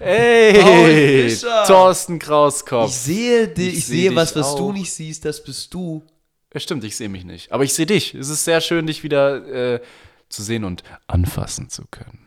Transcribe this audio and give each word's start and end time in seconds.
Ey. 0.00 1.36
Thorsten 1.66 2.18
Krauskopf. 2.18 2.90
Ich 2.90 2.96
sehe 2.96 3.48
dich, 3.48 3.68
Ich 3.68 3.78
ich, 3.78 3.86
seh 3.86 3.92
sehe 3.94 4.08
dich 4.10 4.16
was, 4.16 4.36
was 4.36 4.46
auch. 4.48 4.56
du 4.56 4.72
nicht 4.72 4.92
siehst, 4.92 5.24
das 5.24 5.42
bist 5.42 5.72
du. 5.74 6.02
Ja, 6.52 6.60
stimmt, 6.60 6.84
ich 6.84 6.96
sehe 6.96 7.08
mich 7.08 7.24
nicht. 7.24 7.52
Aber 7.52 7.64
ich 7.64 7.74
sehe 7.74 7.86
dich. 7.86 8.14
Es 8.14 8.28
ist 8.28 8.44
sehr 8.44 8.60
schön, 8.60 8.86
dich 8.86 9.02
wieder 9.02 9.74
äh, 9.74 9.80
zu 10.28 10.42
sehen 10.42 10.64
und 10.64 10.82
anfassen 11.06 11.68
zu 11.68 11.84
können. 11.90 12.20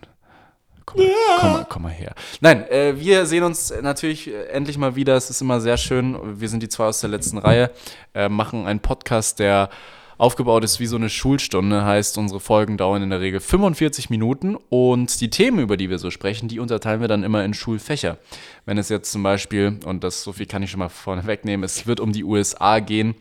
Komm 0.85 1.01
mal, 1.01 1.11
komm 1.39 1.51
mal, 1.51 1.65
komm 1.69 1.81
mal 1.83 1.91
her. 1.91 2.15
Nein, 2.39 2.65
äh, 2.69 2.97
wir 2.97 3.25
sehen 3.25 3.43
uns 3.43 3.73
natürlich 3.81 4.27
äh, 4.29 4.45
endlich 4.47 4.77
mal 4.77 4.95
wieder. 4.95 5.15
Es 5.17 5.29
ist 5.29 5.41
immer 5.41 5.59
sehr 5.59 5.77
schön. 5.77 6.39
Wir 6.39 6.47
sind 6.47 6.63
die 6.63 6.69
zwei 6.69 6.85
aus 6.85 7.01
der 7.01 7.09
letzten 7.09 7.37
Reihe, 7.37 7.71
äh, 8.13 8.29
machen 8.29 8.65
einen 8.65 8.79
Podcast, 8.79 9.39
der 9.39 9.69
aufgebaut 10.17 10.63
ist 10.63 10.79
wie 10.79 10.85
so 10.85 10.95
eine 10.95 11.09
Schulstunde. 11.09 11.85
Heißt, 11.85 12.17
unsere 12.17 12.39
Folgen 12.39 12.77
dauern 12.77 13.03
in 13.03 13.09
der 13.09 13.21
Regel 13.21 13.39
45 13.39 14.09
Minuten 14.09 14.55
und 14.69 15.21
die 15.21 15.29
Themen, 15.29 15.59
über 15.59 15.77
die 15.77 15.89
wir 15.89 15.99
so 15.99 16.11
sprechen, 16.11 16.47
die 16.47 16.59
unterteilen 16.59 17.01
wir 17.01 17.07
dann 17.07 17.23
immer 17.23 17.43
in 17.45 17.53
Schulfächer. 17.53 18.17
Wenn 18.65 18.77
es 18.77 18.89
jetzt 18.89 19.11
zum 19.11 19.23
Beispiel, 19.23 19.79
und 19.85 20.03
das 20.03 20.23
so 20.23 20.33
viel 20.33 20.45
kann 20.45 20.63
ich 20.63 20.71
schon 20.71 20.79
mal 20.79 20.89
vorne 20.89 21.25
wegnehmen, 21.25 21.63
es 21.63 21.87
wird 21.87 21.99
um 21.99 22.11
die 22.13 22.23
USA 22.23 22.79
gehen, 22.79 23.15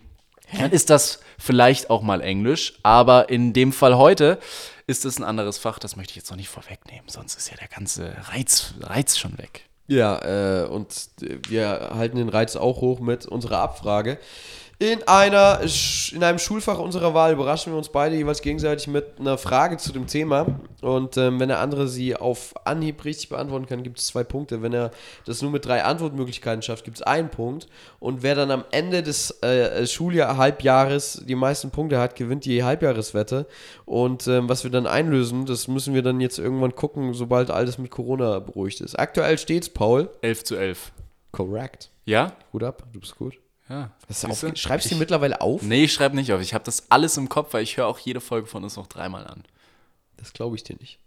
dann 0.59 0.71
ist 0.71 0.91
das 0.91 1.21
vielleicht 1.39 1.91
auch 1.91 2.03
mal 2.03 2.21
Englisch, 2.21 2.79
aber 2.83 3.29
in 3.29 3.53
dem 3.53 3.73
Fall 3.73 3.97
heute 3.97 4.39
ist 4.87 5.05
es 5.05 5.19
ein 5.19 5.25
anderes 5.25 5.59
Fach, 5.59 5.79
das 5.79 5.97
möchte 5.97 6.13
ich 6.13 6.17
jetzt 6.17 6.31
noch 6.31 6.37
nicht 6.37 6.49
vorwegnehmen, 6.49 7.09
sonst 7.09 7.37
ist 7.37 7.51
ja 7.51 7.57
der 7.57 7.69
ganze 7.69 8.17
Reiz, 8.31 8.75
Reiz 8.81 9.19
schon 9.19 9.37
weg. 9.39 9.65
Ja, 9.89 10.63
äh, 10.63 10.67
und 10.67 11.11
wir 11.49 11.91
halten 11.95 12.17
den 12.17 12.29
Reiz 12.29 12.57
auch 12.57 12.81
hoch 12.81 13.01
mit 13.01 13.27
unserer 13.27 13.59
Abfrage. 13.59 14.19
In, 14.79 15.03
einer, 15.09 15.61
in 16.13 16.23
einem 16.23 16.39
Schulfach 16.39 16.79
unserer 16.79 17.15
Wahl 17.15 17.33
überraschen 17.33 17.73
wir 17.73 17.79
uns 17.79 17.89
beide 17.89 18.15
jeweils 18.15 18.43
gegenseitig 18.43 18.89
mit 18.89 19.19
einer 19.19 19.39
Frage 19.39 19.79
zu 19.79 19.91
dem 19.91 20.07
Thema. 20.07 20.61
Und 20.83 21.17
ähm, 21.17 21.41
wenn 21.41 21.49
der 21.49 21.61
andere 21.61 21.89
sie 21.89 22.15
auf 22.15 22.53
Anhieb 22.67 23.03
richtig 23.07 23.31
beantworten 23.31 23.65
kann, 23.65 23.83
gibt 23.83 23.99
es 23.99 24.07
zwei 24.09 24.23
Punkte. 24.23 24.61
Wenn 24.61 24.75
er 24.75 24.91
das 25.25 25.41
nur 25.41 25.51
mit 25.51 25.65
drei 25.65 25.83
Antwortmöglichkeiten 25.83 26.61
schafft, 26.61 26.85
gibt 26.85 26.99
es 26.99 27.03
einen 27.03 27.31
Punkt. 27.31 27.69
Und 28.01 28.23
wer 28.23 28.35
dann 28.35 28.51
am 28.51 28.67
Ende 28.71 29.03
des 29.03 29.43
äh, 29.43 29.87
Schuljahr 29.87 30.37
Halbjahres 30.37 31.23
die 31.27 31.37
meisten 31.37 31.71
Punkte 31.71 31.99
hat, 31.99 32.15
gewinnt 32.15 32.45
die 32.45 32.63
Halbjahreswette. 32.63 33.47
Und 33.87 34.27
ähm, 34.29 34.51
was 34.51 34.63
wir 34.63 34.71
dann 34.71 34.87
einlösen, 34.87 35.47
das 35.47 35.69
müssen 35.69 35.95
wir 35.95 36.03
dann 36.03 36.21
jetzt 36.21 36.39
irgendwann 36.39 36.75
gucken, 36.75 37.15
sobald 37.15 37.51
alles 37.51 37.79
mit 37.79 37.91
Corona 37.91 38.41
beruhigt 38.41 38.83
ist. 38.83 38.99
Aktuell 38.99 39.39
steht's, 39.39 39.71
Paul. 39.71 40.11
11 40.21 40.45
zu 40.45 40.57
11. 40.57 40.93
Correct. 41.33 41.91
Ja? 42.05 42.33
Hut 42.53 42.63
ab, 42.63 42.83
du 42.93 43.01
bist 43.01 43.17
gut. 43.17 43.39
Ja. 43.69 43.91
Aufge- 44.09 44.57
schreibst 44.57 44.87
du 44.87 44.89
Ich- 44.89 44.95
die 44.95 44.99
mittlerweile 45.01 45.41
auf? 45.41 45.63
Nee, 45.63 45.85
ich 45.85 45.93
schreibe 45.93 46.15
nicht 46.17 46.33
auf. 46.33 46.41
Ich 46.41 46.55
habe 46.55 46.65
das 46.65 46.91
alles 46.91 47.17
im 47.17 47.29
Kopf, 47.29 47.53
weil 47.53 47.63
ich 47.65 47.77
höre 47.77 47.87
auch 47.87 47.99
jede 47.99 48.21
Folge 48.21 48.47
von 48.47 48.63
uns 48.63 48.77
noch 48.77 48.87
dreimal 48.87 49.27
an. 49.27 49.43
Das 50.19 50.33
glaube 50.33 50.57
ich 50.57 50.63
dir 50.63 50.77
nicht. 50.77 50.99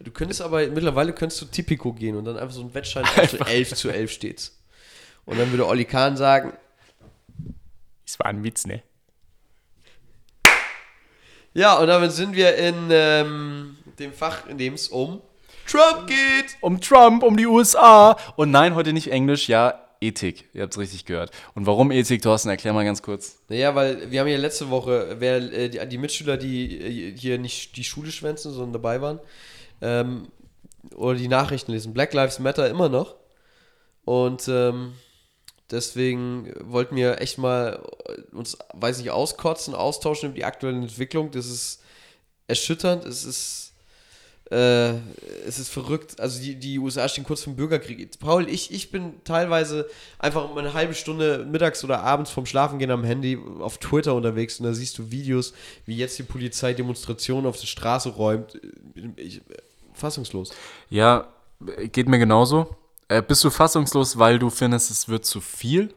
Du 0.00 0.10
könntest 0.10 0.42
aber, 0.42 0.66
mittlerweile 0.66 1.12
könntest 1.14 1.40
du 1.40 1.46
Tipico 1.46 1.92
gehen 1.92 2.16
und 2.16 2.24
dann 2.24 2.36
einfach 2.36 2.54
so 2.54 2.62
ein 2.62 2.74
Wettschein 2.74 3.04
zu 3.28 3.38
11 3.40 3.74
zu 3.74 3.90
11 3.90 4.10
steht's. 4.10 4.58
Und 5.24 5.38
dann 5.38 5.50
würde 5.50 5.66
Olli 5.66 5.84
Kahn 5.84 6.16
sagen, 6.16 6.52
Das 8.04 8.18
war 8.18 8.26
ein 8.26 8.42
Witz, 8.42 8.66
ne? 8.66 8.82
ja, 11.54 11.78
und 11.78 11.86
damit 11.86 12.12
sind 12.12 12.34
wir 12.34 12.56
in 12.56 12.88
ähm, 12.90 13.76
dem 13.98 14.12
Fach, 14.12 14.46
in 14.46 14.58
dem 14.58 14.74
es 14.74 14.88
um 14.88 15.20
Trump 15.66 16.06
geht. 16.08 16.56
Um 16.60 16.80
Trump, 16.80 17.22
um 17.22 17.36
die 17.36 17.46
USA. 17.46 18.16
Und 18.36 18.50
nein, 18.50 18.74
heute 18.74 18.92
nicht 18.92 19.10
Englisch, 19.12 19.48
ja, 19.48 19.78
Ethik. 20.02 20.48
Ihr 20.52 20.62
habt 20.62 20.74
es 20.74 20.78
richtig 20.78 21.04
gehört. 21.04 21.30
Und 21.54 21.66
warum 21.66 21.90
Ethik, 21.90 22.22
Thorsten? 22.22 22.48
Erklär 22.48 22.72
mal 22.72 22.84
ganz 22.84 23.02
kurz. 23.02 23.38
Naja, 23.48 23.74
weil 23.74 24.10
wir 24.10 24.20
haben 24.20 24.28
ja 24.28 24.36
letzte 24.36 24.70
Woche, 24.70 25.16
wer, 25.18 25.36
äh, 25.36 25.68
die, 25.68 25.86
die 25.88 25.98
Mitschüler, 25.98 26.36
die 26.36 26.80
äh, 26.80 27.16
hier 27.16 27.38
nicht 27.38 27.76
die 27.76 27.84
Schule 27.84 28.10
schwänzen, 28.10 28.52
sondern 28.52 28.72
dabei 28.72 29.00
waren, 29.00 29.20
ähm, 29.80 30.28
oder 30.94 31.16
die 31.16 31.28
Nachrichten 31.28 31.72
lesen, 31.72 31.94
Black 31.94 32.12
Lives 32.12 32.38
Matter 32.38 32.68
immer 32.68 32.88
noch. 32.88 33.14
Und 34.04 34.48
ähm, 34.48 34.94
deswegen 35.70 36.52
wollten 36.60 36.96
wir 36.96 37.20
echt 37.20 37.38
mal 37.38 37.82
äh, 38.06 38.34
uns, 38.34 38.58
weiß 38.74 38.98
nicht, 38.98 39.10
auskotzen, 39.10 39.74
austauschen 39.74 40.30
über 40.30 40.36
die 40.36 40.44
aktuelle 40.44 40.78
Entwicklung. 40.78 41.30
Das 41.30 41.46
ist 41.46 41.82
erschütternd, 42.48 43.04
es 43.04 43.24
ist 43.24 43.71
äh, 44.52 44.98
es 45.46 45.58
ist 45.58 45.70
verrückt. 45.70 46.20
Also 46.20 46.40
die, 46.40 46.54
die 46.54 46.78
USA 46.78 47.08
stehen 47.08 47.24
kurz 47.24 47.42
vor 47.42 47.52
dem 47.52 47.56
Bürgerkrieg. 47.56 48.18
Paul, 48.20 48.48
ich, 48.48 48.72
ich 48.72 48.90
bin 48.90 49.14
teilweise 49.24 49.88
einfach 50.18 50.52
mal 50.52 50.60
eine 50.60 50.74
halbe 50.74 50.94
Stunde 50.94 51.46
mittags 51.50 51.82
oder 51.84 52.02
abends 52.02 52.30
vom 52.30 52.44
Schlafengehen 52.44 52.90
am 52.90 53.02
Handy 53.02 53.38
auf 53.60 53.78
Twitter 53.78 54.14
unterwegs 54.14 54.60
und 54.60 54.66
da 54.66 54.74
siehst 54.74 54.98
du 54.98 55.10
Videos, 55.10 55.54
wie 55.86 55.96
jetzt 55.96 56.18
die 56.18 56.22
Polizei 56.22 56.74
Demonstrationen 56.74 57.46
auf 57.46 57.58
der 57.58 57.66
Straße 57.66 58.10
räumt. 58.10 58.60
Ich, 59.16 59.40
fassungslos. 59.94 60.52
Ja, 60.90 61.28
geht 61.90 62.08
mir 62.08 62.18
genauso. 62.18 62.76
Äh, 63.08 63.22
bist 63.22 63.42
du 63.44 63.50
fassungslos, 63.50 64.18
weil 64.18 64.38
du 64.38 64.50
findest, 64.50 64.90
es 64.90 65.08
wird 65.08 65.24
zu 65.24 65.40
viel? 65.40 65.94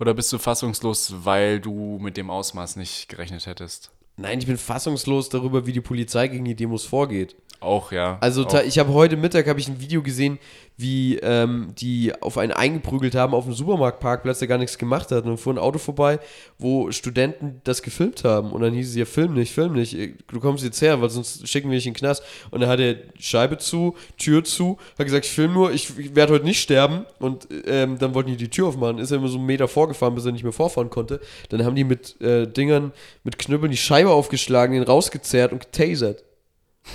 Oder 0.00 0.14
bist 0.14 0.32
du 0.32 0.38
fassungslos, 0.38 1.14
weil 1.24 1.60
du 1.60 1.98
mit 2.00 2.16
dem 2.16 2.30
Ausmaß 2.30 2.76
nicht 2.76 3.08
gerechnet 3.08 3.46
hättest? 3.46 3.90
Nein, 4.16 4.38
ich 4.38 4.46
bin 4.46 4.58
fassungslos 4.58 5.28
darüber, 5.28 5.66
wie 5.66 5.72
die 5.72 5.80
Polizei 5.80 6.28
gegen 6.28 6.44
die 6.44 6.54
Demos 6.54 6.84
vorgeht. 6.84 7.34
Auch, 7.62 7.92
ja. 7.92 8.18
Also 8.20 8.46
auch. 8.46 8.62
ich 8.62 8.78
habe 8.78 8.92
heute 8.92 9.16
Mittag 9.16 9.46
habe 9.46 9.60
ich 9.60 9.68
ein 9.68 9.80
Video 9.80 10.02
gesehen, 10.02 10.38
wie 10.76 11.18
ähm, 11.18 11.68
die 11.78 12.12
auf 12.20 12.38
einen 12.38 12.52
eingeprügelt 12.52 13.14
haben 13.14 13.34
auf 13.34 13.44
dem 13.44 13.54
Supermarktparkplatz, 13.54 14.40
der 14.40 14.48
gar 14.48 14.58
nichts 14.58 14.78
gemacht 14.78 15.10
hat. 15.10 15.24
Und 15.24 15.30
dann 15.30 15.36
fuhr 15.38 15.54
ein 15.54 15.58
Auto 15.58 15.78
vorbei, 15.78 16.18
wo 16.58 16.90
Studenten 16.90 17.60
das 17.64 17.82
gefilmt 17.82 18.24
haben. 18.24 18.50
Und 18.50 18.62
dann 18.62 18.74
hieß 18.74 18.88
es 18.88 18.96
ja, 18.96 19.04
film 19.04 19.34
nicht, 19.34 19.52
film 19.52 19.74
nicht. 19.74 19.96
Du 20.28 20.40
kommst 20.40 20.64
jetzt 20.64 20.80
her, 20.82 21.00
weil 21.00 21.10
sonst 21.10 21.46
schicken 21.48 21.70
wir 21.70 21.76
dich 21.76 21.86
in 21.86 21.92
den 21.92 21.98
Knast. 21.98 22.24
Und 22.50 22.60
dann 22.60 22.68
hat 22.68 22.80
er 22.80 22.96
Scheibe 23.18 23.58
zu, 23.58 23.94
Tür 24.18 24.42
zu, 24.44 24.78
hat 24.98 25.06
gesagt, 25.06 25.26
ich 25.26 25.30
film 25.30 25.52
nur, 25.52 25.72
ich, 25.72 25.96
ich 25.98 26.16
werde 26.16 26.32
heute 26.32 26.44
nicht 26.44 26.60
sterben. 26.60 27.06
Und 27.20 27.46
ähm, 27.66 27.98
dann 27.98 28.14
wollten 28.14 28.30
die 28.30 28.36
die 28.36 28.50
Tür 28.50 28.68
aufmachen. 28.68 28.98
Ist 28.98 29.12
er 29.12 29.18
immer 29.18 29.28
so 29.28 29.38
einen 29.38 29.46
Meter 29.46 29.68
vorgefahren, 29.68 30.14
bis 30.14 30.24
er 30.24 30.32
nicht 30.32 30.42
mehr 30.42 30.52
vorfahren 30.52 30.90
konnte. 30.90 31.20
Dann 31.50 31.64
haben 31.64 31.76
die 31.76 31.84
mit 31.84 32.20
äh, 32.20 32.46
Dingern, 32.46 32.92
mit 33.22 33.38
Knüppeln 33.38 33.70
die 33.70 33.76
Scheibe 33.76 34.01
aufgeschlagen, 34.10 34.74
den 34.74 34.82
rausgezerrt 34.84 35.52
und 35.52 35.60
getasert. 35.72 36.24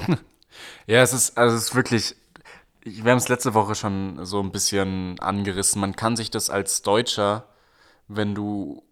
Ja, 0.88 1.02
es 1.02 1.14
ist, 1.14 1.38
also 1.38 1.56
es 1.56 1.66
ist 1.66 1.76
wirklich. 1.76 2.16
ich- 2.84 3.04
Wir 3.04 3.12
haben 3.12 3.18
es 3.20 3.28
letzte 3.30 3.54
Woche 3.54 3.76
schon 3.76 4.26
so 4.26 4.40
ein 4.42 4.52
bisschen 4.52 5.20
angerissen. 5.20 5.82
Man 5.82 5.96
kann 5.96 6.16
sich 6.16 6.32
das 6.32 6.50
als 6.50 6.82
Deutscher, 6.82 7.46
wenn 8.08 8.34
du. 8.34 8.84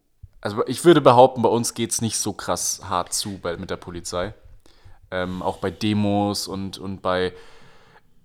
Also 0.42 0.64
ich 0.68 0.86
würde 0.86 1.02
behaupten, 1.02 1.42
bei 1.42 1.50
uns 1.50 1.74
geht 1.74 1.92
es 1.92 2.02
nicht 2.02 2.18
so 2.18 2.34
krass 2.34 2.82
hart 2.88 3.14
zu 3.14 3.40
bei, 3.40 3.58
mit 3.58 3.70
der 3.72 3.78
Polizei. 3.78 4.34
Ähm, 5.10 5.42
auch 5.42 5.58
bei 5.58 5.72
Demos 5.72 6.48
und, 6.48 6.78
und 6.78 7.02
bei. 7.02 7.34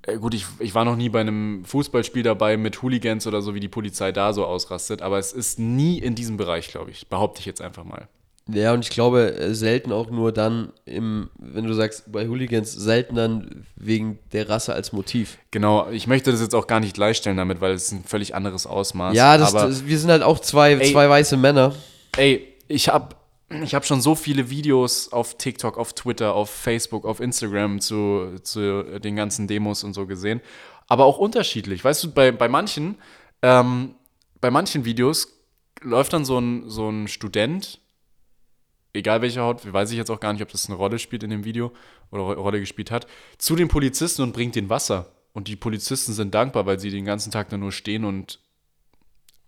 Äh, 0.03 0.19
gut, 0.19 0.35
ich, 0.35 0.47
ich 0.59 0.75
war 0.75 0.85
noch 0.85 0.97
nie 0.97 1.09
bei 1.09 1.21
einem 1.21 1.65
Fußballspiel 1.65 2.23
dabei 2.25 2.57
mit 2.57 2.83
Hooligans 2.83 3.27
oder 3.27 3.41
so, 3.41 3.55
wie 3.55 3.61
die 3.61 3.69
Polizei 3.69 4.13
da 4.13 4.33
so 4.33 4.45
ausrastet, 4.45 5.01
aber 5.03 5.19
es 5.19 5.33
ist 5.33 5.59
nie 5.59 5.99
in 5.99 6.15
diesem 6.15 6.37
Bereich, 6.37 6.69
glaube 6.69 6.91
ich. 6.91 7.09
Behaupte 7.09 7.41
ich 7.41 7.47
jetzt 7.47 7.61
einfach 7.63 7.85
mal. 7.85 8.09
Ja, 8.53 8.73
und 8.73 8.85
ich 8.85 8.91
glaube, 8.91 9.35
äh, 9.37 9.55
selten 9.55 9.93
auch 9.93 10.11
nur 10.11 10.33
dann, 10.33 10.73
im, 10.85 11.31
wenn 11.39 11.65
du 11.65 11.73
sagst, 11.75 12.11
bei 12.11 12.29
Hooligans, 12.29 12.73
selten 12.73 13.17
dann 13.17 13.67
wegen 13.77 14.19
der 14.33 14.49
Rasse 14.49 14.73
als 14.75 14.93
Motiv. 14.93 15.39
Genau, 15.51 15.91
ich 15.91 16.07
möchte 16.07 16.31
das 16.31 16.41
jetzt 16.41 16.55
auch 16.55 16.67
gar 16.67 16.81
nicht 16.81 16.95
gleichstellen 16.95 17.37
damit, 17.37 17.61
weil 17.61 17.73
es 17.73 17.85
ist 17.85 17.93
ein 17.93 18.05
völlig 18.05 18.35
anderes 18.35 18.67
Ausmaß. 18.67 19.15
Ja, 19.15 19.39
das, 19.39 19.55
aber, 19.55 19.69
das, 19.69 19.87
wir 19.87 19.99
sind 19.99 20.11
halt 20.11 20.23
auch 20.23 20.39
zwei, 20.39 20.73
Ey. 20.73 20.93
zwei 20.93 21.09
weiße 21.09 21.37
Männer. 21.37 21.75
Ey, 22.17 22.47
ich 22.69 22.89
habe 22.89 23.17
ich 23.63 23.75
hab 23.75 23.85
schon 23.85 24.01
so 24.01 24.15
viele 24.15 24.49
Videos 24.49 25.13
auf 25.13 25.37
TikTok, 25.37 25.77
auf 25.77 25.93
Twitter, 25.93 26.35
auf 26.35 26.51
Facebook, 26.51 27.05
auf 27.05 27.19
Instagram 27.19 27.81
zu, 27.81 28.37
zu 28.43 29.01
den 29.01 29.17
ganzen 29.17 29.49
Demos 29.49 29.83
und 29.83 29.93
so 29.93 30.07
gesehen. 30.07 30.41
Aber 30.87 31.05
auch 31.05 31.19
unterschiedlich. 31.19 31.85
Weißt 31.85 32.05
du, 32.05 32.13
bei, 32.13 32.31
bei 32.31 32.49
manchen, 32.49 32.97
ähm, 33.43 33.97
bei 34.41 34.51
manchen 34.51 34.85
Videos 34.85 35.29
läuft 35.83 36.13
dann 36.13 36.25
so 36.25 36.39
ein, 36.39 36.69
so 36.69 36.89
ein 36.89 37.09
Student, 37.09 37.80
egal 38.93 39.23
welcher 39.23 39.43
Haut, 39.43 39.73
weiß 39.73 39.91
ich 39.91 39.97
jetzt 39.97 40.11
auch 40.11 40.21
gar 40.21 40.33
nicht, 40.33 40.43
ob 40.43 40.51
das 40.51 40.67
eine 40.67 40.77
Rolle 40.77 40.99
spielt 40.99 41.23
in 41.23 41.31
dem 41.31 41.45
Video 41.45 41.73
oder 42.11 42.23
Ro- 42.23 42.33
Rolle 42.33 42.61
gespielt 42.61 42.91
hat, 42.91 43.07
zu 43.39 43.57
den 43.57 43.69
Polizisten 43.69 44.23
und 44.23 44.33
bringt 44.33 44.57
den 44.57 44.69
Wasser. 44.69 45.13
Und 45.33 45.47
die 45.47 45.57
Polizisten 45.57 46.13
sind 46.13 46.35
dankbar, 46.35 46.67
weil 46.67 46.81
sie 46.81 46.91
den 46.91 47.05
ganzen 47.05 47.31
Tag 47.31 47.49
da 47.51 47.57
nur 47.57 47.71
stehen 47.73 48.05
und 48.05 48.41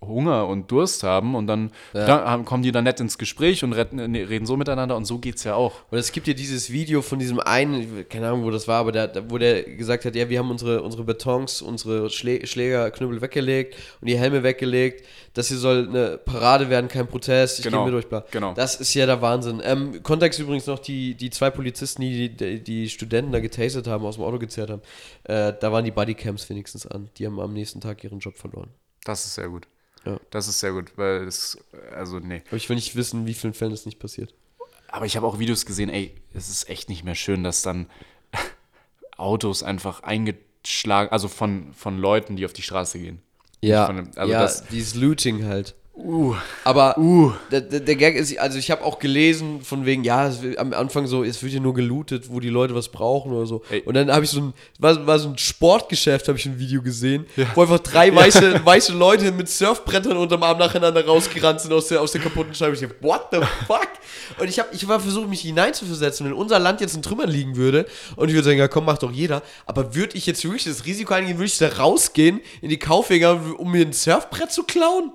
Hunger 0.07 0.47
und 0.49 0.71
Durst 0.71 1.03
haben 1.03 1.35
und 1.35 1.47
dann, 1.47 1.71
Ja. 1.95 2.39
kommen 2.45 2.63
die 2.63 2.73
dann 2.73 2.85
nett 2.85 3.01
ins 3.01 3.19
Gespräch 3.19 3.65
und 3.65 3.73
reden 3.73 4.47
so 4.47 4.57
miteinander 4.57 4.97
und 4.97 5.05
so 5.05 5.19
geht's 5.19 5.45
ja 5.45 5.55
auch. 5.55 5.73
Und 5.91 5.99
es 5.99 6.13
gibt 6.13 6.27
ja 6.29 6.35
dieses 6.35 6.71
Video 6.71 7.03
von 7.03 7.19
diesem 7.19 7.41
einen, 7.41 8.09
keine 8.09 8.29
Ahnung, 8.29 8.45
wo 8.45 8.51
das 8.51 8.69
war, 8.69 8.81
aber 8.81 8.93
der, 8.93 9.31
wo 9.31 9.39
der 9.39 9.63
gesagt 9.63 10.05
hat, 10.05 10.15
ja, 10.15 10.29
wir 10.29 10.39
haben 10.39 10.51
unsere, 10.51 10.83
unsere 10.83 11.05
Betons, 11.05 11.63
unsere 11.63 12.11
Schlä 12.11 12.47
Schlägerknüppel 12.47 13.21
weggelegt 13.21 13.77
und 14.01 14.09
die 14.09 14.19
Helme 14.19 14.43
weggelegt. 14.43 15.07
Das 15.35 15.49
hier 15.49 15.57
soll 15.57 15.89
eine 15.89 16.19
Parade 16.19 16.69
werden, 16.69 16.89
kein 16.89 17.07
Protest. 17.07 17.59
Ich 17.61 17.65
Genau, 17.65 17.85
gehe 17.85 17.93
mit 17.95 18.05
euch, 18.05 18.09
bla. 18.09 18.25
genau. 18.31 18.53
Das 18.55 18.75
ist 18.81 18.93
ja 18.95 19.07
der 19.07 19.23
Wahnsinn. 19.23 19.63
Ähm, 19.65 20.03
Kontext 20.03 20.39
übrigens 20.41 20.67
noch, 20.67 20.79
die, 20.79 21.15
die 21.15 21.31
zwei 21.31 21.51
Polizisten, 21.51 22.03
die, 22.03 22.29
die 22.29 22.63
die 22.63 22.89
Studenten 22.89 23.33
da 23.33 23.41
getastet 23.41 23.87
haben, 23.87 24.05
aus 24.05 24.17
dem 24.17 24.25
Auto 24.25 24.39
gezerrt 24.39 24.71
haben, 24.71 24.83
äh, 25.25 25.53
da 25.59 25.73
waren 25.73 25.85
die 25.85 25.91
Bodycams 25.91 26.49
wenigstens 26.51 26.87
an. 26.87 27.09
Die 27.17 27.27
haben 27.27 27.41
am 27.41 27.53
nächsten 27.53 27.81
Tag 27.81 28.03
ihren 28.05 28.19
Job 28.19 28.37
verloren. 28.37 28.69
Das 29.05 29.25
ist 29.25 29.35
sehr 29.35 29.49
gut. 29.49 29.67
Ja. 30.05 30.19
Das 30.31 30.49
ist 30.49 30.61
sehr 30.61 30.73
gut, 30.73 30.93
weil 30.97 31.27
es, 31.27 31.59
also 31.95 32.19
nee. 32.19 32.43
Aber 32.49 32.57
ich 32.57 32.69
will 32.69 32.77
nicht 32.77 32.97
wissen, 32.97 33.27
wie 33.27 33.35
vielen 33.35 33.55
Fällen 33.55 33.71
das 33.71 33.87
nicht 33.87 33.99
passiert. 33.99 34.35
Aber 34.89 35.07
ich 35.07 35.17
habe 35.17 35.27
auch 35.27 35.39
Videos 35.39 35.65
gesehen, 35.65 35.89
ey, 35.89 36.15
es 36.35 36.49
ist 36.49 36.69
echt 36.69 36.89
nicht 36.89 37.05
mehr 37.05 37.15
schön, 37.15 37.45
dass 37.45 37.63
dann 37.63 37.87
Autos 39.17 39.63
einfach 39.63 40.03
schlagen, 40.67 41.11
also 41.11 41.29
von, 41.29 41.73
von 41.75 41.99
Leuten, 41.99 42.37
die 42.37 42.45
auf 42.45 42.53
die 42.53 42.63
Straße 42.63 42.99
gehen. 42.99 43.21
Ja, 43.61 43.87
von 43.87 44.11
also 44.17 44.33
ja 44.33 44.43
das- 44.43 44.67
dieses 44.69 44.95
Looting 44.95 45.45
halt. 45.45 45.75
Uh, 45.95 46.35
Aber 46.65 46.97
uh. 46.97 47.33
der, 47.51 47.61
der, 47.61 47.81
der 47.81 47.97
Gag 47.97 48.17
ist, 48.17 48.39
also 48.39 48.59
ich 48.59 48.71
habe 48.71 48.83
auch 48.83 48.99
gelesen 48.99 49.61
von 49.61 49.85
wegen, 49.85 50.05
ja, 50.05 50.27
es 50.27 50.41
wird, 50.41 50.57
am 50.57 50.73
Anfang 50.73 51.07
so, 51.07 51.23
es 51.23 51.43
wird 51.43 51.53
ja 51.53 51.61
nur 51.61 51.75
gelootet, 51.75 52.31
wo 52.31 52.41
die 52.41 52.49
Leute 52.49 52.75
was 52.75 52.89
brauchen 52.89 53.31
oder 53.31 53.45
so. 53.45 53.63
Ey. 53.69 53.83
Und 53.83 53.93
dann 53.93 54.11
habe 54.11 54.25
ich 54.25 54.31
so 54.31 54.41
ein, 54.41 54.55
war, 54.79 55.07
war 55.07 55.19
so 55.19 55.29
ein 55.29 55.37
Sportgeschäft, 55.37 56.29
habe 56.29 56.39
ich 56.39 56.47
ein 56.47 56.59
Video 56.59 56.81
gesehen, 56.81 57.27
wo 57.55 57.61
einfach 57.61 57.79
drei 57.81 58.15
weiße, 58.15 58.65
weiße 58.65 58.95
Leute 58.95 59.33
mit 59.33 59.51
Surfbrettern 59.51 60.17
unterm 60.17 60.43
Arm 60.45 60.59
nacheinander 60.59 61.05
rausgerannt 61.05 61.61
sind 61.61 61.75
aus 61.75 61.89
der, 61.89 62.01
aus 62.01 62.13
der 62.13 62.23
kaputten 62.23 62.55
Scheibe. 62.55 62.75
Ich 62.75 62.81
dachte, 62.81 62.97
what 63.03 63.27
the 63.31 63.41
fuck? 63.67 63.89
Und 64.39 64.49
ich 64.49 64.59
habe 64.59 64.71
ich 64.73 64.89
war 64.89 64.99
versucht, 64.99 65.29
mich 65.29 65.43
hineinzuversetzen, 65.43 66.25
wenn 66.25 66.33
unser 66.33 66.59
Land 66.59 66.81
jetzt 66.81 66.97
in 66.97 67.03
Trümmern 67.03 67.29
liegen 67.29 67.57
würde 67.57 67.85
und 68.17 68.29
ich 68.29 68.35
würde 68.35 68.47
sagen, 68.47 68.59
ja 68.59 68.69
komm, 68.69 68.87
macht 68.87 69.03
doch 69.03 69.13
jeder. 69.13 69.43
Aber 69.67 69.95
würde 69.95 70.17
ich 70.17 70.25
jetzt 70.25 70.43
wirklich 70.43 70.65
das 70.65 70.87
Risiko 70.87 71.13
eingehen, 71.13 71.37
würde 71.37 71.47
ich 71.47 71.59
da 71.59 71.69
rausgehen 71.69 72.41
in 72.63 72.71
die 72.71 72.79
Kaufwege, 72.79 73.35
um 73.59 73.71
mir 73.71 73.85
ein 73.85 73.93
Surfbrett 73.93 74.51
zu 74.51 74.63
klauen? 74.63 75.13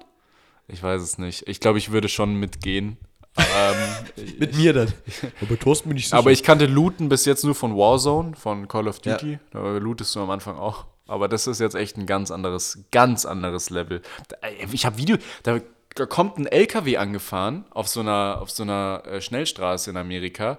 Ich 0.67 0.83
weiß 0.83 1.01
es 1.01 1.17
nicht. 1.17 1.47
Ich 1.47 1.59
glaube, 1.59 1.77
ich 1.77 1.91
würde 1.91 2.09
schon 2.09 2.35
mitgehen. 2.35 2.97
ähm, 3.37 4.25
Mit 4.39 4.55
mir 4.55 4.73
dann. 4.73 4.93
Aber 5.41 5.57
Thorsten 5.57 5.89
bin 5.89 5.97
ich 5.97 6.05
sicher. 6.05 6.17
aber 6.17 6.31
ich 6.31 6.43
kannte 6.43 6.65
Looten 6.65 7.07
bis 7.09 7.25
jetzt 7.25 7.43
nur 7.43 7.55
von 7.55 7.75
Warzone, 7.75 8.35
von 8.35 8.67
Call 8.67 8.87
of 8.87 8.99
Duty. 8.99 9.39
Da 9.51 9.77
lootest 9.77 10.15
du 10.15 10.21
am 10.21 10.29
Anfang 10.29 10.57
auch. 10.57 10.85
Aber 11.07 11.27
das 11.29 11.47
ist 11.47 11.59
jetzt 11.59 11.75
echt 11.75 11.97
ein 11.97 12.05
ganz 12.05 12.31
anderes, 12.31 12.79
ganz 12.91 13.25
anderes 13.25 13.69
Level. 13.69 14.01
Ich 14.73 14.85
habe 14.85 14.97
Video, 14.97 15.17
da, 15.43 15.59
da 15.95 16.05
kommt 16.05 16.37
ein 16.37 16.47
LKW 16.47 16.97
angefahren 16.97 17.65
auf 17.69 17.87
so 17.87 18.01
einer, 18.01 18.39
auf 18.41 18.49
so 18.51 18.63
einer 18.63 19.03
äh, 19.05 19.21
Schnellstraße 19.21 19.89
in 19.91 19.97
Amerika. 19.97 20.57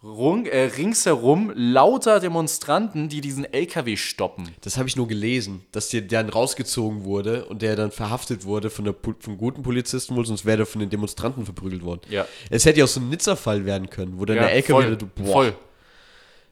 Rung, 0.00 0.46
äh, 0.46 0.60
ringsherum 0.76 1.50
lauter 1.56 2.20
Demonstranten, 2.20 3.08
die 3.08 3.20
diesen 3.20 3.44
LKW 3.52 3.96
stoppen. 3.96 4.48
Das 4.60 4.78
habe 4.78 4.88
ich 4.88 4.94
nur 4.94 5.08
gelesen, 5.08 5.62
dass 5.72 5.88
der 5.88 6.02
dann 6.02 6.28
rausgezogen 6.28 7.02
wurde 7.02 7.46
und 7.46 7.62
der 7.62 7.74
dann 7.74 7.90
verhaftet 7.90 8.44
wurde 8.44 8.70
von 8.70 8.84
der 8.84 8.94
vom 9.18 9.36
guten 9.36 9.64
Polizisten 9.64 10.14
wohl, 10.14 10.24
sonst 10.24 10.44
wäre 10.44 10.62
er 10.62 10.66
von 10.66 10.78
den 10.80 10.88
Demonstranten 10.90 11.44
verprügelt 11.44 11.82
worden. 11.82 12.02
Ja. 12.10 12.26
Es 12.48 12.64
hätte 12.64 12.78
ja 12.78 12.84
auch 12.84 12.88
so 12.88 13.00
ein 13.00 13.08
Nizza-Fall 13.08 13.64
werden 13.64 13.90
können, 13.90 14.20
wo 14.20 14.24
dann 14.24 14.36
Ja, 14.36 14.42
der 14.44 14.52
LKW 14.52 14.72
voll, 14.72 14.96
da- 14.96 15.06
boah, 15.16 15.32
voll. 15.32 15.54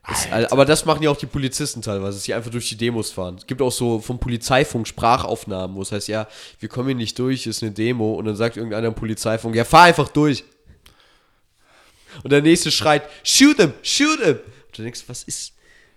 Das, 0.09 0.53
aber 0.53 0.65
das 0.65 0.85
machen 0.85 1.03
ja 1.05 1.11
auch 1.11 1.17
die 1.17 1.27
Polizisten 1.27 1.83
teilweise, 1.83 2.17
dass 2.17 2.25
sie 2.25 2.35
einfach 2.35 2.51
durch 2.51 2.69
die 2.69 2.77
Demos 2.77 3.11
fahren. 3.13 3.37
Es 3.39 3.47
gibt 3.47 3.61
auch 3.63 3.73
so 3.73 4.01
vom 4.01 4.19
Polizeifunk 4.19 4.87
Sprachaufnahmen, 4.89 5.77
wo 5.77 5.83
es 5.83 5.91
heißt, 5.93 6.09
ja, 6.09 6.27
wir 6.61 6.69
kommen 6.69 6.89
hier 6.89 6.97
nicht 6.97 7.19
durch, 7.19 7.47
ist 7.47 7.63
eine 7.63 7.73
Demo 7.73 8.15
und 8.15 8.25
dann 8.25 8.37
sagt 8.37 8.57
irgendeiner 8.57 8.89
im 8.89 8.95
Polizeifunk, 8.95 9.55
ja, 9.55 9.65
fahr 9.65 9.85
einfach 9.85 10.09
durch. 10.09 10.45
Und 12.23 12.33
der 12.33 12.43
nächste 12.43 12.71
schreit, 12.71 13.03
shoot 13.23 13.57
him, 13.57 13.73
shoot 13.83 14.21
him. 14.21 14.37
Und 14.37 14.79
du 14.79 14.83
denkst, 14.83 15.05
was 15.07 15.23
ist, 15.25 15.53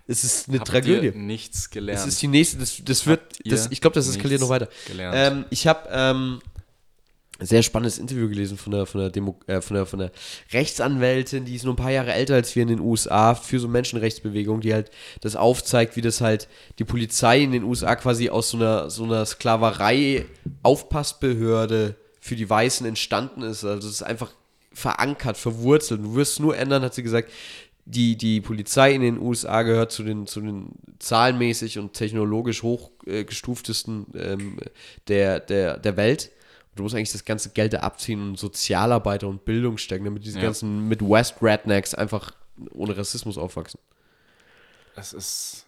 es 0.07 0.23
ist 0.23 0.49
eine 0.49 0.59
Habt 0.59 0.69
Tragödie. 0.69 1.07
ihr 1.07 1.13
nichts 1.13 1.69
gelernt. 1.69 1.99
Das 1.99 2.07
ist 2.07 2.21
die 2.21 2.27
nächste, 2.27 2.57
das, 2.57 2.81
das 2.83 3.05
wird, 3.05 3.21
das, 3.45 3.67
ich 3.71 3.81
glaube, 3.81 3.95
das 3.95 4.07
eskaliert 4.07 4.41
noch 4.41 4.49
weiter. 4.49 4.69
Ähm, 4.97 5.45
ich 5.49 5.67
habe 5.67 5.87
ähm, 5.91 6.39
ein 7.39 7.45
sehr 7.45 7.63
spannendes 7.63 7.99
Interview 7.99 8.27
gelesen 8.27 8.57
von 8.57 8.71
der, 8.71 8.85
von, 8.85 8.99
der 9.01 9.09
Demo, 9.11 9.39
äh, 9.47 9.61
von, 9.61 9.75
der, 9.75 9.85
von 9.85 9.99
der 9.99 10.11
Rechtsanwältin, 10.51 11.45
die 11.45 11.55
ist 11.55 11.63
nur 11.63 11.73
ein 11.73 11.77
paar 11.77 11.91
Jahre 11.91 12.11
älter 12.13 12.33
als 12.35 12.53
wir 12.55 12.63
in 12.63 12.69
den 12.69 12.81
USA, 12.81 13.35
für 13.35 13.59
so 13.59 13.67
Menschenrechtsbewegungen, 13.67 14.61
die 14.61 14.73
halt 14.73 14.89
das 15.21 15.35
aufzeigt, 15.35 15.95
wie 15.95 16.01
das 16.01 16.21
halt 16.21 16.47
die 16.79 16.85
Polizei 16.85 17.41
in 17.41 17.51
den 17.51 17.63
USA 17.63 17.95
quasi 17.95 18.29
aus 18.29 18.49
so 18.49 18.57
einer, 18.57 18.89
so 18.89 19.03
einer 19.05 19.25
Sklaverei-Aufpassbehörde 19.25 21.95
für 22.19 22.35
die 22.35 22.49
Weißen 22.49 22.85
entstanden 22.85 23.43
ist. 23.43 23.63
Also 23.63 23.87
es 23.87 23.93
ist 23.95 24.03
einfach 24.03 24.31
verankert, 24.79 25.37
verwurzelt. 25.37 26.01
Du 26.01 26.15
wirst 26.15 26.33
es 26.33 26.39
nur 26.39 26.57
ändern, 26.57 26.81
hat 26.83 26.93
sie 26.93 27.03
gesagt. 27.03 27.31
Die, 27.85 28.15
die 28.17 28.39
Polizei 28.39 28.93
in 28.93 29.01
den 29.01 29.17
USA 29.17 29.63
gehört 29.63 29.91
zu 29.91 30.03
den, 30.03 30.27
zu 30.27 30.41
den 30.41 30.73
zahlenmäßig 30.99 31.79
und 31.79 31.93
technologisch 31.93 32.61
hochgestuftesten 32.61 34.05
ähm, 34.13 34.57
der, 35.07 35.39
der, 35.39 35.77
der 35.79 35.97
Welt. 35.97 36.29
Du 36.75 36.83
musst 36.83 36.93
eigentlich 36.95 37.11
das 37.11 37.25
ganze 37.25 37.49
Geld 37.49 37.73
da 37.73 37.79
abziehen 37.79 38.21
und 38.21 38.37
Sozialarbeiter 38.39 39.27
und 39.27 39.43
Bildung 39.43 39.79
stecken, 39.79 40.05
damit 40.05 40.23
diese 40.23 40.37
Ja. 40.37 40.45
ganzen 40.45 40.87
Midwest-Rednecks 40.87 41.95
einfach 41.95 42.31
ohne 42.71 42.95
Rassismus 42.95 43.37
aufwachsen. 43.39 43.79
Es 44.95 45.11
ist, 45.13 45.65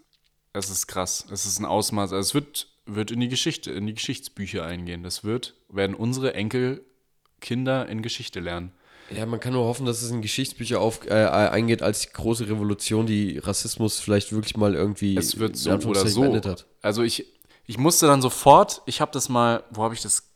es 0.53 0.69
ist 0.69 0.85
krass. 0.87 1.25
Es 1.31 1.45
ist 1.47 1.59
ein 1.59 1.65
Ausmaß. 1.65 2.13
Also 2.13 2.19
es 2.27 2.33
wird, 2.35 2.67
wird 2.85 3.09
in 3.09 3.19
die 3.19 3.29
Geschichte, 3.29 3.71
in 3.71 3.87
die 3.87 3.93
Geschichtsbücher 3.95 4.63
eingehen. 4.63 5.01
Das 5.01 5.23
wird, 5.23 5.55
werden 5.69 5.95
unsere 5.95 6.33
Enkelkinder 6.35 7.87
in 7.87 8.01
Geschichte 8.03 8.39
lernen. 8.39 8.73
Ja, 9.15 9.25
man 9.25 9.39
kann 9.39 9.53
nur 9.53 9.65
hoffen, 9.65 9.85
dass 9.85 10.01
es 10.01 10.11
in 10.11 10.21
Geschichtsbücher 10.21 10.79
auf, 10.79 11.05
äh, 11.07 11.13
eingeht 11.13 11.81
als 11.81 12.01
die 12.01 12.09
große 12.13 12.47
Revolution, 12.47 13.05
die 13.05 13.37
Rassismus 13.37 13.99
vielleicht 13.99 14.31
wirklich 14.31 14.55
mal 14.57 14.75
irgendwie 14.75 15.17
Es 15.17 15.37
wird 15.37 15.55
so 15.57 15.71
oder 15.71 16.07
so. 16.07 16.21
beendet 16.21 16.45
hat. 16.45 16.65
Also 16.81 17.03
ich, 17.03 17.25
ich 17.65 17.77
musste 17.77 18.07
dann 18.07 18.21
sofort, 18.21 18.81
ich 18.85 19.01
habe 19.01 19.11
das 19.11 19.29
mal, 19.29 19.63
wo 19.71 19.83
habe 19.83 19.93
ich 19.93 20.01
das? 20.01 20.29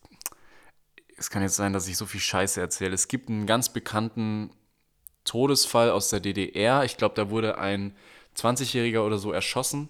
Es 1.17 1.29
kann 1.29 1.41
jetzt 1.41 1.55
sein, 1.55 1.71
dass 1.73 1.87
ich 1.87 1.95
so 1.95 2.05
viel 2.05 2.19
Scheiße 2.19 2.59
erzähle. 2.59 2.93
Es 2.93 3.07
gibt 3.07 3.29
einen 3.29 3.45
ganz 3.45 3.69
bekannten 3.71 4.49
Todesfall 5.23 5.89
aus 5.89 6.09
der 6.09 6.19
DDR. 6.19 6.83
Ich 6.83 6.97
glaube, 6.97 7.15
da 7.15 7.29
wurde 7.29 7.57
ein 7.57 7.95
20-Jähriger 8.37 9.05
oder 9.05 9.17
so 9.17 9.31
erschossen. 9.31 9.89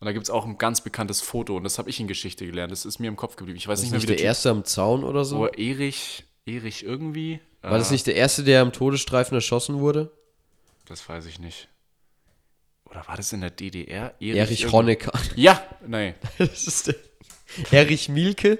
Und 0.00 0.04
da 0.04 0.12
gibt 0.12 0.24
es 0.24 0.30
auch 0.30 0.44
ein 0.46 0.58
ganz 0.58 0.80
bekanntes 0.80 1.20
Foto. 1.20 1.56
Und 1.56 1.64
das 1.64 1.78
habe 1.78 1.90
ich 1.90 1.98
in 1.98 2.06
Geschichte 2.06 2.46
gelernt. 2.46 2.70
Das 2.70 2.84
ist 2.84 2.98
mir 3.00 3.08
im 3.08 3.16
Kopf 3.16 3.36
geblieben. 3.36 3.56
Ich 3.56 3.66
weiß 3.66 3.80
Das 3.80 3.90
nicht 3.90 3.92
mehr, 3.92 4.02
wie 4.02 4.06
der 4.06 4.20
erste 4.20 4.50
am 4.50 4.64
Zaun 4.64 5.02
oder 5.04 5.24
so? 5.24 5.38
Oh, 5.40 5.46
Erich, 5.46 6.24
Erich 6.48 6.82
irgendwie. 6.84 7.40
War 7.62 7.78
das 7.78 7.90
Äh, 7.90 7.92
nicht 7.94 8.06
der 8.06 8.14
erste, 8.16 8.44
der 8.44 8.62
am 8.62 8.72
Todesstreifen 8.72 9.34
erschossen 9.34 9.80
wurde? 9.80 10.10
Das 10.86 11.06
weiß 11.08 11.26
ich 11.26 11.38
nicht. 11.38 11.68
Oder 12.84 13.06
war 13.06 13.16
das 13.16 13.32
in 13.32 13.40
der 13.42 13.50
DDR? 13.50 14.14
Erich 14.20 14.60
irgend- 14.62 14.72
Honecker. 14.72 15.12
Ja, 15.36 15.62
nein. 15.86 16.14
Das 16.38 16.66
ist 16.66 16.86
der 16.86 16.94
Erich 17.72 18.08
Mielke. 18.08 18.58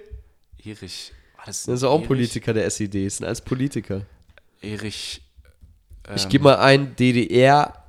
Erich. 0.62 1.12
War 1.36 1.46
das, 1.46 1.64
Das 1.64 1.74
ist 1.76 1.84
auch 1.84 1.92
ein 1.94 1.98
Erich? 2.00 2.08
Politiker 2.08 2.52
der 2.52 2.66
SED. 2.66 3.06
Ist 3.06 3.20
ein 3.20 3.24
als 3.24 3.40
Politiker. 3.40 4.02
Erich. 4.60 5.22
Ich 6.14 6.24
ähm, 6.24 6.28
gebe 6.30 6.44
mal 6.44 6.56
ein 6.58 6.94
DDR 6.96 7.84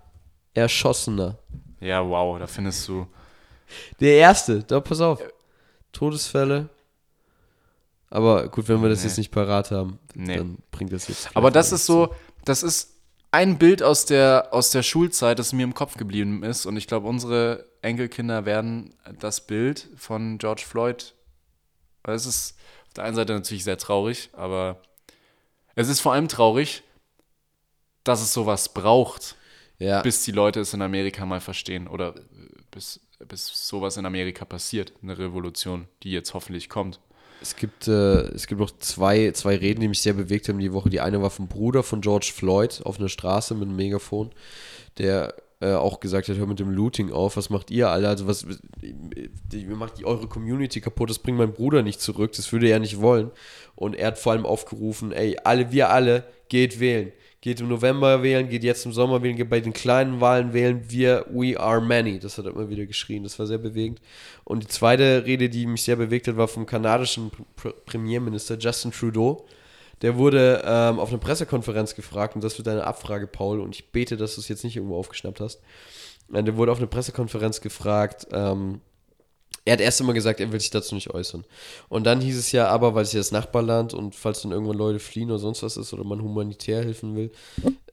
Erschossener. 0.53 1.37
Ja, 1.81 2.05
wow, 2.07 2.37
da 2.39 2.47
findest 2.47 2.87
du. 2.87 3.07
Der 3.99 4.15
erste, 4.17 4.63
da 4.63 4.79
pass 4.79 4.99
auf. 5.01 5.21
Todesfälle. 5.91 6.69
Aber 8.09 8.47
gut, 8.49 8.67
wenn 8.67 8.81
wir 8.81 8.89
das 8.89 8.99
Nee. 9.01 9.07
jetzt 9.07 9.17
nicht 9.17 9.31
parat 9.31 9.71
haben, 9.71 9.99
Nee. 10.15 10.37
dann 10.37 10.57
bringt 10.71 10.91
das 10.91 11.07
jetzt. 11.07 11.29
Aber 11.35 11.51
das 11.51 11.71
ist 11.71 11.85
so, 11.85 12.13
das 12.45 12.63
ist 12.63 12.95
ein 13.31 13.59
Bild 13.59 13.83
aus 13.83 14.05
der, 14.05 14.47
aus 14.51 14.71
der 14.71 14.81
Schulzeit, 14.81 15.37
das 15.37 15.53
mir 15.53 15.63
im 15.63 15.75
Kopf 15.75 15.95
geblieben 15.97 16.43
ist. 16.43 16.65
Und 16.65 16.77
ich 16.77 16.87
glaube, 16.87 17.07
unsere 17.07 17.65
Enkelkinder 17.83 18.45
werden 18.45 18.95
das 19.19 19.45
Bild 19.45 19.87
von 19.95 20.39
George 20.39 20.63
Floyd. 20.67 21.13
Es 22.03 22.25
ist 22.25 22.55
auf 22.87 22.93
der 22.95 23.03
einen 23.03 23.15
Seite 23.15 23.33
natürlich 23.33 23.63
sehr 23.63 23.77
traurig, 23.77 24.29
aber 24.33 24.81
es 25.75 25.87
ist 25.89 25.99
vor 25.99 26.13
allem 26.13 26.27
traurig, 26.27 26.81
dass 28.03 28.21
es 28.21 28.33
sowas 28.33 28.73
braucht, 28.73 29.35
Ja. 29.77 30.01
bis 30.01 30.23
die 30.23 30.31
Leute 30.31 30.61
es 30.61 30.73
in 30.73 30.81
Amerika 30.81 31.25
mal 31.27 31.39
verstehen 31.41 31.87
oder 31.87 32.15
äh, 32.15 32.21
bis, 32.71 32.99
bis 33.27 33.67
sowas 33.67 33.97
in 33.97 34.05
Amerika 34.07 34.43
passiert. 34.45 34.93
Eine 35.03 35.19
Revolution, 35.19 35.87
die 36.01 36.11
jetzt 36.11 36.33
hoffentlich 36.33 36.67
kommt. 36.69 36.99
Es 37.41 37.55
gibt, 37.55 37.87
äh, 37.87 38.21
es 38.33 38.47
gibt 38.47 38.59
noch 38.59 38.71
zwei, 38.79 39.31
zwei 39.31 39.55
Reden, 39.55 39.81
die 39.81 39.87
mich 39.87 40.01
sehr 40.01 40.13
bewegt 40.13 40.49
haben 40.49 40.59
die 40.59 40.73
Woche. 40.73 40.89
Die 40.89 40.99
eine 40.99 41.21
war 41.21 41.29
vom 41.29 41.47
Bruder 41.47 41.83
von 41.83 42.01
George 42.01 42.31
Floyd 42.35 42.81
auf 42.83 42.99
einer 42.99 43.09
Straße 43.09 43.55
mit 43.55 43.67
einem 43.67 43.77
Megafon, 43.77 44.31
der 44.97 45.33
äh, 45.61 45.73
auch 45.73 45.99
gesagt 45.99 46.29
hat, 46.29 46.37
hör 46.37 46.47
mit 46.47 46.59
dem 46.59 46.71
Looting 46.71 47.11
auf, 47.11 47.37
was 47.37 47.49
macht 47.49 47.71
ihr 47.71 47.89
alle? 47.89 48.07
Also 48.07 48.27
was 48.27 48.45
ihr 48.81 49.75
macht 49.75 49.99
die, 49.99 50.05
eure 50.05 50.27
Community 50.27 50.81
kaputt, 50.81 51.09
das 51.09 51.19
bringt 51.19 51.37
mein 51.37 51.53
Bruder 51.53 51.81
nicht 51.81 52.01
zurück, 52.01 52.31
das 52.33 52.51
würde 52.51 52.69
er 52.69 52.79
nicht 52.79 53.01
wollen. 53.01 53.31
Und 53.75 53.95
er 53.95 54.07
hat 54.07 54.19
vor 54.19 54.33
allem 54.33 54.45
aufgerufen, 54.45 55.11
ey, 55.11 55.37
alle, 55.43 55.71
wir 55.71 55.89
alle, 55.89 56.25
geht 56.49 56.79
wählen. 56.79 57.11
Geht 57.41 57.61
im 57.61 57.69
November 57.69 58.21
wählen, 58.21 58.49
geht 58.49 58.63
jetzt 58.65 58.85
im 58.85 58.91
Sommer 58.91 59.23
wählen, 59.23 59.37
geht 59.37 59.49
bei 59.49 59.61
den 59.61 59.71
kleinen 59.71 60.19
Wahlen 60.19 60.51
wählen, 60.51 60.83
wir, 60.89 61.25
we 61.29 61.57
are 61.57 61.79
many. 61.79 62.19
Das 62.19 62.37
hat 62.37 62.45
er 62.45 62.51
immer 62.51 62.69
wieder 62.69 62.85
geschrien, 62.85 63.23
das 63.23 63.39
war 63.39 63.47
sehr 63.47 63.57
bewegend. 63.57 64.01
Und 64.43 64.63
die 64.63 64.67
zweite 64.67 65.25
Rede, 65.25 65.49
die 65.49 65.65
mich 65.65 65.83
sehr 65.83 65.95
bewegt 65.95 66.27
hat, 66.27 66.35
war 66.35 66.49
vom 66.49 66.65
kanadischen 66.65 67.31
Pr 67.55 67.71
Premierminister 67.85 68.57
Justin 68.57 68.91
Trudeau. 68.91 69.45
Der 70.01 70.17
wurde 70.17 70.61
ähm, 70.65 70.99
auf 70.99 71.09
einer 71.09 71.17
Pressekonferenz 71.17 71.95
gefragt, 71.95 72.35
und 72.35 72.43
das 72.43 72.57
wird 72.57 72.67
deine 72.67 72.85
Abfrage, 72.85 73.27
Paul, 73.27 73.59
und 73.59 73.75
ich 73.75 73.91
bete, 73.91 74.17
dass 74.17 74.35
du 74.35 74.41
es 74.41 74.47
jetzt 74.47 74.63
nicht 74.63 74.75
irgendwo 74.75 74.97
aufgeschnappt 74.97 75.39
hast. 75.39 75.61
Der 76.29 76.57
wurde 76.57 76.71
auf 76.71 76.77
einer 76.77 76.87
Pressekonferenz 76.87 77.59
gefragt, 77.61 78.27
ähm, 78.31 78.81
er 79.65 79.73
hat 79.73 79.81
erst 79.81 79.99
immer 80.01 80.13
gesagt, 80.13 80.39
er 80.39 80.51
will 80.51 80.59
sich 80.59 80.69
dazu 80.69 80.95
nicht 80.95 81.09
äußern. 81.09 81.43
Und 81.89 82.05
dann 82.05 82.21
hieß 82.21 82.37
es 82.37 82.51
ja 82.51 82.67
aber, 82.67 82.95
weil 82.95 83.03
es 83.03 83.13
ja 83.13 83.19
das 83.19 83.31
Nachbarland 83.31 83.93
und 83.93 84.15
falls 84.15 84.41
dann 84.41 84.51
irgendwann 84.51 84.77
Leute 84.77 84.99
fliehen 84.99 85.29
oder 85.29 85.39
sonst 85.39 85.63
was 85.63 85.77
ist 85.77 85.93
oder 85.93 86.03
man 86.03 86.21
humanitär 86.21 86.83
helfen 86.83 87.15
will, 87.15 87.31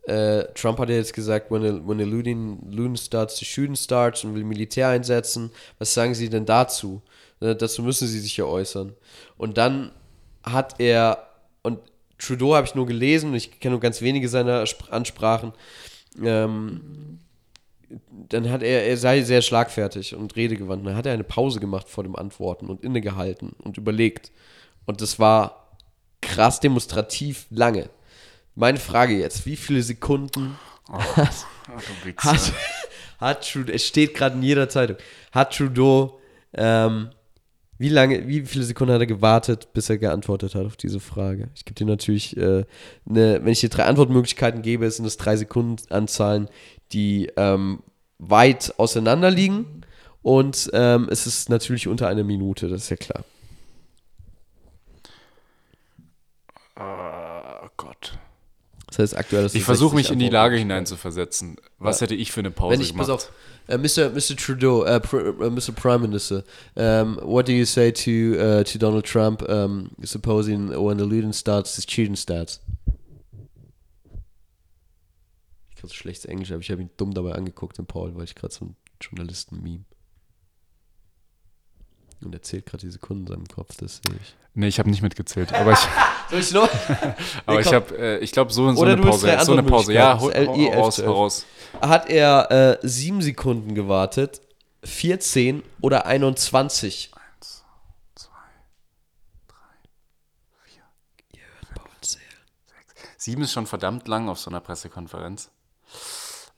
äh, 0.07 0.45
Trump 0.55 0.79
hat 0.79 0.89
ja 0.89 0.95
jetzt 0.95 1.15
gesagt, 1.15 1.51
when 1.51 1.65
a, 1.65 1.81
when 1.87 2.01
a 2.01 2.05
looting, 2.05 2.59
looting 2.71 2.97
starts, 2.97 3.39
the 3.39 3.45
shooting 3.45 3.75
starts 3.75 4.23
und 4.25 4.35
will 4.35 4.45
Militär 4.45 4.89
einsetzen. 4.89 5.51
Was 5.79 5.93
sagen 5.93 6.15
Sie 6.15 6.29
denn 6.31 6.47
dazu? 6.47 7.03
Äh, 7.41 7.57
dazu 7.57 7.83
müssen 7.83 8.07
Sie 8.07 8.21
sich 8.21 8.37
ja 8.37 8.45
äußern. 8.45 8.93
Und 9.37 9.59
dann 9.59 9.91
hat 10.45 10.77
er, 10.79 11.27
und 11.63 11.81
Trudeau 12.19 12.55
habe 12.55 12.67
ich 12.67 12.77
nur 12.77 12.87
gelesen, 12.87 13.35
ich 13.35 13.59
kenne 13.59 13.73
nur 13.73 13.81
ganz 13.81 14.01
wenige 14.01 14.29
seiner 14.29 14.63
Sp- 14.63 14.89
Ansprachen, 14.91 15.53
ähm, 16.23 17.16
dann 18.29 18.51
hat 18.51 18.63
er, 18.63 18.87
er 18.87 18.97
sei 18.97 19.23
sehr 19.23 19.43
schlagfertig 19.43 20.15
und 20.15 20.37
redegewandt. 20.37 20.87
Dann 20.87 20.97
hat 20.97 21.07
er 21.07 21.13
eine 21.13 21.25
Pause 21.25 21.61
gemacht 21.61 21.89
vor 21.89 22.05
dem 22.05 22.17
Antworten 22.17 22.67
und 22.67 22.83
innegehalten 22.83 23.51
und 23.63 23.77
überlegt. 23.77 24.33
Und 24.87 25.01
das 25.01 25.19
war 25.19 25.73
krass 26.21 26.61
demonstrativ 26.61 27.47
lange. 27.51 27.89
Meine 28.55 28.79
Frage 28.79 29.19
jetzt, 29.19 29.47
wie 29.47 29.57
viele 29.57 29.83
Sekunden 29.83 30.59
Ach, 30.89 31.35
du 31.67 32.07
Wichser. 32.07 32.33
hat, 32.33 32.53
hat 33.19 33.51
Trudeau, 33.51 33.73
es 33.73 33.87
steht 33.87 34.15
gerade 34.15 34.37
in 34.37 34.43
jeder 34.43 34.69
Zeitung, 34.69 34.97
hat 35.33 35.57
Trudeau, 35.57 36.21
ähm, 36.53 37.11
wie 37.79 37.89
lange, 37.89 38.27
wie 38.27 38.43
viele 38.43 38.65
Sekunden 38.65 38.95
hat 38.95 39.01
er 39.01 39.07
gewartet, 39.07 39.73
bis 39.73 39.91
er 39.91 39.99
geantwortet 39.99 40.55
hat 40.55 40.65
auf 40.65 40.77
diese 40.77 41.01
Frage? 41.01 41.51
Ich 41.55 41.65
gebe 41.65 41.75
dir 41.75 41.87
natürlich, 41.87 42.37
äh, 42.37 42.65
ne, 43.05 43.41
wenn 43.43 43.53
ich 43.53 43.61
dir 43.61 43.69
drei 43.69 43.85
Antwortmöglichkeiten 43.85 44.63
gebe, 44.63 44.91
sind 44.91 45.05
es 45.05 45.17
drei 45.17 45.37
Sekunden 45.37 45.83
Anzahlen, 45.91 46.49
die 46.93 47.31
ähm, 47.37 47.83
weit 48.19 48.75
auseinander 48.79 49.31
liegen. 49.31 49.83
Und 50.23 50.71
ähm, 50.73 51.09
es 51.11 51.27
ist 51.27 51.51
natürlich 51.51 51.87
unter 51.87 52.09
einer 52.09 52.25
Minute, 52.25 52.69
das 52.69 52.85
ist 52.85 52.91
ja 52.91 52.97
klar. 52.97 53.25
Oh 56.79 57.69
Gott. 57.77 58.19
Das 58.97 59.13
heißt, 59.13 59.17
aktuell 59.19 59.47
Ich 59.53 59.65
versuche 59.65 59.95
60 59.95 59.95
mich 59.95 60.11
in 60.13 60.19
die 60.19 60.25
Lage 60.31 60.57
Antwortmöglichkeiten. 60.57 60.69
hineinzuversetzen. 60.69 61.57
Was 61.79 62.01
Ja. 62.01 62.05
hätte 62.05 62.15
ich 62.15 62.33
für 62.33 62.41
eine 62.41 62.51
Pause 62.51 62.73
Wenn 62.75 62.81
ich, 62.81 62.93
gemacht? 62.93 63.09
pass 63.09 63.27
auf, 63.27 63.33
äh, 63.69 63.77
Mr. 63.77 64.11
Mr. 64.11 64.37
Trudeau, 64.37 64.85
äh, 64.85 65.01
Pr 65.01 65.39
äh, 65.43 65.51
Mr. 65.51 65.73
Prime 65.75 65.99
Minister, 65.99 66.45
um, 66.77 67.19
what 67.23 67.47
do 67.47 67.53
you 67.53 67.65
say 67.67 67.93
to, 67.93 68.11
uh, 68.61 68.65
to 68.65 68.79
Donald 68.79 69.05
Trump, 69.05 69.43
um, 69.49 69.91
supposing 70.03 70.71
when 70.71 70.99
the 70.99 71.05
looting 71.05 71.33
starts, 71.35 71.77
the 71.77 71.83
cheating 71.83 72.17
starts? 72.17 72.61
Ich 75.71 75.77
kann 75.77 75.89
so 75.89 75.95
schlechtes 75.95 76.25
Englisch, 76.25 76.51
aber 76.53 76.61
ich 76.63 76.71
habe 76.71 76.81
ihn 76.83 76.91
dumm 76.97 77.13
dabei 77.13 77.33
angeguckt, 77.33 77.77
den 77.79 77.87
Paul, 77.87 78.15
weil 78.15 78.25
ich 78.25 78.35
gerade 78.35 78.55
so 78.55 78.65
ein 78.65 78.77
Journalisten-Meme. 79.01 79.85
Und 82.23 82.35
er 82.35 82.43
zählt 82.43 82.67
gerade 82.67 82.87
die 82.87 82.91
Sekunden 82.91 83.27
in 83.27 83.29
seinem 83.29 83.49
Kopf, 83.49 83.77
das 83.77 83.97
sehe 83.97 84.17
ich. 84.21 84.35
Nee, 84.55 84.69
ich 84.69 84.79
habe 84.79 84.89
nicht 84.89 85.03
mitgezählt. 85.03 85.53
Aber 85.53 85.73
ich, 85.73 85.79
Soll 86.31 86.41
ich 86.41 86.53
noch? 86.53 86.69
aber 87.47 87.61
ich 87.61 87.73
habe, 87.73 87.99
äh, 87.99 88.19
ich 88.19 88.33
glaube, 88.33 88.53
so, 88.53 88.73
so 88.73 88.81
Oder 88.81 88.93
eine 88.93 89.03
du 89.03 89.09
Pause. 89.09 89.27
drei 89.27 89.45
So 89.45 89.53
eine 89.53 89.63
Pause. 89.63 89.93
Ja, 89.93 90.19
hol, 90.19 90.33
Antwortmöglichkeiten. 90.33 90.79
hau, 90.79 90.85
raus, 90.85 90.99
hau 90.99 91.13
raus. 91.13 91.47
Hat 91.81 92.09
er 92.09 92.51
äh, 92.51 92.79
sieben 92.89 93.21
Sekunden 93.21 93.75
gewartet, 93.75 94.41
14 94.83 95.63
oder 95.83 96.07
21? 96.07 97.11
Eins, 97.13 97.65
zwei, 98.15 98.31
Sieben 103.19 103.43
ist 103.43 103.53
schon 103.53 103.67
verdammt 103.67 104.09
lang 104.09 104.29
auf 104.29 104.39
so 104.39 104.51
einer 104.51 104.61
Pressekonferenz. 104.61 105.51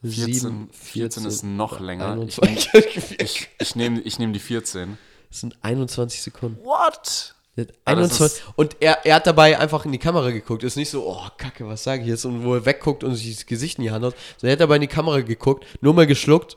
14, 0.02 0.32
Sieben, 0.32 0.70
14 0.72 1.24
ist 1.24 1.42
noch 1.42 1.80
länger. 1.80 2.22
Ich, 2.28 2.40
21. 2.40 3.20
ich, 3.20 3.48
ich 3.58 3.74
nehme 3.74 4.00
ich 4.00 4.18
nehm 4.20 4.32
die 4.32 4.38
14. 4.38 4.96
Das 5.30 5.40
sind 5.40 5.56
21 5.62 6.22
Sekunden. 6.22 6.64
What? 6.64 7.34
Der 7.56 7.66
hat 7.66 7.74
Ah, 7.84 7.94
das 7.96 8.20
21. 8.20 8.42
Und 8.56 8.76
er, 8.80 9.04
er 9.04 9.16
hat 9.16 9.26
dabei 9.26 9.58
einfach 9.58 9.84
in 9.84 9.92
die 9.92 9.98
Kamera 9.98 10.30
geguckt. 10.30 10.62
Ist 10.62 10.76
nicht 10.76 10.90
so, 10.90 11.06
oh, 11.06 11.26
Kacke, 11.36 11.66
was 11.66 11.82
sage 11.84 12.02
ich 12.02 12.08
jetzt? 12.08 12.24
Und 12.24 12.44
wo 12.44 12.54
er 12.54 12.64
wegguckt 12.64 13.04
und 13.04 13.14
sich 13.14 13.34
das 13.34 13.46
Gesicht 13.46 13.78
in 13.78 13.84
die 13.84 13.90
Hand 13.90 14.04
haut. 14.04 14.14
Sondern 14.36 14.50
er 14.50 14.52
hat 14.52 14.60
dabei 14.60 14.76
in 14.76 14.82
die 14.82 14.86
Kamera 14.86 15.20
geguckt, 15.20 15.66
nur 15.80 15.92
mal 15.94 16.06
geschluckt. 16.06 16.56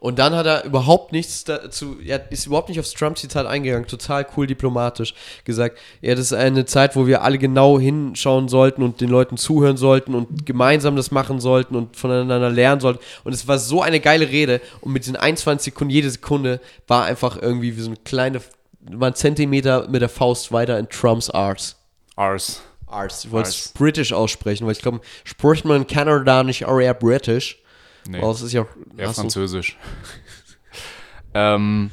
Und 0.00 0.18
dann 0.18 0.34
hat 0.34 0.46
er 0.46 0.64
überhaupt 0.64 1.12
nichts 1.12 1.44
dazu, 1.44 1.96
er 2.04 2.30
ist 2.30 2.46
überhaupt 2.46 2.68
nicht 2.68 2.78
aufs 2.78 2.92
Trump-Zitat 2.92 3.46
eingegangen, 3.46 3.86
total 3.86 4.26
cool 4.36 4.46
diplomatisch 4.46 5.14
gesagt, 5.44 5.78
ja, 6.00 6.14
das 6.14 6.26
ist 6.26 6.32
eine 6.32 6.64
Zeit, 6.64 6.96
wo 6.96 7.06
wir 7.06 7.22
alle 7.22 7.38
genau 7.38 7.78
hinschauen 7.78 8.48
sollten 8.48 8.82
und 8.82 9.00
den 9.00 9.08
Leuten 9.08 9.36
zuhören 9.36 9.76
sollten 9.76 10.14
und 10.14 10.46
gemeinsam 10.46 10.96
das 10.96 11.10
machen 11.10 11.40
sollten 11.40 11.76
und 11.76 11.96
voneinander 11.96 12.50
lernen 12.50 12.80
sollten. 12.80 13.00
Und 13.24 13.32
es 13.32 13.48
war 13.48 13.58
so 13.58 13.82
eine 13.82 14.00
geile 14.00 14.28
Rede 14.28 14.60
und 14.80 14.92
mit 14.92 15.06
den 15.06 15.16
21 15.16 15.72
Sekunden, 15.72 15.90
jede 15.90 16.10
Sekunde 16.10 16.60
war 16.86 17.04
einfach 17.04 17.40
irgendwie 17.40 17.76
wie 17.76 17.80
so 17.80 17.88
eine 17.88 17.98
kleine, 17.98 18.40
war 18.90 19.08
ein 19.08 19.14
Zentimeter 19.14 19.88
mit 19.88 20.02
der 20.02 20.08
Faust 20.08 20.52
weiter 20.52 20.78
in 20.78 20.88
Trumps 20.88 21.30
Arts. 21.30 21.76
Ars. 22.16 22.62
Arts. 22.86 23.24
Ich 23.24 23.32
wollte 23.32 23.48
es 23.48 23.56
Arts. 23.56 23.72
britisch 23.72 24.12
aussprechen, 24.12 24.66
weil 24.66 24.72
ich 24.72 24.82
glaube, 24.82 25.00
spricht 25.24 25.64
man 25.64 25.78
in 25.78 25.86
Kanada 25.86 26.42
nicht 26.42 26.62
eher 26.62 26.94
britisch. 26.94 27.58
Nee, 28.08 28.22
Weil 28.22 28.30
es 28.30 28.42
ist 28.42 28.52
ja 28.52 28.66
du- 28.96 29.12
Französisch. 29.12 29.78
ähm, 31.34 31.90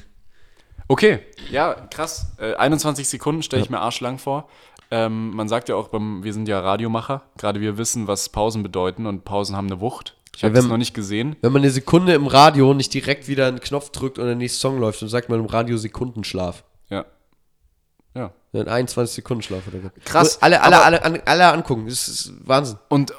okay, 0.87 1.19
ja, 1.51 1.73
krass. 1.91 2.33
Äh, 2.39 2.53
21 2.55 3.07
Sekunden 3.07 3.43
stelle 3.43 3.63
ich 3.63 3.69
mir 3.69 3.79
arschlang 3.79 4.17
vor. 4.17 4.47
Ähm, 4.91 5.31
man 5.31 5.47
sagt 5.49 5.69
ja 5.69 5.75
auch, 5.75 5.87
beim, 5.87 6.23
wir 6.23 6.33
sind 6.33 6.47
ja 6.47 6.59
Radiomacher. 6.59 7.23
Gerade 7.37 7.59
wir 7.61 7.77
wissen, 7.77 8.07
was 8.07 8.29
Pausen 8.29 8.61
bedeuten 8.63 9.05
und 9.07 9.25
Pausen 9.25 9.55
haben 9.55 9.67
eine 9.67 9.81
Wucht. 9.81 10.15
Ich 10.35 10.43
habe 10.43 10.51
Ja, 10.51 10.55
das 10.55 10.63
wenn- 10.65 10.71
noch 10.71 10.77
nicht 10.77 10.93
gesehen. 10.93 11.35
Wenn 11.41 11.51
man 11.51 11.61
eine 11.61 11.71
Sekunde 11.71 12.13
im 12.13 12.27
Radio 12.27 12.73
nicht 12.73 12.93
direkt 12.93 13.27
wieder 13.27 13.47
einen 13.47 13.59
Knopf 13.59 13.89
drückt 13.91 14.19
und 14.19 14.25
der 14.25 14.35
nächste 14.35 14.59
Song 14.59 14.79
läuft, 14.79 15.01
dann 15.01 15.09
sagt 15.09 15.29
man 15.29 15.39
im 15.39 15.45
Radio 15.45 15.77
Sekundenschlaf. 15.77 16.63
Ja. 16.89 17.05
Ja. 18.15 18.31
Ein 18.53 18.67
21 18.67 19.15
Sekunden 19.15 19.41
Schlaf 19.41 19.65
hat 19.65 19.73
er 19.73 19.79
gehabt. 19.79 20.05
Krass, 20.05 20.39
Alle, 20.43 20.61
alle, 20.61 20.83
alle, 20.83 21.25
alle 21.25 21.51
angucken. 21.51 21.87
Das 21.87 22.07
ist 22.07 22.33
Wahnsinn. 22.47 22.77
Und 22.87 23.09
äh, 23.11 23.13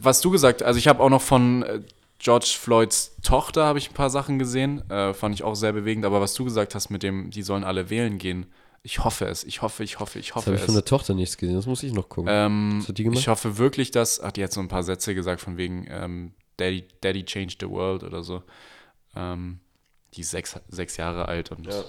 was 0.00 0.20
du 0.20 0.30
gesagt 0.30 0.62
also 0.62 0.78
ich 0.78 0.86
habe 0.88 1.02
auch 1.02 1.08
noch 1.08 1.22
von 1.22 1.62
äh, 1.62 1.80
George 2.24 2.56
Floyds 2.58 3.16
Tochter 3.22 3.64
habe 3.66 3.78
ich 3.78 3.90
ein 3.90 3.94
paar 3.94 4.08
Sachen 4.10 4.38
gesehen, 4.38 4.88
äh, 4.90 5.12
fand 5.12 5.34
ich 5.34 5.42
auch 5.44 5.54
sehr 5.54 5.72
bewegend, 5.72 6.04
aber 6.06 6.20
was 6.20 6.32
du 6.34 6.44
gesagt 6.44 6.74
hast 6.74 6.88
mit 6.88 7.02
dem, 7.02 7.30
die 7.30 7.42
sollen 7.42 7.64
alle 7.64 7.90
wählen 7.90 8.16
gehen, 8.18 8.46
ich 8.82 9.04
hoffe 9.04 9.26
es, 9.26 9.44
ich 9.44 9.62
hoffe, 9.62 9.82
ich 9.84 9.98
hoffe, 10.00 10.18
ich 10.18 10.28
Das 10.28 10.36
hoffe 10.36 10.46
habe 10.46 10.56
ich 10.56 10.62
von 10.64 10.74
der 10.74 10.84
Tochter 10.84 11.14
nichts 11.14 11.36
gesehen. 11.38 11.54
Das 11.56 11.66
muss 11.66 11.82
ich 11.82 11.92
noch 11.92 12.08
gucken. 12.08 12.30
Ähm, 12.32 12.78
Was 12.80 12.88
hat 12.88 12.98
die 12.98 13.04
gemacht? 13.04 13.18
ich 13.18 13.28
hoffe 13.28 13.56
wirklich, 13.58 13.90
dass, 13.90 14.20
ach, 14.20 14.32
die 14.32 14.42
hat 14.44 14.52
so 14.52 14.60
ein 14.60 14.68
paar 14.68 14.82
Sätze 14.82 15.14
gesagt 15.14 15.40
von 15.40 15.56
wegen 15.56 15.86
ähm, 15.88 16.32
Daddy, 16.58 16.86
Daddy 17.00 17.24
changed 17.24 17.60
the 17.60 17.68
world 17.68 18.02
oder 18.02 18.22
so. 18.22 18.42
Ähm, 19.16 19.60
die 20.14 20.20
ist 20.20 20.30
sechs, 20.30 20.58
sechs 20.68 20.96
Jahre 20.96 21.26
alt 21.28 21.50
und 21.50 21.66
ja. 21.66 21.82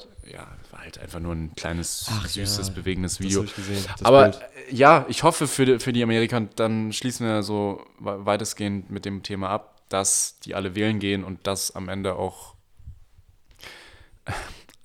war 0.72 0.80
halt 0.82 0.98
einfach 0.98 1.20
nur 1.20 1.34
ein 1.34 1.54
kleines, 1.56 2.08
Ach, 2.10 2.28
süßes, 2.28 2.70
ja, 2.70 2.74
bewegendes 2.74 3.18
das 3.18 3.20
Video. 3.26 3.40
hab 3.42 3.46
ich 3.48 3.56
gesehen, 3.56 3.86
das 3.98 4.04
Aber 4.06 4.30
Bild. 4.30 4.42
äh, 4.70 4.76
ja, 4.76 5.06
ich 5.10 5.24
hoffe 5.24 5.48
für 5.48 5.66
die, 5.66 5.80
für 5.80 5.94
die 5.94 6.02
Amerikaner, 6.02 6.48
dann 6.56 6.92
schließen 6.92 7.28
wir 7.28 7.44
so 7.44 7.86
we- 8.00 8.26
weitestgehend 8.26 8.90
mit 8.90 9.06
dem 9.06 9.22
Thema 9.22 9.50
ab, 9.50 9.75
dass 9.90 10.40
die 10.40 10.56
alle 10.56 10.76
wählen 10.76 11.00
gehen 11.00 11.24
und 11.24 11.48
dass 11.48 11.76
am 11.76 11.90
Ende 11.90 12.16
auch 12.16 12.56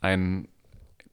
ein 0.01 0.49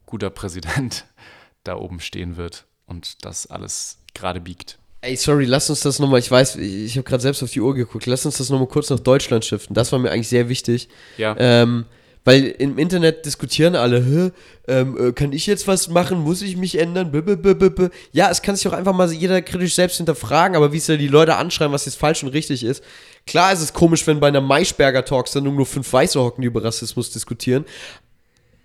guter 0.06 0.30
Präsident 0.30 1.06
da 1.64 1.76
oben 1.76 2.00
stehen 2.00 2.38
wird 2.38 2.66
und 2.86 3.26
das 3.26 3.48
alles 3.48 4.00
gerade 4.14 4.40
biegt. 4.40 4.80
Ey, 5.02 5.16
sorry, 5.16 5.46
lass 5.46 5.70
uns 5.70 5.82
das 5.82 6.00
nochmal, 6.00 6.20
ich 6.20 6.32
weiß, 6.32 6.56
ich 6.56 6.98
habe 6.98 7.04
gerade 7.04 7.22
selbst 7.22 7.44
auf 7.44 7.52
die 7.52 7.62
Uhr 7.62 7.76
geguckt, 7.76 8.08
lass 8.08 8.26
uns 8.26 8.38
das 8.38 8.50
nochmal 8.50 8.68
kurz 8.68 8.90
nach 8.90 9.00
Deutschland 9.00 9.46
shiften. 9.46 9.76
Das 9.76 9.92
war 9.92 10.00
mir 10.00 10.12
eigentlich 10.12 10.30
sehr 10.30 10.50
wichtig. 10.50 10.90
Ja. 11.18 11.36
Ähm, 11.38 11.86
weil 12.28 12.48
im 12.48 12.78
Internet 12.78 13.26
diskutieren 13.26 13.78
alle, 13.78 14.34
ähm, 14.68 14.98
äh, 15.00 15.12
kann 15.14 15.32
ich 15.32 15.48
jetzt 15.48 15.66
was 15.66 15.88
machen? 15.88 16.20
Muss 16.20 16.42
ich 16.42 16.58
mich 16.58 16.78
ändern? 16.78 17.14
-b. 17.14 17.90
Ja, 18.12 18.30
es 18.30 18.42
kann 18.42 18.58
sich 18.58 18.68
auch 18.68 18.74
einfach 18.74 18.94
mal 18.94 19.10
jeder 19.14 19.42
kritisch 19.42 19.76
selbst 19.76 19.96
hinterfragen, 19.96 20.58
aber 20.58 20.74
wie 20.74 20.78
es 20.78 20.88
ja 20.88 20.98
die 20.98 21.08
Leute 21.08 21.38
anschreiben, 21.38 21.72
was 21.72 21.86
jetzt 21.86 21.98
falsch 21.98 22.24
und 22.24 22.30
richtig 22.30 22.66
ist. 22.66 22.84
Klar 23.28 23.54
ist 23.54 23.62
es 23.62 23.74
komisch, 23.74 24.08
wenn 24.08 24.20
bei 24.20 24.30
einer 24.30 24.42
Maischberger 24.42 25.06
Talksendung 25.06 25.56
nur 25.56 25.66
fünf 25.66 25.92
Weiße 25.92 26.20
hocken, 26.20 26.42
die 26.42 26.48
über 26.48 26.64
Rassismus 26.64 27.12
diskutieren. 27.12 27.66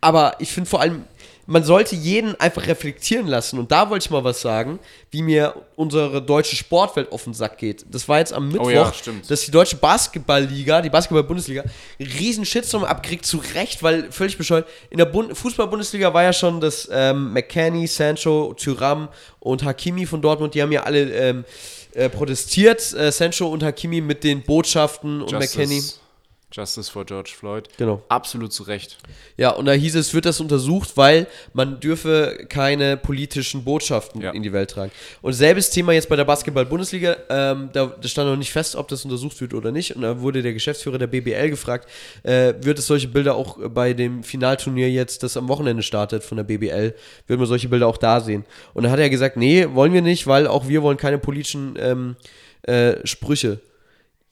Aber 0.00 0.37
ich 0.38 0.50
finde 0.50 0.71
vor 0.71 0.81
allem, 0.81 1.04
man 1.47 1.64
sollte 1.64 1.97
jeden 1.97 2.38
einfach 2.40 2.66
reflektieren 2.66 3.26
lassen. 3.26 3.59
Und 3.59 3.73
da 3.73 3.90
wollte 3.90 4.04
ich 4.07 4.11
mal 4.11 4.23
was 4.23 4.40
sagen, 4.40 4.78
wie 5.11 5.23
mir 5.23 5.54
unsere 5.76 6.23
deutsche 6.23 6.57
Sportwelt 6.57 7.11
auf 7.11 7.25
den 7.25 7.35
Sack 7.35 7.59
geht. 7.59 7.85
Das 7.90 8.09
war 8.09 8.19
jetzt 8.19 8.33
am 8.33 8.49
Mittwoch, 8.49 8.66
Oh 8.66 8.71
ja, 8.71 8.92
dass 9.28 9.40
die 9.42 9.50
deutsche 9.50 9.76
Basketballliga, 9.76 10.81
die 10.81 10.90
Basketball-Bundesliga, 10.90 11.64
riesen 11.99 12.45
Shitstorm 12.45 12.85
abkriegt, 12.85 13.26
zu 13.26 13.42
Recht, 13.54 13.83
weil 13.83 14.11
völlig 14.12 14.38
bescheuert. 14.38 14.69
In 14.90 14.99
der 14.99 15.07
Bund 15.07 15.37
Fußball-Bundesliga 15.37 16.14
war 16.14 16.23
ja 16.23 16.33
schon, 16.33 16.61
dass 16.61 16.88
ähm, 16.92 17.33
McKenny, 17.33 17.87
Sancho, 17.87 18.54
Thuram 18.54 19.09
und 19.40 19.64
Hakimi 19.64 20.07
von 20.07 20.23
Dortmund, 20.23 20.54
die 20.54 20.62
haben 20.62 20.73
ja 20.73 20.85
alle 20.85 21.11
ähm, 21.12 21.45
äh, 21.94 22.08
protestiert. 22.08 22.92
Äh, 22.94 23.12
Sancho 23.12 23.49
und 23.49 23.62
Hakimi 23.62 24.00
mit 24.00 24.25
den 24.25 24.42
Botschaften 24.42 25.22
und 25.22 25.32
McKenny. 25.32 25.82
Justice, 26.52 26.90
for 26.90 27.04
George 27.04 27.32
Floyd. 27.37 27.68
Genau. 27.78 28.02
Absolut 28.09 28.52
zu 28.52 28.62
Recht. 28.64 28.99
Ja, 29.37 29.50
und 29.50 29.64
da 29.66 29.73
hieß 29.73 29.94
es, 29.97 30.12
wird 30.14 30.26
das 30.26 30.40
untersucht, 30.40 30.97
weil 30.97 31.26
man 31.52 31.80
dürfe 31.80 32.47
keine 32.49 32.97
politischen 32.97 33.64
Botschaften 33.64 34.21
Ja. 34.21 34.30
in 34.32 34.42
die 34.42 34.52
Welt 34.52 34.71
tragen. 34.71 34.92
Und 35.23 35.32
selbes 35.32 35.71
Thema 35.71 35.92
jetzt 35.92 36.09
bei 36.09 36.16
der 36.16 36.25
Basketball-Bundesliga, 36.25 37.16
ähm, 37.30 37.71
da, 37.73 37.87
da 37.87 38.09
stand 38.09 38.28
noch 38.28 38.37
nicht 38.37 38.52
fest, 38.52 38.76
ob 38.76 38.88
das 38.88 39.04
untersucht 39.04 39.40
wird 39.40 39.54
oder 39.54 39.73
nicht. 39.73 39.97
Und 39.97 40.02
da 40.02 40.21
wurde 40.21 40.42
der 40.42 40.52
Geschäftsführer 40.52 40.99
der 40.99 41.06
BBL 41.06 41.50
gefragt, 41.50 41.88
äh, 42.23 42.54
wird 42.61 42.78
es 42.78 42.87
solche 42.87 43.09
Bilder 43.09 43.35
auch 43.35 43.59
bei 43.71 43.92
dem 43.94 44.23
Finalturnier 44.23 44.90
jetzt, 44.90 45.23
das 45.23 45.37
am 45.37 45.49
Wochenende 45.49 45.82
startet 45.82 46.23
von 46.23 46.37
der 46.37 46.44
BBL, 46.44 46.94
wird 47.26 47.38
man 47.38 47.49
solche 47.49 47.68
Bilder 47.68 47.87
auch 47.87 47.97
da 47.97 48.21
sehen. 48.21 48.44
Und 48.75 48.85
da 48.85 48.90
hat 48.90 48.99
er 48.99 49.09
gesagt, 49.11 49.37
nee, 49.37 49.66
wollen 49.73 49.92
wir 49.92 50.02
nicht, 50.02 50.26
weil 50.26 50.47
auch 50.47 50.68
wir 50.68 50.82
wollen 50.82 50.97
keine 50.99 51.18
politischen 51.18 51.76
ähm, 51.78 52.16
äh, 52.62 52.97
Sprüche. 53.06 53.61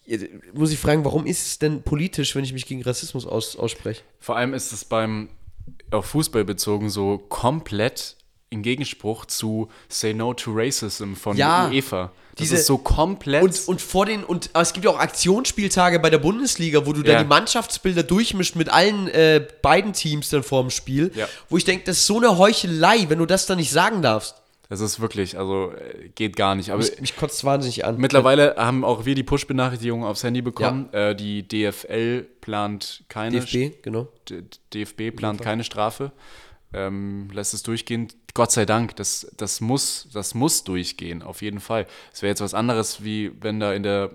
Jetzt 0.07 0.26
Muss 0.54 0.73
ich 0.73 0.78
fragen, 0.78 1.04
warum 1.04 1.26
ist 1.26 1.47
es 1.47 1.59
denn 1.59 1.83
politisch, 1.83 2.35
wenn 2.35 2.45
ich 2.45 2.52
mich 2.52 2.66
gegen 2.66 2.83
Rassismus 2.83 3.26
aus, 3.26 3.57
ausspreche? 3.57 4.02
Vor 4.19 4.37
allem 4.37 4.54
ist 4.54 4.73
es 4.73 4.85
beim 4.85 5.28
auf 5.90 6.07
Fußball 6.07 6.45
bezogen 6.45 6.90
so 6.90 7.19
komplett 7.19 8.16
in 8.49 8.62
Gegenspruch 8.62 9.26
zu 9.26 9.69
Say 9.88 10.12
No 10.14 10.35
to 10.35 10.50
Racism 10.52 11.14
von 11.14 11.37
Ja, 11.37 11.69
UEFA. 11.69 12.11
Das 12.35 12.49
diese- 12.49 12.57
ist 12.57 12.66
so 12.66 12.78
komplett. 12.78 13.42
Und, 13.45 13.69
und 13.69 13.80
vor 13.80 14.07
den, 14.07 14.25
und 14.25 14.50
aber 14.54 14.62
es 14.62 14.73
gibt 14.73 14.85
ja 14.85 14.90
auch 14.90 14.99
Aktionsspieltage 14.99 16.00
bei 16.00 16.11
der 16.11 16.19
Bundesliga, 16.19 16.85
wo 16.87 16.92
du 16.92 17.02
Ja. 17.02 17.12
dann 17.14 17.25
die 17.25 17.28
Mannschaftsbilder 17.28 18.02
durchmischt 18.02 18.57
mit 18.57 18.69
allen 18.69 19.07
äh, 19.09 19.47
beiden 19.62 19.92
Teams 19.92 20.30
dann 20.30 20.42
vorm 20.42 20.71
Spiel, 20.71 21.12
Ja. 21.14 21.28
wo 21.49 21.57
ich 21.59 21.64
denke, 21.64 21.85
das 21.85 21.99
ist 21.99 22.07
so 22.07 22.16
eine 22.16 22.38
Heuchelei, 22.38 23.04
wenn 23.09 23.19
du 23.19 23.26
das 23.26 23.47
dann 23.47 23.59
nicht 23.59 23.71
sagen 23.71 24.02
darfst. 24.02 24.39
Das 24.71 24.81
ist 24.81 25.00
wirklich, 25.00 25.37
also 25.37 25.73
äh, 25.73 26.09
geht 26.15 26.37
gar 26.37 26.55
nicht. 26.55 26.71
Aber 26.71 26.79
Mich, 26.83 26.99
mich 27.00 27.17
kotzt 27.17 27.37
es 27.39 27.45
wahnsinnig 27.45 27.85
an. 27.85 27.99
mittlerweile 27.99 28.55
haben 28.57 28.85
auch 28.85 29.05
wir 29.05 29.15
die 29.15 29.23
Push-Benachrichtigung 29.25 30.05
aufs 30.05 30.23
Handy 30.25 30.41
bekommen. 30.41 30.91
Äh, 30.95 31.15
die 31.15 31.47
DFL 31.47 32.23
plant 32.41 33.05
keine 33.09 33.41
DFB, 33.41 33.83
genau. 33.83 34.09
D- 34.31 34.45
DFB 34.73 35.15
plant 35.15 35.43
keine 35.43 35.65
Strafe, 35.65 36.12
ähm, 36.73 37.29
lässt 37.33 37.53
es 37.53 37.62
durchgehen. 37.62 38.09
Gott 38.33 38.53
sei 38.53 38.65
Dank, 38.65 38.95
das, 38.97 39.27
das, 39.37 39.61
muss, 39.61 40.09
das 40.15 40.35
muss 40.35 40.62
durchgehen, 40.62 41.23
auf 41.23 41.43
jeden 41.43 41.59
Fall. 41.61 41.87
Es 42.12 42.23
wäre 42.23 42.31
jetzt 42.31 42.41
was 42.41 42.55
anderes, 42.55 43.03
wie 43.03 43.33
wenn 43.43 43.59
da 43.59 43.73
in 43.75 43.83
der, 43.83 44.11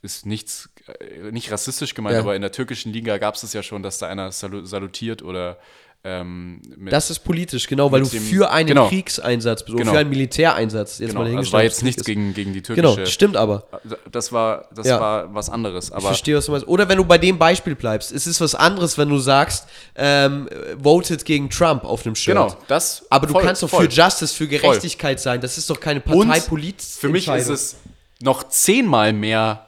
ist 0.00 0.24
nichts, 0.24 0.70
äh, 0.86 1.30
nicht 1.30 1.52
rassistisch 1.52 1.94
gemeint, 1.94 2.14
Ja. 2.14 2.20
aber 2.22 2.34
in 2.34 2.40
der 2.40 2.50
türkischen 2.52 2.94
Liga 2.94 3.18
gab 3.18 3.34
es 3.34 3.42
es 3.42 3.52
ja 3.52 3.62
schon, 3.62 3.82
dass 3.82 3.98
da 3.98 4.06
einer 4.08 4.32
salu 4.32 4.64
salutiert 4.64 5.20
oder 5.22 5.58
ähm, 6.02 6.62
Das 6.90 7.10
ist 7.10 7.18
politisch, 7.20 7.66
genau, 7.66 7.92
weil 7.92 8.00
du 8.00 8.08
dem- 8.08 8.22
für 8.22 8.50
einen 8.50 8.68
genau. 8.68 8.88
Kriegeinsatz 8.88 9.64
bist 9.64 9.76
Genau. 9.76 9.92
für 9.92 9.98
einen 9.98 10.08
Militäreinsatz. 10.08 10.98
Jetzt 10.98 11.08
genau, 11.10 11.20
mal 11.20 11.24
also 11.26 11.32
dahingestellt, 11.32 11.52
war 11.52 11.60
ob 11.60 11.64
jetzt 11.64 11.82
nichts 11.82 12.04
gegen, 12.04 12.32
gegen 12.32 12.52
die 12.54 12.62
Genau, 12.62 12.94
türkische. 12.94 13.12
stimmt 13.12 13.36
aber. 13.36 13.64
Das 14.10 14.32
war, 14.32 14.66
das 14.74 14.86
Ja. 14.86 14.98
war 14.98 15.34
was 15.34 15.50
anderes. 15.50 15.92
Ich 15.94 16.02
verstehe, 16.02 16.36
was 16.36 16.46
du 16.46 16.52
meinst. 16.52 16.66
Oder 16.68 16.88
wenn 16.88 16.96
du 16.96 17.04
bei 17.04 17.18
dem 17.18 17.38
Beispiel 17.38 17.74
bleibst, 17.74 18.12
es 18.12 18.26
ist 18.26 18.40
was 18.40 18.54
anderes, 18.54 18.96
wenn 18.96 19.10
du 19.10 19.18
sagst, 19.18 19.66
ähm, 19.94 20.48
voted 20.78 21.24
gegen 21.26 21.50
Trump 21.50 21.84
auf 21.84 22.02
dem 22.02 22.14
Shirt. 22.14 22.34
genau, 22.34 22.56
das. 22.68 23.04
Aber 23.10 23.26
du 23.26 23.34
voll, 23.34 23.42
kannst 23.42 23.62
doch 23.62 23.68
voll. 23.68 23.84
für 23.90 23.90
Justice, 23.92 24.34
für 24.34 24.48
Gerechtigkeit 24.48 25.20
sein. 25.20 25.40
Das 25.42 25.58
ist 25.58 25.68
doch 25.68 25.80
keine 25.80 26.00
Parteipolitik. 26.00 26.80
Für 26.98 27.08
mich 27.10 27.28
ist 27.28 27.48
es 27.48 27.76
noch 28.22 28.48
zehnmal 28.48 29.12
mehr 29.12 29.66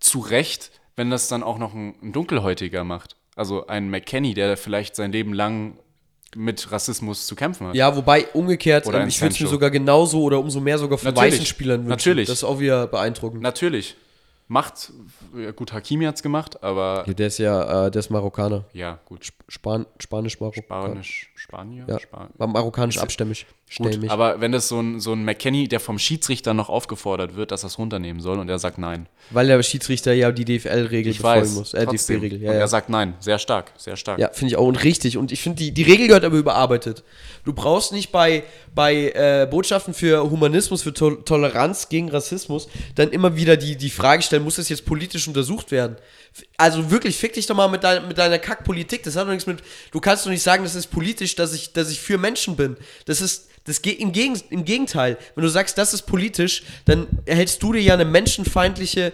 zu 0.00 0.18
Recht, 0.20 0.70
wenn 0.96 1.10
das 1.10 1.28
dann 1.28 1.42
auch 1.42 1.56
noch 1.58 1.72
ein, 1.72 1.94
ein 2.02 2.12
Dunkelhäutiger 2.12 2.84
macht. 2.84 3.16
Also 3.34 3.66
ein 3.66 3.90
McKenny, 3.90 4.34
der 4.34 4.56
vielleicht 4.56 4.94
sein 4.96 5.12
Leben 5.12 5.32
lang 5.32 5.78
mit 6.34 6.70
Rassismus 6.72 7.26
zu 7.26 7.34
kämpfen 7.34 7.68
hat. 7.68 7.74
Ja, 7.74 7.94
wobei 7.96 8.26
umgekehrt, 8.32 8.86
ähm, 8.86 9.08
ich 9.08 9.20
würde 9.20 9.34
es 9.34 9.40
mir 9.40 9.46
sogar 9.48 9.70
genauso 9.70 10.22
oder 10.22 10.38
umso 10.38 10.60
mehr 10.60 10.78
sogar 10.78 10.98
von 10.98 11.12
Natürlich. 11.12 11.34
weißen 11.34 11.46
Spielern 11.46 11.80
wünschen. 11.80 11.90
Natürlich. 11.90 12.28
Das 12.28 12.38
ist 12.38 12.44
auch 12.44 12.58
wieder 12.58 12.86
beeindruckend. 12.86 13.42
Natürlich. 13.42 13.96
Macht, 14.48 14.92
ja, 15.36 15.50
gut, 15.52 15.72
Hakimi 15.72 16.04
hat 16.04 16.16
es 16.16 16.22
gemacht, 16.22 16.62
aber 16.62 17.04
der 17.06 17.26
ist 17.28 17.38
ja, 17.38 17.86
äh, 17.86 17.90
der 17.90 18.00
ist 18.00 18.10
Marokkaner. 18.10 18.64
ja, 18.72 18.98
gut. 19.06 19.26
Span 19.48 19.86
Spanisch, 19.98 20.40
Marokkaner. 20.40 20.88
Spanisch, 20.88 21.31
Spanier? 21.42 21.84
Ja, 21.88 21.98
Span 21.98 22.28
war 22.38 22.46
marokkanisch 22.46 22.98
abstämmig. 22.98 23.46
Gut, 23.76 23.98
aber 24.08 24.40
wenn 24.40 24.52
das 24.52 24.68
so 24.68 24.78
ein, 24.80 25.00
so 25.00 25.12
ein 25.12 25.24
McKenny, 25.24 25.66
der 25.66 25.80
vom 25.80 25.98
Schiedsrichter 25.98 26.54
noch 26.54 26.68
aufgefordert 26.68 27.34
wird, 27.34 27.50
dass 27.50 27.64
er 27.64 27.66
es 27.66 27.78
runternehmen 27.78 28.22
soll 28.22 28.38
und 28.38 28.48
er 28.48 28.60
sagt 28.60 28.78
nein. 28.78 29.08
Weil 29.30 29.48
der 29.48 29.60
Schiedsrichter 29.64 30.12
ja 30.12 30.30
die 30.30 30.44
DFL-Regel 30.44 31.14
befolgen 31.14 31.40
weiß. 31.40 31.54
muss. 31.54 31.74
Äh. 31.74 31.86
DFB-Regel, 31.86 32.40
ja, 32.42 32.50
und 32.50 32.54
ja. 32.54 32.60
er 32.60 32.68
sagt 32.68 32.90
nein. 32.90 33.14
Sehr 33.18 33.40
stark, 33.40 33.72
sehr 33.76 33.96
stark. 33.96 34.20
Ja, 34.20 34.30
finde 34.32 34.52
ich 34.52 34.56
auch 34.56 34.66
und 34.66 34.84
richtig. 34.84 35.16
Und 35.16 35.32
ich 35.32 35.40
finde, 35.40 35.58
die, 35.58 35.72
die 35.72 35.82
Regel 35.82 36.06
gehört 36.06 36.24
aber 36.24 36.36
überarbeitet. 36.36 37.02
Du 37.44 37.52
brauchst 37.52 37.90
nicht 37.90 38.12
bei, 38.12 38.44
bei 38.72 39.10
äh, 39.10 39.48
Botschaften 39.50 39.94
für 39.94 40.30
Humanismus, 40.30 40.82
für 40.82 40.94
to 40.94 41.16
Toleranz 41.16 41.88
gegen 41.88 42.08
Rassismus 42.08 42.68
dann 42.94 43.10
immer 43.10 43.34
wieder 43.34 43.56
die, 43.56 43.76
die 43.76 43.90
Frage 43.90 44.22
stellen, 44.22 44.44
muss 44.44 44.56
das 44.56 44.68
jetzt 44.68 44.84
politisch 44.84 45.26
untersucht 45.26 45.72
werden? 45.72 45.96
Also 46.56 46.90
wirklich, 46.90 47.16
fick 47.16 47.34
dich 47.34 47.46
doch 47.46 47.54
mal 47.54 47.68
mit, 47.68 47.84
dein, 47.84 48.08
mit 48.08 48.18
deiner 48.18 48.38
Kackpolitik. 48.38 49.02
Das 49.02 49.16
hat 49.16 49.26
doch 49.26 49.32
nichts 49.32 49.46
mit. 49.46 49.62
Du 49.90 50.00
kannst 50.00 50.24
doch 50.24 50.30
nicht 50.30 50.42
sagen, 50.42 50.64
das 50.64 50.74
ist 50.74 50.86
politisch, 50.86 51.34
dass 51.34 51.52
ich, 51.52 51.72
dass 51.72 51.90
ich 51.90 52.00
für 52.00 52.18
Menschen 52.18 52.56
bin. 52.56 52.76
Das 53.06 53.20
ist. 53.20 53.48
Das 53.64 53.80
geht 53.80 54.00
im, 54.00 54.10
Gegen 54.10 54.42
im 54.50 54.64
Gegenteil. 54.64 55.16
Wenn 55.36 55.44
du 55.44 55.48
sagst, 55.48 55.78
das 55.78 55.94
ist 55.94 56.02
politisch, 56.02 56.64
dann 56.84 57.06
erhältst 57.26 57.62
du 57.62 57.72
dir 57.72 57.80
ja 57.80 57.94
eine 57.94 58.04
menschenfeindliche 58.04 59.12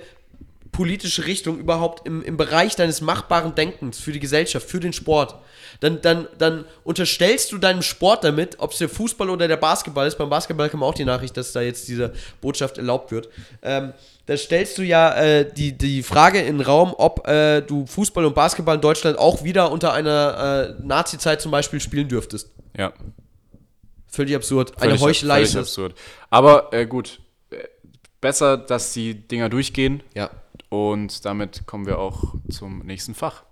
politische 0.73 1.27
Richtung 1.27 1.59
überhaupt 1.59 2.07
im, 2.07 2.23
im 2.23 2.37
Bereich 2.37 2.77
deines 2.77 3.01
machbaren 3.01 3.55
Denkens 3.57 3.99
für 3.99 4.13
die 4.13 4.21
Gesellschaft, 4.21 4.69
für 4.69 4.81
den 4.81 4.93
Sport, 4.93 5.35
dann, 5.81 6.01
dann, 6.03 6.29
dann 6.39 6.65
unterstellst 6.85 7.51
du 7.53 7.59
deinem 7.59 7.83
Sport 7.83 8.25
damit, 8.25 8.61
ob 8.61 8.73
es 8.73 8.79
der 8.79 8.89
Fußball 8.89 9.29
oder 9.29 9.49
der 9.49 9.57
Basketball 9.57 10.07
ist. 10.07 10.19
Beim 10.19 10.31
Basketball 10.31 10.69
kam 10.69 10.83
auch 10.83 10.95
die 10.95 11.05
Nachricht, 11.05 11.37
dass 11.37 11.53
da 11.53 11.63
jetzt 11.63 11.89
diese 11.89 12.13
Botschaft 12.41 12.79
erlaubt 12.79 13.11
wird. 13.11 13.29
Ähm, 13.63 13.93
da 14.29 14.37
stellst 14.37 14.77
du 14.77 14.83
ja 14.83 15.15
äh, 15.15 15.51
die, 15.51 15.73
die 15.73 16.03
Frage 16.03 16.41
in 16.41 16.59
den 16.59 16.61
Raum, 16.61 16.95
ob 16.99 17.27
äh, 17.27 17.63
du 17.63 17.87
Fußball 17.87 18.27
und 18.27 18.35
Basketball 18.35 18.75
in 18.75 18.83
Deutschland 18.83 19.19
auch 19.19 19.43
wieder 19.43 19.73
unter 19.73 19.95
einer 19.95 20.77
äh, 20.79 20.83
Nazi-Zeit 20.87 21.41
zum 21.41 21.51
Beispiel 21.51 21.81
spielen 21.81 22.09
dürftest. 22.09 22.51
Ja. 22.77 22.93
Völlig 24.07 24.37
absurd. 24.37 24.79
Völlig, 24.79 24.83
Eine 24.83 25.01
Heuchelei 25.01 25.37
völlig 25.47 25.57
absurd. 25.57 25.95
Aber 26.29 26.71
äh, 26.75 26.85
gut, 26.85 27.23
äh, 27.49 27.57
besser, 28.21 28.59
dass 28.59 28.93
die 28.93 29.15
Dinger 29.15 29.49
durchgehen. 29.49 30.03
Ja. 30.15 30.31
Und 30.69 31.25
damit 31.25 31.63
kommen 31.65 31.87
wir 31.87 31.99
auch 31.99 32.35
zum 32.51 32.81
nächsten 32.81 33.15
Fach. 33.15 33.45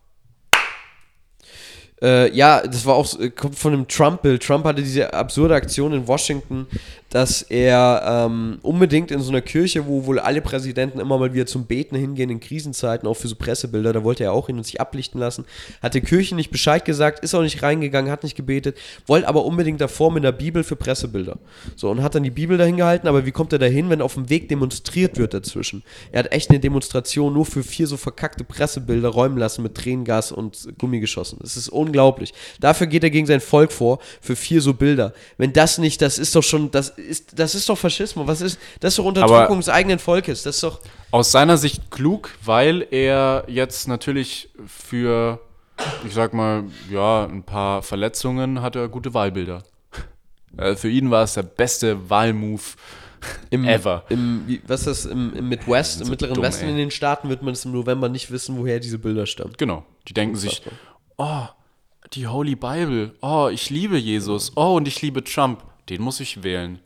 Äh, 2.03 2.35
ja, 2.35 2.61
das 2.61 2.85
war 2.85 2.95
auch, 2.95 3.17
kommt 3.37 3.57
von 3.57 3.73
einem 3.73 3.89
Trump-Bild. 3.89 4.43
Trump 4.43 4.65
hatte 4.65 4.83
diese 4.83 5.15
absurde 5.15 5.55
Aktion 5.55 5.93
in 5.93 6.07
Washington, 6.07 6.67
dass 7.11 7.41
er 7.41 8.03
ähm, 8.05 8.59
unbedingt 8.63 9.11
in 9.11 9.21
so 9.21 9.31
einer 9.31 9.41
Kirche, 9.41 9.87
wo 9.87 10.07
wohl 10.07 10.19
alle 10.19 10.43
Präsidenten 10.43 10.99
immer 10.99 11.17
mal 11.19 11.33
wieder 11.33 11.47
zum 11.47 11.65
Beten 11.65 11.97
hingehen 11.97 12.31
in 12.31 12.41
Krisenzeiten, 12.41 13.09
auch 13.09 13.15
für 13.15 13.29
so 13.29 13.37
Pressebilder, 13.37 13.93
da 13.93 14.05
wollte 14.05 14.25
er 14.25 14.33
auch 14.33 14.49
hin 14.49 14.59
und 14.59 14.65
sich 14.65 14.81
ablichten 14.81 15.21
lassen, 15.21 15.45
hat 15.81 15.95
der 15.95 16.01
Kirche 16.01 16.35
nicht 16.35 16.51
Bescheid 16.51 16.85
gesagt, 16.85 17.21
ist 17.21 17.35
auch 17.35 17.43
nicht 17.43 17.63
reingegangen, 17.63 18.11
hat 18.11 18.25
nicht 18.25 18.37
gebetet, 18.37 18.77
wollte 19.07 19.29
aber 19.29 19.45
unbedingt 19.45 19.81
davor 19.81 20.13
mit 20.13 20.25
der 20.25 20.33
Bibel 20.33 20.65
für 20.65 20.77
Pressebilder. 20.77 21.39
So, 21.77 21.91
und 21.91 22.03
hat 22.03 22.15
dann 22.17 22.25
die 22.25 22.31
Bibel 22.31 22.59
dahin 22.59 22.77
gehalten, 22.77 23.07
aber 23.07 23.25
wie 23.25 23.33
kommt 23.33 23.53
er 23.53 23.61
dahin, 23.61 23.89
wenn 23.89 24.03
auf 24.03 24.15
dem 24.15 24.29
Weg 24.29 24.49
demonstriert 24.49 25.17
wird 25.17 25.33
dazwischen? 25.33 25.85
Er 26.11 26.19
hat 26.19 26.33
echt 26.33 26.51
eine 26.51 26.59
Demonstration 26.59 27.33
nur 27.33 27.47
für 27.47 27.63
vier 27.63 27.87
so 27.87 27.97
verkackte 27.97 28.43
Pressebilder 28.43 29.09
räumen 29.09 29.39
lassen 29.39 29.63
mit 29.63 29.77
Tränengas 29.77 30.33
und 30.33 30.69
Gummigeschossen. 30.77 31.39
Das 31.41 31.57
ist 31.57 31.69
unglaublich. 31.87 32.35
Dafür 32.61 32.87
geht 32.87 33.05
er 33.05 33.11
gegen 33.11 33.27
sein 33.27 33.40
Volk 33.40 33.72
vor, 33.72 33.99
für 34.20 34.37
vier 34.37 34.61
so 34.61 34.75
Bilder. 34.75 35.12
Wenn 35.38 35.53
das 35.53 35.79
nicht, 35.79 36.03
das 36.03 36.18
ist 36.18 36.35
doch 36.35 36.42
schon, 36.42 36.70
das 36.70 36.90
ist, 36.90 37.38
das 37.38 37.55
ist 37.55 37.68
doch 37.68 37.79
Faschismus. 37.79 38.27
Was 38.27 38.40
ist, 38.40 38.59
das 38.81 38.92
ist 38.92 38.99
doch 38.99 39.05
Unterdrückung 39.05 39.59
des 39.59 39.68
eigenen 39.68 39.99
Volkes. 39.99 40.42
Das 40.42 40.57
ist 40.57 40.62
doch, 40.62 40.81
Aus 41.11 41.33
seiner 41.33 41.57
Sicht 41.57 41.90
klug, 41.90 42.31
weil 42.44 42.87
er 42.90 43.44
jetzt 43.49 43.88
natürlich 43.88 44.51
für, 44.66 45.40
ich 46.07 46.14
sag 46.14 46.35
mal, 46.35 46.64
ja, 46.90 47.27
ein 47.27 47.42
paar 47.42 47.83
Verletzungen 47.83 48.61
hat 48.62 48.77
er 48.77 48.88
gute 48.88 49.14
Wahlbilder. 49.14 49.62
Äh, 50.57 50.77
für 50.77 50.88
ihn 50.88 51.11
war 51.11 51.25
es 51.25 51.35
der 51.35 51.42
beste 51.42 52.09
Wahlmove 52.11 52.77
im, 53.51 53.64
ever. 53.64 54.05
Im, 54.09 54.61
was 54.66 54.81
ist 54.81 54.87
das, 54.87 55.07
im, 55.07 55.35
im 55.35 55.49
Midwest, 55.49 56.01
im 56.01 56.07
So 56.07 56.11
mittleren 56.11 56.35
dumm, 56.35 56.44
Westen 56.44 56.66
ey. 56.66 56.70
in 56.70 56.77
den 56.77 56.90
Staaten 56.90 57.29
wird 57.29 57.42
man 57.42 57.53
es 57.53 57.64
im 57.64 57.72
November 57.72 58.09
nicht 58.09 58.31
wissen, 58.31 58.59
woher 58.59 58.81
diese 58.81 58.99
Bilder 58.99 59.27
stammen. 59.27 59.55
Genau. 59.57 59.85
Die 60.09 60.14
denken 60.14 60.37
sich, 60.37 60.62
oh, 61.16 61.46
die 62.12 62.27
Holy 62.27 62.55
Bible, 62.55 63.14
oh, 63.21 63.49
ich 63.53 63.71
liebe 63.71 63.97
Jesus, 63.99 64.53
oh, 64.57 64.77
und 64.77 64.88
ich 64.88 65.03
liebe 65.03 65.23
Trump, 65.25 65.62
den 65.88 66.03
muss 66.03 66.21
ich 66.21 66.42
wählen. 66.42 66.81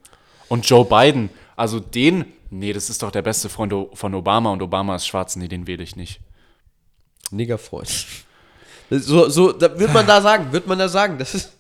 Und 0.49 0.69
Joe 0.69 0.85
Biden, 0.85 1.31
also 1.57 1.79
den, 1.81 2.25
nee, 2.51 2.73
das 2.73 2.91
ist 2.91 3.03
doch 3.03 3.11
der 3.11 3.23
beste 3.23 3.49
Freund 3.49 3.73
von 3.95 4.15
Obama 4.15 4.51
und 4.51 4.63
Obama 4.63 4.97
ist 4.97 5.07
schwarz, 5.07 5.37
nee, 5.37 5.49
den 5.49 5.67
wähle 5.67 5.83
ich 5.83 5.97
nicht. 5.97 6.21
Niggerfreund. 7.31 8.07
So, 8.91 9.29
so, 9.29 9.53
da 9.53 9.79
wird 9.79 9.93
man 9.93 10.07
da 10.07 10.21
sagen, 10.21 10.51
wird 10.53 10.67
man 10.67 10.79
da 10.79 10.89
sagen. 10.89 11.17
Das 11.17 11.35
ist. 11.35 11.53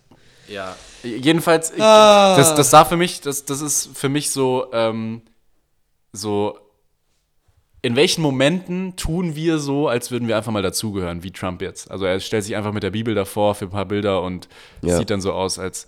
Ja. 0.49 0.75
Jedenfalls, 1.05 1.71
ich, 1.71 1.81
Ah. 1.81 2.37
das, 2.37 2.57
das 2.57 2.71
sah 2.71 2.85
für 2.85 2.97
mich, 2.97 3.21
das, 3.21 3.45
das 3.45 3.61
ist 3.61 3.91
für 3.97 4.09
mich 4.09 4.31
so, 4.33 4.67
ähm, 4.73 5.23
so, 6.13 6.59
in 7.83 7.97
welchen 7.97 8.21
Momenten 8.23 8.95
tun 8.97 9.35
wir 9.37 9.59
so, 9.59 9.89
als 9.89 10.11
würden 10.11 10.29
wir 10.29 10.37
einfach 10.37 10.53
mal 10.53 10.63
dazugehören, 10.63 11.23
wie 11.23 11.31
Trump 11.31 11.63
jetzt? 11.63 11.91
Also 11.91 12.05
er 12.05 12.21
stellt 12.21 12.45
sich 12.45 12.55
einfach 12.57 12.73
mit 12.73 12.83
der 12.83 12.91
Bibel 12.91 13.15
davor 13.15 13.55
für 13.55 13.67
ein 13.67 13.71
paar 13.71 13.87
Bilder 13.87 14.23
und 14.23 14.49
Ja. 14.83 14.99
sieht 14.99 15.11
dann 15.11 15.21
so 15.21 15.33
aus, 15.33 15.59
als 15.59 15.87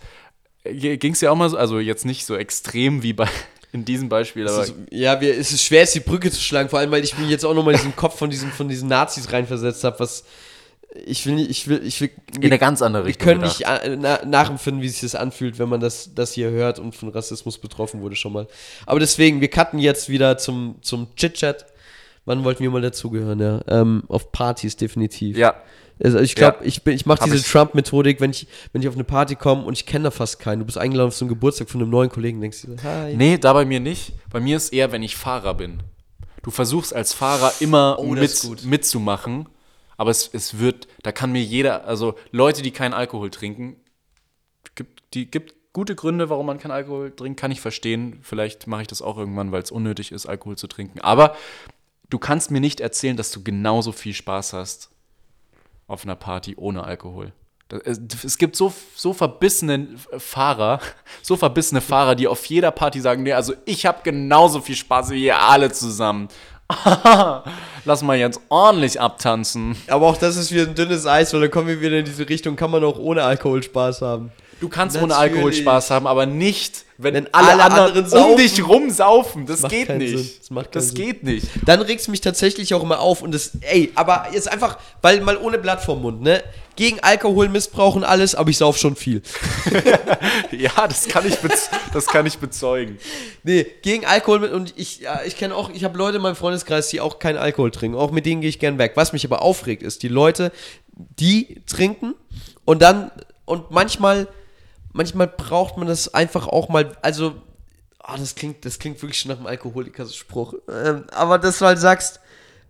ging 0.64 1.12
es 1.12 1.20
ja 1.20 1.30
auch 1.30 1.36
mal 1.36 1.50
so, 1.50 1.56
also 1.56 1.80
jetzt 1.80 2.04
nicht 2.06 2.24
so 2.24 2.36
extrem 2.36 3.02
wie 3.02 3.12
bei 3.12 3.28
in 3.72 3.84
diesem 3.84 4.08
Beispiel, 4.08 4.46
aber 4.48 4.62
Es 4.62 4.68
ist, 4.68 4.74
ja, 4.90 5.20
wir, 5.20 5.36
es 5.36 5.52
ist 5.52 5.62
schwer, 5.64 5.80
jetzt 5.80 5.94
die 5.94 6.00
Brücke 6.00 6.30
zu 6.30 6.40
schlagen, 6.40 6.68
vor 6.68 6.78
allem, 6.78 6.90
weil 6.90 7.02
ich 7.04 7.16
mir 7.18 7.26
jetzt 7.26 7.44
auch 7.44 7.54
nochmal 7.54 7.74
diesen 7.74 7.96
Kopf 7.96 8.18
von 8.18 8.30
diesen, 8.30 8.50
von 8.52 8.68
diesen 8.68 8.88
Nazis 8.88 9.32
reinversetzt 9.32 9.82
habe, 9.84 9.98
was 10.00 10.24
ich 11.06 11.24
will 11.24 11.36
nicht, 11.36 11.48
ich 11.50 11.68
will, 11.68 11.80
ich 11.86 12.00
will, 12.02 12.10
in 12.36 12.44
eine 12.44 12.58
ganz 12.58 12.82
andere 12.82 13.04
wir 13.04 13.08
Richtung. 13.08 13.24
können 13.26 13.40
gedacht. 13.40 13.58
nicht 13.60 13.68
äh, 13.68 13.96
na, 13.98 14.24
nachempfinden, 14.26 14.82
wie 14.82 14.88
sich 14.90 15.00
das 15.00 15.14
anfühlt, 15.14 15.58
wenn 15.58 15.70
man 15.70 15.80
das, 15.80 16.10
das 16.14 16.34
hier 16.34 16.50
hört 16.50 16.78
und 16.78 16.94
von 16.94 17.08
Rassismus 17.08 17.56
betroffen 17.56 18.02
wurde 18.02 18.14
schon 18.14 18.34
mal. 18.34 18.46
Aber 18.84 19.00
deswegen, 19.00 19.40
wir 19.40 19.48
cutten 19.48 19.78
jetzt 19.78 20.10
wieder 20.10 20.36
zum, 20.36 20.76
zum 20.82 21.08
Chit-Chat. 21.16 21.64
Wann 22.24 22.44
wollten 22.44 22.62
wir 22.62 22.70
mal 22.70 22.80
dazugehören, 22.82 23.40
ja? 23.40 23.60
Ähm, 23.68 24.04
auf 24.08 24.30
Partys 24.32 24.76
definitiv. 24.76 25.36
Ja, 25.36 25.54
Also 26.02 26.18
ich 26.18 26.34
glaube, 26.34 26.58
Ja. 26.60 26.66
ich, 26.66 26.82
bin- 26.82 26.94
ich 26.94 27.06
mache 27.06 27.24
diese 27.24 27.42
Trump-Methodik, 27.44 28.20
wenn 28.20 28.30
ich, 28.30 28.46
wenn 28.72 28.80
ich 28.82 28.88
auf 28.88 28.94
eine 28.94 29.04
Party 29.04 29.34
komme 29.36 29.64
und 29.64 29.74
ich 29.74 29.86
kenne 29.86 30.04
da 30.04 30.10
fast 30.10 30.38
keinen. 30.40 30.60
Du 30.60 30.64
bist 30.64 30.78
eingeladen 30.78 31.08
auf 31.08 31.14
so 31.14 31.24
einen 31.24 31.28
Geburtstag 31.30 31.68
von 31.68 31.80
einem 31.80 31.90
neuen 31.90 32.10
Kollegen, 32.10 32.40
denkst 32.40 32.62
du, 32.62 32.76
hi. 32.82 33.14
Nee, 33.16 33.38
da 33.38 33.52
bei 33.52 33.64
mir 33.64 33.78
nicht. 33.80 34.12
Bei 34.30 34.40
mir 34.40 34.56
ist 34.56 34.72
eher, 34.72 34.90
wenn 34.92 35.02
ich 35.02 35.16
Fahrer 35.16 35.54
bin. 35.54 35.82
Du 36.42 36.50
versuchst 36.50 36.94
als 36.94 37.12
Fahrer 37.12 37.52
immer 37.60 37.96
Oh, 38.00 38.06
mit, 38.06 38.64
mitzumachen, 38.64 39.48
aber 39.96 40.10
es, 40.10 40.28
es 40.32 40.58
wird, 40.58 40.88
da 41.04 41.12
kann 41.12 41.30
mir 41.30 41.42
jeder, 41.42 41.84
also 41.86 42.14
Leute, 42.32 42.62
die 42.62 42.72
keinen 42.72 42.94
Alkohol 42.94 43.30
trinken, 43.30 43.76
gibt, 44.74 45.02
die 45.14 45.30
gibt 45.30 45.54
gute 45.72 45.94
Gründe, 45.94 46.28
warum 46.30 46.46
man 46.46 46.58
keinen 46.58 46.72
Alkohol 46.72 47.12
trinkt, 47.14 47.38
kann 47.38 47.50
ich 47.52 47.60
verstehen. 47.60 48.18
Vielleicht 48.22 48.66
mache 48.66 48.82
ich 48.82 48.88
das 48.88 49.02
auch 49.02 49.18
irgendwann, 49.18 49.52
weil 49.52 49.62
es 49.62 49.70
unnötig 49.70 50.10
ist, 50.10 50.26
Alkohol 50.26 50.56
zu 50.56 50.66
trinken. 50.66 51.00
Aber 51.00 51.36
du 52.12 52.18
kannst 52.18 52.50
mir 52.50 52.60
nicht 52.60 52.80
erzählen, 52.80 53.16
dass 53.16 53.30
du 53.30 53.42
genauso 53.42 53.92
viel 53.92 54.14
Spaß 54.14 54.52
hast 54.52 54.90
auf 55.86 56.04
einer 56.04 56.16
Party 56.16 56.54
ohne 56.56 56.84
Alkohol. 56.84 57.32
Es 57.84 58.36
gibt 58.36 58.54
so, 58.54 58.70
so 58.94 59.14
verbissene 59.14 59.88
Fahrer, 60.18 60.80
so 61.22 61.36
verbissene 61.36 61.80
Fahrer, 61.80 62.14
die 62.14 62.28
auf 62.28 62.44
jeder 62.44 62.70
Party 62.70 63.00
sagen, 63.00 63.22
nee, 63.22 63.32
also 63.32 63.54
ich 63.64 63.86
habe 63.86 64.00
genauso 64.02 64.60
viel 64.60 64.76
Spaß 64.76 65.10
wie 65.10 65.24
ihr 65.24 65.40
alle 65.40 65.72
zusammen. 65.72 66.28
Lass 67.84 68.02
mal 68.02 68.18
jetzt 68.18 68.40
ordentlich 68.50 69.00
abtanzen. 69.00 69.76
Aber 69.88 70.06
auch 70.06 70.18
das 70.18 70.36
ist 70.36 70.52
wie 70.52 70.60
ein 70.60 70.74
dünnes 70.74 71.06
Eis, 71.06 71.32
weil 71.32 71.40
dann 71.40 71.50
kommen 71.50 71.68
wir 71.68 71.80
wieder 71.80 71.98
in 71.98 72.04
diese 72.04 72.28
Richtung, 72.28 72.56
kann 72.56 72.70
man 72.70 72.84
auch 72.84 72.98
ohne 72.98 73.22
Alkohol 73.22 73.62
Spaß 73.62 74.02
haben. 74.02 74.32
Du 74.62 74.68
kannst 74.68 74.94
Natürlich. 74.94 75.12
ohne 75.12 75.20
Alkohol 75.20 75.52
Spaß 75.52 75.90
haben, 75.90 76.06
aber 76.06 76.24
nicht, 76.24 76.84
wenn, 76.96 77.14
wenn 77.14 77.34
alle, 77.34 77.48
alle, 77.48 77.64
anderen, 77.64 78.04
anderen 78.04 78.30
um 78.30 78.36
dich 78.36 78.64
rum 78.64 78.90
saufen. 78.90 79.44
Das, 79.44 79.62
das 79.62 79.72
geht 79.72 79.88
nicht. 79.88 80.40
Das, 80.40 80.50
macht 80.50 80.76
das 80.76 80.94
geht 80.94 81.24
nicht. 81.24 81.48
Dann 81.66 81.82
regt 81.82 82.02
es 82.02 82.06
mich 82.06 82.20
tatsächlich 82.20 82.72
auch 82.72 82.84
immer 82.84 83.00
auf 83.00 83.22
und 83.22 83.34
das, 83.34 83.58
ey, 83.62 83.90
aber 83.96 84.26
jetzt 84.32 84.48
einfach, 84.48 84.78
weil 85.00 85.20
mal 85.22 85.36
ohne 85.36 85.58
Blatt 85.58 85.82
vorm 85.82 86.02
Mund, 86.02 86.22
ne? 86.22 86.44
Gegen 86.76 87.00
Alkohol 87.00 87.48
missbrauchen 87.48 88.04
alles, 88.04 88.36
aber 88.36 88.50
ich 88.50 88.56
sauf 88.56 88.78
schon 88.78 88.94
viel. 88.94 89.22
ja, 90.52 90.86
das 90.86 91.08
kann 91.08 91.26
ich, 91.26 91.38
das 91.92 92.06
kann 92.06 92.24
ich 92.24 92.38
bezeugen. 92.38 92.98
Nee, 93.42 93.66
gegen 93.82 94.06
Alkohol 94.06 94.44
und 94.44 94.74
ich, 94.76 95.00
ja, 95.00 95.22
ich 95.26 95.36
kenne 95.36 95.56
auch, 95.56 95.70
ich 95.70 95.82
habe 95.82 95.98
Leute 95.98 96.18
in 96.18 96.22
meinem 96.22 96.36
Freundeskreis, 96.36 96.88
die 96.88 97.00
auch 97.00 97.18
keinen 97.18 97.38
Alkohol 97.38 97.72
trinken. 97.72 97.98
Auch 97.98 98.12
mit 98.12 98.26
denen 98.26 98.42
gehe 98.42 98.50
ich 98.50 98.60
gern 98.60 98.78
weg. 98.78 98.92
Was 98.94 99.12
mich 99.12 99.24
aber 99.24 99.42
aufregt, 99.42 99.82
ist 99.82 100.04
die 100.04 100.08
Leute, 100.08 100.52
die 100.92 101.62
trinken 101.66 102.14
und 102.64 102.80
dann 102.80 103.10
und 103.44 103.72
manchmal 103.72 104.28
manchmal 104.92 105.26
braucht 105.26 105.76
man 105.76 105.86
das 105.86 106.12
einfach 106.14 106.46
auch 106.46 106.68
mal, 106.68 106.96
also, 107.02 107.34
oh, 108.02 108.14
das 108.16 108.34
klingt, 108.34 108.64
das 108.64 108.78
klingt 108.78 109.00
wirklich 109.02 109.20
schon 109.20 109.30
nach 109.30 109.38
einem 109.38 109.46
Alkoholikerspruch. 109.46 110.54
Ähm, 110.68 111.04
aber 111.12 111.38
dass 111.38 111.58
du 111.58 111.66
halt 111.66 111.78
sagst, 111.78 112.20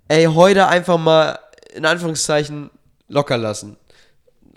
ey, 0.09 0.25
heute 0.27 0.67
einfach 0.69 0.99
mal 0.99 1.39
in 1.75 1.85
Anführungszeichen 1.85 2.71
locker 3.09 3.37
lassen. 3.37 3.77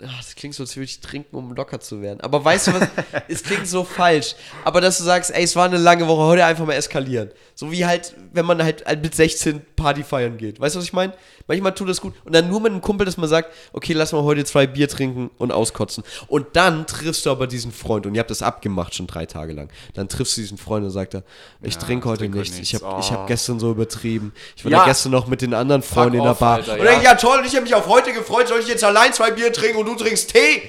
Ach, 0.04 0.18
das 0.18 0.34
klingt 0.34 0.54
so, 0.54 0.62
als 0.62 0.76
würde 0.76 0.84
ich 0.84 1.00
trinken, 1.00 1.36
um 1.36 1.54
locker 1.54 1.80
zu 1.80 2.02
werden. 2.02 2.20
Aber 2.20 2.44
weißt 2.44 2.66
du 2.66 2.74
was? 2.74 2.88
es 3.28 3.42
klingt 3.42 3.66
so 3.66 3.84
falsch. 3.84 4.34
Aber 4.64 4.80
dass 4.80 4.98
du 4.98 5.04
sagst, 5.04 5.30
ey, 5.30 5.42
es 5.42 5.56
war 5.56 5.64
eine 5.64 5.78
lange 5.78 6.06
Woche, 6.06 6.22
heute 6.22 6.44
einfach 6.44 6.66
mal 6.66 6.74
eskalieren. 6.74 7.30
So 7.54 7.72
wie 7.72 7.86
halt, 7.86 8.14
wenn 8.32 8.44
man 8.44 8.62
halt 8.62 8.84
mit 9.02 9.14
16 9.14 9.62
Party 9.74 10.04
feiern 10.04 10.36
geht. 10.36 10.60
Weißt 10.60 10.74
du, 10.74 10.80
was 10.80 10.84
ich 10.84 10.92
meine? 10.92 11.14
Manchmal 11.46 11.74
tut 11.74 11.88
das 11.88 12.00
gut. 12.00 12.12
Und 12.24 12.34
dann 12.34 12.48
nur 12.48 12.60
mit 12.60 12.72
einem 12.72 12.80
Kumpel, 12.80 13.04
dass 13.04 13.16
man 13.16 13.28
sagt, 13.28 13.52
okay, 13.72 13.92
lass 13.92 14.12
mal 14.12 14.22
heute 14.22 14.44
zwei 14.44 14.66
Bier 14.66 14.88
trinken 14.88 15.30
und 15.38 15.52
auskotzen. 15.52 16.02
Und 16.26 16.48
dann 16.54 16.86
triffst 16.86 17.24
du 17.24 17.30
aber 17.30 17.46
diesen 17.46 17.72
Freund 17.72 18.04
und 18.04 18.14
ihr 18.14 18.18
habt 18.18 18.30
das 18.30 18.42
abgemacht 18.42 18.94
schon 18.94 19.06
drei 19.06 19.26
Tage 19.26 19.52
lang. 19.52 19.70
Dann 19.94 20.08
triffst 20.08 20.36
du 20.36 20.40
diesen 20.40 20.58
Freund 20.58 20.84
und 20.84 20.90
sagt 20.90 21.14
er, 21.14 21.22
ich 21.62 21.74
ja, 21.74 21.80
trinke 21.80 22.08
heute 22.08 22.20
trink 22.20 22.34
nichts. 22.34 22.56
nichts. 22.56 22.68
Ich 22.68 22.82
habe 22.82 22.84
oh. 22.84 23.10
hab 23.10 23.26
gestern 23.28 23.60
so 23.60 23.70
übertrieben. 23.70 24.32
Ich 24.56 24.64
war 24.64 24.72
ja. 24.72 24.84
gestern 24.84 25.12
noch 25.12 25.28
mit 25.28 25.40
den 25.40 25.54
anderen 25.54 25.82
Freunden 25.82 26.18
in 26.18 26.24
der 26.24 26.34
Bar. 26.34 26.56
Alter, 26.56 26.72
und 26.72 26.78
ja. 26.80 26.84
denke, 26.84 27.04
ja 27.04 27.14
toll, 27.14 27.42
ich 27.46 27.54
habe 27.54 27.62
mich 27.62 27.74
auf 27.74 27.86
heute 27.86 28.12
gefreut, 28.12 28.48
soll 28.48 28.60
ich 28.60 28.68
jetzt 28.68 28.84
allein 28.84 29.12
zwei 29.12 29.30
Bier 29.30 29.52
trinken 29.52 29.78
und 29.78 29.85
du 29.86 29.94
trinkst 29.94 30.32
Tee? 30.32 30.62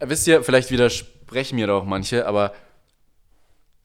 Wisst 0.00 0.26
ihr, 0.26 0.42
vielleicht 0.42 0.70
widersprechen 0.70 1.56
mir 1.56 1.66
doch 1.66 1.84
manche, 1.84 2.26
aber 2.26 2.52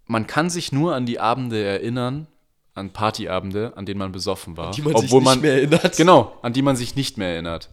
man 0.06 0.28
kann 0.28 0.50
sich 0.50 0.71
nur 0.71 0.95
an 0.95 1.06
die 1.06 1.19
Abende 1.19 1.62
erinnern, 1.63 2.28
an 2.73 2.91
Partyabende, 2.91 3.73
an 3.76 3.86
denen 3.86 4.00
man 4.00 4.12
besoffen 4.12 4.56
war. 4.56 4.67
An 4.67 4.73
die 4.73 4.82
man 4.82 4.93
obwohl 4.93 5.02
sich 5.02 5.13
nicht 5.13 5.23
man, 5.23 5.41
mehr 5.41 5.54
erinnert. 5.54 5.97
Genau, 5.97 6.38
an 6.41 6.54
die 6.54 6.62
man 6.62 6.76
sich 6.76 6.95
nicht 6.95 7.17
mehr 7.17 7.30
erinnert. 7.30 7.69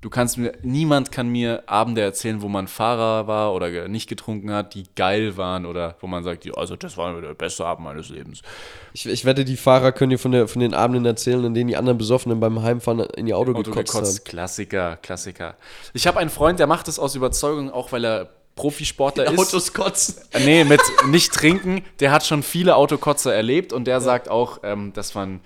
Du 0.00 0.10
kannst 0.10 0.36
mir, 0.36 0.52
niemand 0.62 1.10
kann 1.10 1.28
mir 1.28 1.62
Abende 1.66 2.02
erzählen, 2.02 2.42
wo 2.42 2.48
man 2.48 2.68
Fahrer 2.68 3.26
war 3.26 3.54
oder 3.54 3.88
nicht 3.88 4.08
getrunken 4.08 4.52
hat, 4.52 4.74
die 4.74 4.84
geil 4.94 5.36
waren 5.36 5.64
oder 5.66 5.96
wo 6.00 6.06
man 6.06 6.22
sagt, 6.22 6.44
ja, 6.44 6.52
also 6.54 6.76
das 6.76 6.96
war 6.96 7.18
der 7.20 7.34
beste 7.34 7.64
Abend 7.64 7.84
meines 7.84 8.10
Lebens. 8.10 8.42
Ich, 8.92 9.06
ich 9.06 9.24
wette, 9.24 9.44
die 9.44 9.56
Fahrer 9.56 9.92
können 9.92 10.10
dir 10.10 10.18
von, 10.18 10.32
der, 10.32 10.48
von 10.48 10.60
den 10.60 10.74
Abenden 10.74 11.04
erzählen, 11.06 11.44
in 11.44 11.54
denen 11.54 11.68
die 11.68 11.76
anderen 11.76 11.98
Besoffenen 11.98 12.40
beim 12.40 12.62
Heimfahren 12.62 13.00
in 13.00 13.26
ihr 13.26 13.36
Auto, 13.36 13.52
Auto 13.52 13.70
gekotzt, 13.70 13.92
gekotzt 13.92 14.18
haben. 14.18 14.24
Klassiker, 14.24 14.96
Klassiker. 14.96 15.56
Ich 15.94 16.06
habe 16.06 16.18
einen 16.18 16.30
Freund, 16.30 16.58
der 16.58 16.66
macht 16.66 16.88
das 16.88 16.98
aus 16.98 17.14
Überzeugung, 17.14 17.70
auch 17.70 17.92
weil 17.92 18.04
er 18.04 18.28
Profisportler 18.56 19.30
ist. 19.30 19.38
Autos 19.38 19.72
kotzen. 19.72 20.16
Äh, 20.32 20.44
nee, 20.44 20.64
mit 20.64 20.80
nicht 21.08 21.32
trinken. 21.32 21.84
Der 22.00 22.10
hat 22.10 22.24
schon 22.24 22.42
viele 22.42 22.74
Autokotzer 22.74 23.34
erlebt 23.34 23.72
und 23.72 23.86
der 23.86 23.96
ja. 23.96 24.00
sagt 24.00 24.28
auch, 24.28 24.60
ähm, 24.62 24.92
das 24.94 25.14
waren 25.14 25.40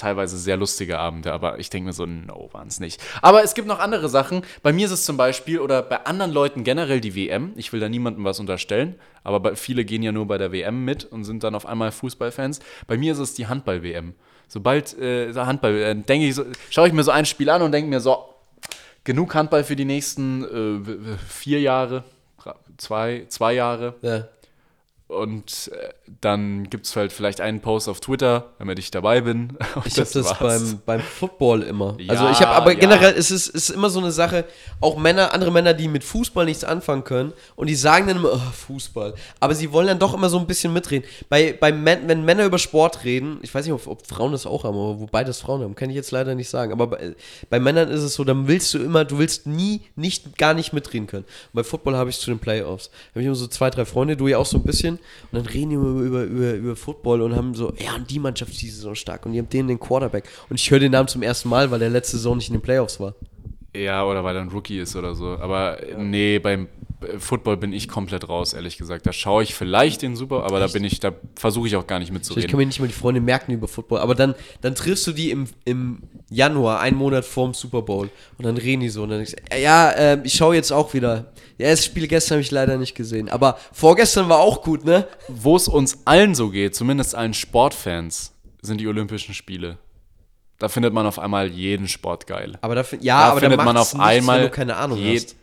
teilweise 0.00 0.38
sehr 0.38 0.56
lustige 0.56 0.98
Abende, 0.98 1.32
aber 1.32 1.58
ich 1.58 1.70
denke 1.70 1.86
mir 1.86 1.92
so, 1.92 2.06
no, 2.06 2.48
waren 2.52 2.68
es 2.68 2.80
nicht. 2.80 3.02
Aber 3.22 3.42
es 3.42 3.54
gibt 3.54 3.68
noch 3.68 3.78
andere 3.78 4.08
Sachen. 4.08 4.42
Bei 4.62 4.72
mir 4.72 4.86
ist 4.86 4.92
es 4.92 5.04
zum 5.04 5.16
Beispiel, 5.16 5.60
oder 5.60 5.82
bei 5.82 6.04
anderen 6.06 6.32
Leuten 6.32 6.64
generell 6.64 7.00
die 7.00 7.14
WM. 7.14 7.52
Ich 7.56 7.72
will 7.72 7.80
da 7.80 7.88
niemandem 7.88 8.24
was 8.24 8.40
unterstellen, 8.40 8.96
aber 9.24 9.56
viele 9.56 9.84
gehen 9.84 10.02
ja 10.02 10.12
nur 10.12 10.26
bei 10.26 10.38
der 10.38 10.52
WM 10.52 10.84
mit 10.84 11.04
und 11.04 11.24
sind 11.24 11.44
dann 11.44 11.54
auf 11.54 11.66
einmal 11.66 11.92
Fußballfans. 11.92 12.60
Bei 12.86 12.96
mir 12.96 13.12
ist 13.12 13.18
es 13.18 13.34
die 13.34 13.46
Handball-WM. 13.46 14.14
Sobald 14.48 14.98
äh, 14.98 15.32
Handball, 15.34 15.74
äh, 15.76 15.94
denke 15.94 16.26
ich, 16.26 16.34
so, 16.34 16.44
schaue 16.70 16.88
ich 16.88 16.92
mir 16.92 17.04
so 17.04 17.10
ein 17.10 17.26
Spiel 17.26 17.50
an 17.50 17.62
und 17.62 17.72
denke 17.72 17.88
mir 17.88 18.00
so, 18.00 18.24
genug 19.04 19.34
Handball 19.34 19.64
für 19.64 19.76
die 19.76 19.84
nächsten 19.84 20.44
äh, 20.44 21.16
vier 21.28 21.60
Jahre 21.60 22.04
zwei, 22.80 23.26
zwei 23.28 23.52
Jahre. 23.52 23.94
Ja. 24.02 24.28
Und 25.10 25.72
äh, 25.74 25.88
dann 26.20 26.70
gibt 26.70 26.86
es 26.86 26.94
halt 26.94 27.12
vielleicht 27.12 27.40
einen 27.40 27.60
Post 27.60 27.88
auf 27.88 27.98
Twitter, 27.98 28.52
damit 28.60 28.78
ich 28.78 28.92
dabei 28.92 29.22
bin. 29.22 29.58
ich 29.84 29.98
habe 29.98 30.08
das 30.12 30.38
beim, 30.38 30.80
beim 30.86 31.00
Football 31.00 31.62
immer. 31.62 31.96
Ja, 31.98 32.12
also 32.12 32.30
ich 32.30 32.40
habe 32.40 32.52
aber 32.52 32.76
generell, 32.76 33.14
es 33.16 33.32
ist, 33.32 33.48
ist 33.48 33.70
immer 33.70 33.90
so 33.90 33.98
eine 33.98 34.12
Sache, 34.12 34.44
auch 34.80 34.96
Männer, 34.96 35.34
andere 35.34 35.50
Männer, 35.50 35.74
die 35.74 35.88
mit 35.88 36.04
Fußball 36.04 36.44
nichts 36.44 36.62
anfangen 36.62 37.02
können 37.02 37.32
und 37.56 37.66
die 37.66 37.74
sagen 37.74 38.06
dann 38.06 38.18
immer, 38.18 38.34
oh, 38.34 38.52
Fußball. 38.66 39.14
Aber 39.40 39.56
sie 39.56 39.72
wollen 39.72 39.88
dann 39.88 39.98
doch 39.98 40.14
immer 40.14 40.28
so 40.28 40.38
ein 40.38 40.46
bisschen 40.46 40.72
mitreden. 40.72 41.04
Bei, 41.28 41.56
bei 41.58 41.72
Men 41.72 42.06
wenn 42.06 42.24
Männer 42.24 42.44
über 42.44 42.58
Sport 42.58 43.02
reden, 43.02 43.40
ich 43.42 43.52
weiß 43.52 43.64
nicht, 43.64 43.74
ob, 43.74 43.88
ob 43.88 44.06
Frauen 44.06 44.30
das 44.30 44.46
auch 44.46 44.62
haben, 44.62 44.76
aber 44.76 45.00
wobei 45.00 45.24
das 45.24 45.40
Frauen 45.40 45.62
haben, 45.62 45.74
kann 45.74 45.90
ich 45.90 45.96
jetzt 45.96 46.12
leider 46.12 46.36
nicht 46.36 46.48
sagen. 46.48 46.70
Aber 46.70 46.86
bei, 46.86 47.16
bei 47.48 47.58
Männern 47.58 47.88
ist 47.88 48.02
es 48.02 48.14
so, 48.14 48.22
dann 48.22 48.46
willst 48.46 48.72
du 48.74 48.78
immer, 48.78 49.04
du 49.04 49.18
willst 49.18 49.48
nie, 49.48 49.80
nicht, 49.96 50.38
gar 50.38 50.54
nicht 50.54 50.72
mitreden 50.72 51.08
können. 51.08 51.24
Und 51.24 51.54
bei 51.54 51.64
Football 51.64 51.96
habe 51.96 52.10
ich 52.10 52.20
zu 52.20 52.30
den 52.30 52.38
Playoffs. 52.38 52.90
Da 52.90 53.14
habe 53.14 53.20
ich 53.22 53.26
immer 53.26 53.34
so 53.34 53.48
zwei, 53.48 53.70
drei 53.70 53.84
Freunde, 53.84 54.16
du 54.16 54.28
ja 54.28 54.38
auch 54.38 54.46
so 54.46 54.56
ein 54.56 54.62
bisschen. 54.62 54.99
Und 55.32 55.38
dann 55.38 55.46
reden 55.46 55.70
die 55.70 55.76
über, 55.76 55.88
über, 55.88 56.22
über, 56.24 56.52
über 56.54 56.76
Football 56.76 57.22
und 57.22 57.36
haben 57.36 57.54
so, 57.54 57.72
ja, 57.78 57.94
und 57.94 58.10
die 58.10 58.18
Mannschaft 58.18 58.52
ist 58.52 58.62
diese 58.62 58.76
Saison 58.76 58.94
stark 58.94 59.26
und 59.26 59.32
die 59.32 59.38
haben 59.38 59.48
den 59.48 59.68
den 59.68 59.80
Quarterback. 59.80 60.28
Und 60.48 60.60
ich 60.60 60.70
höre 60.70 60.80
den 60.80 60.92
Namen 60.92 61.08
zum 61.08 61.22
ersten 61.22 61.48
Mal, 61.48 61.70
weil 61.70 61.78
der 61.78 61.90
letzte 61.90 62.16
Saison 62.16 62.36
nicht 62.36 62.48
in 62.48 62.54
den 62.54 62.62
Playoffs 62.62 63.00
war. 63.00 63.14
Ja, 63.74 64.04
oder 64.04 64.24
weil 64.24 64.36
er 64.36 64.42
ein 64.42 64.48
Rookie 64.48 64.80
ist 64.80 64.96
oder 64.96 65.14
so. 65.14 65.38
Aber 65.38 65.88
ja. 65.88 65.96
nee, 65.98 66.38
beim 66.38 66.68
Football 67.18 67.56
bin 67.56 67.72
ich 67.72 67.88
komplett 67.88 68.28
raus, 68.28 68.52
ehrlich 68.52 68.76
gesagt. 68.76 69.06
Da 69.06 69.12
schaue 69.12 69.42
ich 69.42 69.54
vielleicht 69.54 70.02
den 70.02 70.16
Super, 70.16 70.44
aber 70.44 70.60
Echt? 70.60 70.68
da 70.68 70.72
bin 70.72 70.84
ich, 70.84 71.00
da 71.00 71.12
versuche 71.34 71.66
ich 71.68 71.76
auch 71.76 71.86
gar 71.86 71.98
nicht 71.98 72.12
mitzureden. 72.12 72.44
Ich 72.44 72.50
kann 72.50 72.58
mir 72.58 72.66
nicht 72.66 72.80
mal 72.80 72.86
die 72.86 72.92
Freunde 72.92 73.20
merken 73.20 73.52
über 73.52 73.68
Football, 73.68 74.00
aber 74.00 74.14
dann, 74.14 74.34
dann 74.60 74.74
triffst 74.74 75.06
du 75.06 75.12
die 75.12 75.30
im, 75.30 75.46
im 75.64 76.02
Januar, 76.28 76.80
einen 76.80 76.96
Monat 76.96 77.24
vorm 77.24 77.54
Super 77.54 77.82
Bowl 77.82 78.10
und 78.38 78.44
dann 78.44 78.56
reden 78.56 78.80
die 78.80 78.88
so 78.88 79.02
und 79.02 79.10
dann 79.10 79.18
denkst 79.18 79.36
du, 79.36 79.58
ja, 79.58 79.90
äh, 79.90 80.20
ich 80.24 80.34
schaue 80.34 80.54
jetzt 80.54 80.72
auch 80.72 80.92
wieder. 80.94 81.32
Ja, 81.58 81.70
das 81.70 81.84
Spiel 81.84 82.06
gestern 82.06 82.36
habe 82.36 82.42
ich 82.42 82.50
leider 82.50 82.76
nicht 82.78 82.94
gesehen, 82.94 83.28
aber 83.28 83.58
vorgestern 83.72 84.28
war 84.28 84.38
auch 84.38 84.62
gut, 84.62 84.84
ne? 84.84 85.06
Wo 85.28 85.56
es 85.56 85.68
uns 85.68 85.98
allen 86.06 86.34
so 86.34 86.50
geht, 86.50 86.74
zumindest 86.74 87.14
allen 87.14 87.34
Sportfans, 87.34 88.32
sind 88.62 88.80
die 88.80 88.88
Olympischen 88.88 89.34
Spiele. 89.34 89.78
Da 90.58 90.68
findet 90.68 90.92
man 90.92 91.06
auf 91.06 91.18
einmal 91.18 91.48
jeden 91.48 91.88
Sport 91.88 92.26
geil. 92.26 92.58
Aber 92.60 92.74
da, 92.74 92.84
ja, 93.00 93.20
da 93.20 93.30
aber 93.30 93.40
findet 93.40 93.58
man 93.58 93.76
auf 93.78 93.94
nichts, 93.94 94.06
einmal 94.06 94.50
keine 94.50 94.76
Ahnung 94.76 94.98
hast. 95.02 95.34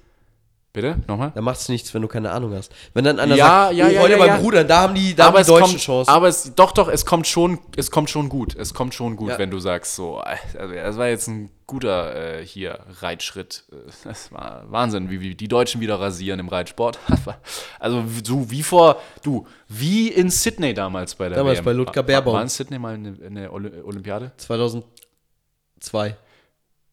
Bitte? 0.78 0.96
Nochmal? 1.08 1.32
Da 1.34 1.42
macht 1.42 1.60
es 1.60 1.70
nichts, 1.70 1.92
wenn 1.96 2.04
du 2.04 2.08
keine 2.08 2.30
Ahnung 2.30 2.54
hast. 2.54 2.72
Wenn 2.94 3.04
dann 3.04 3.20
einer 3.20 3.34
ja, 3.36 3.48
sagt, 3.48 3.74
ja, 3.74 3.88
oh, 3.88 3.90
ja, 3.90 4.00
heute 4.00 4.12
ja, 4.12 4.18
beim 4.20 4.28
ja. 4.28 4.38
Bruder, 4.38 4.64
da 4.64 4.82
haben 4.82 4.94
die, 4.94 5.16
da 5.16 5.26
aber 5.26 5.40
haben 5.40 5.46
die 5.46 5.50
Deutschen 5.50 5.70
kommt, 5.72 5.82
Chance. 5.82 6.12
Aber 6.12 6.28
es, 6.28 6.54
doch, 6.54 6.72
doch, 6.72 6.88
es 6.88 7.04
kommt 7.04 7.26
schon, 7.26 7.58
es 7.76 7.90
kommt 7.90 8.12
schon 8.12 8.30
gut. 8.30 8.56
Es 8.56 8.76
kommt 8.76 8.94
schon 8.94 9.16
gut, 9.16 9.30
ja. 9.30 9.40
wenn 9.40 9.50
du 9.50 9.58
sagst, 9.58 9.96
so, 9.96 10.20
also, 10.20 10.76
das 10.76 10.98
war 10.98 11.08
jetzt 11.08 11.30
ein 11.30 11.50
guter 11.66 12.42
äh, 12.42 12.46
hier 12.46 12.78
Reitschritt. 13.02 13.64
Das 14.04 14.32
war 14.32 14.66
Wahnsinn, 14.70 15.10
wie, 15.10 15.20
wie 15.20 15.34
die 15.34 15.48
Deutschen 15.48 15.82
wieder 15.82 16.00
rasieren 16.00 16.40
im 16.40 16.48
Reitsport. 16.48 17.00
also 17.80 18.04
so 18.24 18.52
wie 18.52 18.62
vor, 18.62 19.02
du, 19.24 19.48
wie 19.68 20.10
in 20.10 20.30
Sydney 20.30 20.76
damals 20.76 21.16
bei 21.16 21.28
der 21.28 21.40
Damals 21.40 21.58
WM. 21.58 21.66
bei 21.66 21.72
Ludger 21.72 22.04
Baerbaum. 22.04 22.36
War 22.36 22.44
in 22.44 22.50
Sydney 22.50 22.78
mal 22.78 22.94
eine, 22.94 23.18
eine 23.26 23.52
Olympiade? 23.52 24.32
2002. 24.38 26.16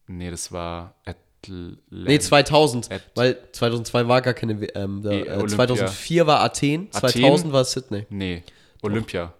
Nee, 0.07 0.31
das 0.31 0.51
war 0.51 0.95
Atlanta. 1.01 1.24
Nee, 1.49 2.19
2000, 2.19 2.91
At 2.91 3.01
weil 3.15 3.37
2002 3.51 4.07
war 4.07 4.21
gar 4.21 4.33
keine 4.33 4.59
WM. 4.61 5.01
Da, 5.03 5.11
äh, 5.11 5.47
2004 5.47 6.27
war 6.27 6.41
Athen, 6.41 6.89
Athen, 6.91 7.09
2000 7.09 7.53
war 7.53 7.65
Sydney. 7.65 8.05
Nee, 8.09 8.43
Olympia 8.81 9.33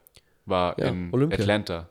war 0.45 0.79
ja, 0.79 0.87
in 0.87 1.09
Olympia. 1.11 1.39
Atlanta. 1.39 1.89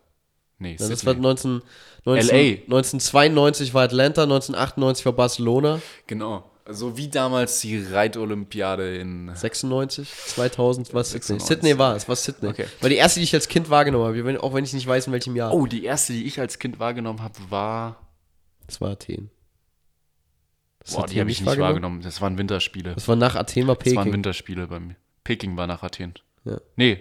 Nee, 0.59 0.77
ja, 0.79 0.89
das 0.89 1.05
war 1.05 1.15
19, 1.15 1.63
19, 2.05 2.29
LA. 2.29 2.35
1992 2.65 3.75
war 3.75 3.83
Atlanta, 3.85 4.23
1998 4.23 5.05
war 5.07 5.13
Barcelona. 5.13 5.81
Genau. 6.07 6.51
So 6.67 6.97
wie 6.97 7.09
damals 7.09 7.61
die 7.61 7.79
Reitolympiade 7.79 8.97
in 8.97 9.31
96, 9.35 10.09
2000 10.11 10.95
war 10.95 11.05
Sydney. 11.05 11.39
Sydney 11.39 11.79
war 11.79 11.95
es, 11.95 12.09
war 12.09 12.17
Sydney. 12.17 12.49
Okay. 12.49 12.65
War 12.81 12.89
die 12.89 12.97
erste, 12.97 13.21
die 13.21 13.25
ich 13.25 13.35
als 13.35 13.49
Kind 13.49 13.69
wahrgenommen 13.69 14.07
habe, 14.07 14.43
auch 14.43 14.55
wenn 14.55 14.65
ich 14.65 14.73
nicht 14.73 14.87
weiß, 14.87 15.09
in 15.09 15.13
welchem 15.13 15.37
Jahr. 15.37 15.53
Oh, 15.53 15.67
die 15.67 15.85
erste, 15.85 16.15
die 16.15 16.25
ich 16.25 16.41
als 16.41 16.59
Kind 16.59 16.79
wahrgenommen 16.79 17.23
habe, 17.23 17.35
war. 17.51 17.97
Das 18.67 18.81
war 18.81 18.93
Athen. 18.93 19.31
Das 20.85 20.95
Boah, 20.95 21.07
die 21.07 21.19
habe 21.19 21.31
ich 21.31 21.41
nicht 21.41 21.59
wahrgenommen. 21.59 22.03
Das 22.03 22.21
waren 22.21 22.37
Winterspiele. 22.37 22.95
Das 22.95 23.09
war 23.09 23.17
nach 23.17 23.35
Athen, 23.37 23.67
war 23.67 23.77
Das 23.77 23.87
waren 23.87 24.05
Peking. 24.05 24.13
Winterspiele 24.13 24.67
bei 24.67 24.81
mir. 24.81 24.97
Peking 25.25 25.57
war 25.57 25.67
nach 25.67 25.83
Athen. 25.83 26.15
Ja. 26.45 26.61
Nee, 26.77 27.01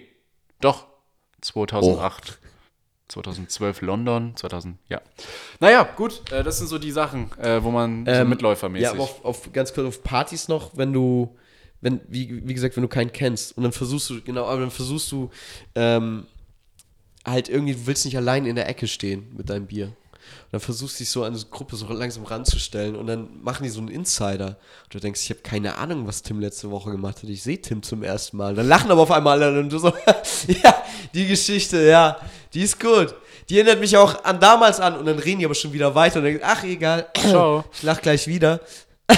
doch. 0.60 0.86
2008. 1.42 2.38
2012 3.08 3.82
London, 3.82 4.34
2000, 4.34 4.78
ja. 4.88 5.00
Naja, 5.60 5.82
gut, 5.96 6.32
äh, 6.32 6.42
das 6.42 6.56
sind 6.58 6.68
so 6.68 6.78
die 6.78 6.90
Sachen, 6.90 7.30
äh, 7.38 7.62
wo 7.62 7.70
man 7.70 8.06
so 8.06 8.10
Ähm, 8.10 8.30
mitläufermäßig. 8.30 8.84
Ja, 8.84 8.92
aber 8.92 9.02
auf, 9.02 9.24
auf, 9.24 9.52
ganz 9.52 9.74
kurz 9.74 9.86
auf 9.86 10.02
Partys 10.02 10.48
noch, 10.48 10.76
wenn 10.76 10.92
du, 10.94 11.36
wenn, 11.82 12.00
wie, 12.08 12.48
wie 12.48 12.54
gesagt, 12.54 12.76
wenn 12.76 12.82
du 12.82 12.88
keinen 12.88 13.12
kennst 13.12 13.56
und 13.58 13.62
dann 13.62 13.72
versuchst 13.72 14.08
du, 14.08 14.22
genau, 14.22 14.46
aber 14.46 14.60
dann 14.60 14.70
versuchst 14.70 15.12
du, 15.12 15.30
ähm, 15.74 16.26
halt 17.26 17.50
irgendwie, 17.50 17.74
du 17.74 17.86
willst 17.86 18.06
nicht 18.06 18.16
allein 18.16 18.46
in 18.46 18.56
der 18.56 18.68
Ecke 18.68 18.86
stehen 18.88 19.32
mit 19.36 19.50
deinem 19.50 19.66
Bier. 19.66 19.92
Und 20.44 20.52
dann 20.52 20.60
versuchst 20.60 20.96
du 20.96 20.98
dich 21.04 21.10
so 21.10 21.24
an 21.24 21.34
eine 21.34 21.42
Gruppe 21.50 21.76
so 21.76 21.86
langsam 21.92 22.24
ranzustellen 22.24 22.96
und 22.96 23.06
dann 23.06 23.42
machen 23.42 23.64
die 23.64 23.70
so 23.70 23.80
einen 23.80 23.88
Insider. 23.88 24.56
Und 24.84 24.94
du 24.94 25.00
denkst, 25.00 25.20
ich 25.22 25.30
habe 25.30 25.40
keine 25.40 25.76
Ahnung, 25.78 26.06
was 26.06 26.22
Tim 26.22 26.40
letzte 26.40 26.70
Woche 26.70 26.90
gemacht 26.90 27.22
hat. 27.22 27.30
Ich 27.30 27.42
sehe 27.42 27.60
Tim 27.60 27.82
zum 27.82 28.02
ersten 28.02 28.36
Mal. 28.36 28.54
Dann 28.54 28.68
lachen 28.68 28.90
aber 28.90 29.02
auf 29.02 29.10
einmal 29.10 29.42
alle 29.42 29.60
und 29.60 29.70
du 29.70 29.78
so, 29.78 29.92
ja, 30.46 30.82
die 31.12 31.26
Geschichte, 31.26 31.82
ja, 31.86 32.16
die 32.52 32.62
ist 32.62 32.78
gut. 32.80 33.14
Die 33.48 33.56
erinnert 33.56 33.80
mich 33.80 33.96
auch 33.96 34.24
an 34.24 34.40
damals 34.40 34.80
an 34.80 34.96
und 34.96 35.06
dann 35.06 35.18
reden 35.18 35.40
die 35.40 35.44
aber 35.44 35.54
schon 35.54 35.72
wieder 35.72 35.94
weiter 35.94 36.20
und 36.20 36.24
dann, 36.24 36.40
ach 36.42 36.64
egal, 36.64 37.08
Ciao. 37.16 37.64
ich 37.74 37.82
lach 37.82 38.00
gleich 38.00 38.26
wieder. 38.26 38.60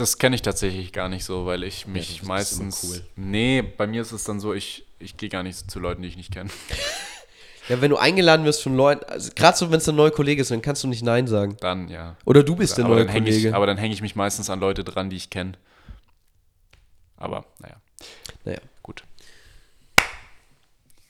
Das 0.00 0.16
kenne 0.16 0.34
ich 0.34 0.40
tatsächlich 0.40 0.94
gar 0.94 1.10
nicht 1.10 1.26
so, 1.26 1.44
weil 1.44 1.62
ich 1.62 1.86
mich 1.86 2.06
das 2.06 2.16
ist 2.16 2.26
meistens. 2.26 2.84
cool. 2.84 3.04
Nee, 3.16 3.60
bei 3.60 3.86
mir 3.86 4.00
ist 4.00 4.12
es 4.12 4.24
dann 4.24 4.40
so, 4.40 4.54
ich, 4.54 4.86
ich 4.98 5.18
gehe 5.18 5.28
gar 5.28 5.42
nicht 5.42 5.70
zu 5.70 5.78
Leuten, 5.78 6.00
die 6.00 6.08
ich 6.08 6.16
nicht 6.16 6.32
kenne. 6.32 6.48
Ja, 7.70 7.80
wenn 7.80 7.90
du 7.90 7.98
eingeladen 7.98 8.44
wirst 8.44 8.64
von 8.64 8.74
Leuten, 8.74 9.04
also 9.08 9.30
gerade 9.36 9.56
so, 9.56 9.70
wenn 9.70 9.78
es 9.78 9.88
ein 9.88 9.94
neuer 9.94 10.10
Kollege 10.10 10.42
ist, 10.42 10.50
dann 10.50 10.60
kannst 10.60 10.82
du 10.82 10.88
nicht 10.88 11.04
Nein 11.04 11.28
sagen. 11.28 11.56
Dann, 11.60 11.88
ja. 11.88 12.16
Oder 12.24 12.42
du 12.42 12.56
bist 12.56 12.76
der 12.76 12.84
aber 12.84 12.96
neue 12.96 13.06
Kollege. 13.06 13.48
ich, 13.48 13.54
aber 13.54 13.64
dann 13.64 13.76
hänge 13.76 13.94
ich 13.94 14.02
mich 14.02 14.16
meistens 14.16 14.50
an 14.50 14.58
Leute 14.58 14.82
dran, 14.82 15.08
die 15.08 15.14
ich 15.14 15.30
kenne. 15.30 15.52
Aber, 17.16 17.44
naja, 17.60 17.76
naja. 18.44 18.58
gut. 18.82 19.04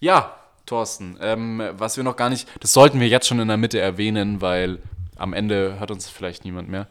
Ja, 0.01 0.37
Thorsten, 0.67 1.17
ähm, 1.23 1.63
was 1.79 1.97
wir 1.97 2.05
noch 2.05 2.17
gar 2.17 2.29
nicht, 2.29 2.47
das 2.61 2.75
sollten 2.75 3.01
wir 3.01 3.09
jetzt 3.09 3.27
schon 3.27 3.41
in 3.41 3.49
der 3.49 3.57
Mitte 3.57 3.81
erwähnen, 3.81 4.43
weil 4.43 4.81
am 5.17 5.33
Ende 5.33 5.81
hört 5.81 5.91
uns 5.91 6.11
vielleicht 6.11 6.45
niemand 6.45 6.69
mehr. 6.69 6.89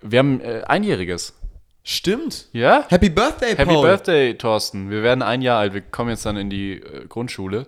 Wir 0.00 0.20
haben 0.20 0.40
äh, 0.40 0.62
einjähriges. 0.66 1.34
Stimmt. 1.84 2.46
Ja? 2.54 2.86
Happy 2.88 3.10
Birthday, 3.10 3.54
Happy 3.54 3.74
Paul. 3.74 3.86
Birthday, 3.86 4.32
Thorsten. 4.32 4.88
Wir 4.88 5.02
werden 5.02 5.20
ein 5.20 5.42
Jahr 5.42 5.58
alt. 5.58 5.74
Wir 5.74 5.82
kommen 5.82 6.08
jetzt 6.08 6.24
dann 6.24 6.38
in 6.38 6.48
die 6.48 6.80
äh, 6.80 7.06
Grundschule. 7.06 7.66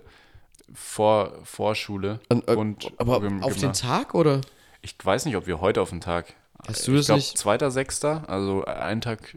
Vor, 0.73 1.33
Vorschule. 1.43 2.19
Und, 2.29 2.47
äh, 2.47 2.55
und 2.55 2.91
aber 2.97 3.17
auf 3.17 3.21
den 3.57 3.71
Gymna- 3.71 3.79
Tag 3.79 4.15
oder? 4.15 4.41
Ich 4.81 4.95
weiß 5.03 5.25
nicht, 5.25 5.35
ob 5.35 5.47
wir 5.47 5.61
heute 5.61 5.81
auf 5.81 5.89
den 5.89 6.01
Tag. 6.01 6.33
Hast 6.67 6.87
du 6.87 6.91
ich 6.91 6.99
das 6.99 7.05
glaub, 7.07 7.17
nicht? 7.17 7.37
Zweiter, 7.37 7.71
sechster, 7.71 8.23
also 8.27 8.63
einen 8.65 9.01
Tag. 9.01 9.35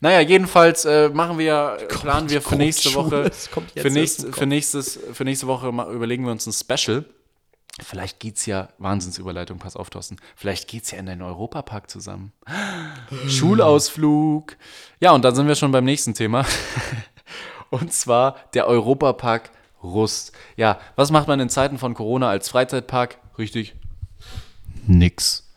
Naja, 0.00 0.20
jedenfalls 0.20 0.84
äh, 0.84 1.08
machen 1.08 1.38
wir, 1.38 1.78
planen 1.88 2.30
wir 2.30 2.40
für 2.42 2.56
nächste 2.56 2.94
Woche, 2.94 3.24
das 3.24 3.50
kommt 3.50 3.74
jetzt 3.74 3.82
für, 3.82 3.90
nächst, 3.90 4.34
für, 4.34 4.46
nächstes, 4.46 4.98
für 5.12 5.24
nächste 5.24 5.46
Woche 5.46 5.68
überlegen 5.68 6.24
wir 6.24 6.32
uns 6.32 6.46
ein 6.46 6.52
Special. 6.52 7.04
Vielleicht 7.80 8.20
geht's 8.20 8.44
ja, 8.44 8.68
Wahnsinnsüberleitung, 8.78 9.58
pass 9.58 9.76
auf, 9.76 9.88
Thorsten. 9.88 10.18
Vielleicht 10.36 10.68
geht's 10.68 10.90
ja 10.90 10.98
in 10.98 11.06
den 11.06 11.22
Europapark 11.22 11.88
zusammen. 11.88 12.32
Schulausflug. 13.28 14.56
Ja, 15.00 15.12
und 15.12 15.24
dann 15.24 15.34
sind 15.34 15.48
wir 15.48 15.54
schon 15.54 15.72
beim 15.72 15.84
nächsten 15.84 16.12
Thema. 16.14 16.44
Und 17.70 17.90
zwar 17.90 18.36
der 18.52 18.66
Europapark 18.66 19.50
Rust. 19.82 20.32
Ja, 20.56 20.78
was 20.96 21.10
macht 21.10 21.28
man 21.28 21.40
in 21.40 21.48
Zeiten 21.48 21.78
von 21.78 21.94
Corona 21.94 22.28
als 22.28 22.48
Freizeitpark? 22.48 23.18
Richtig, 23.38 23.74
nix. 24.86 25.48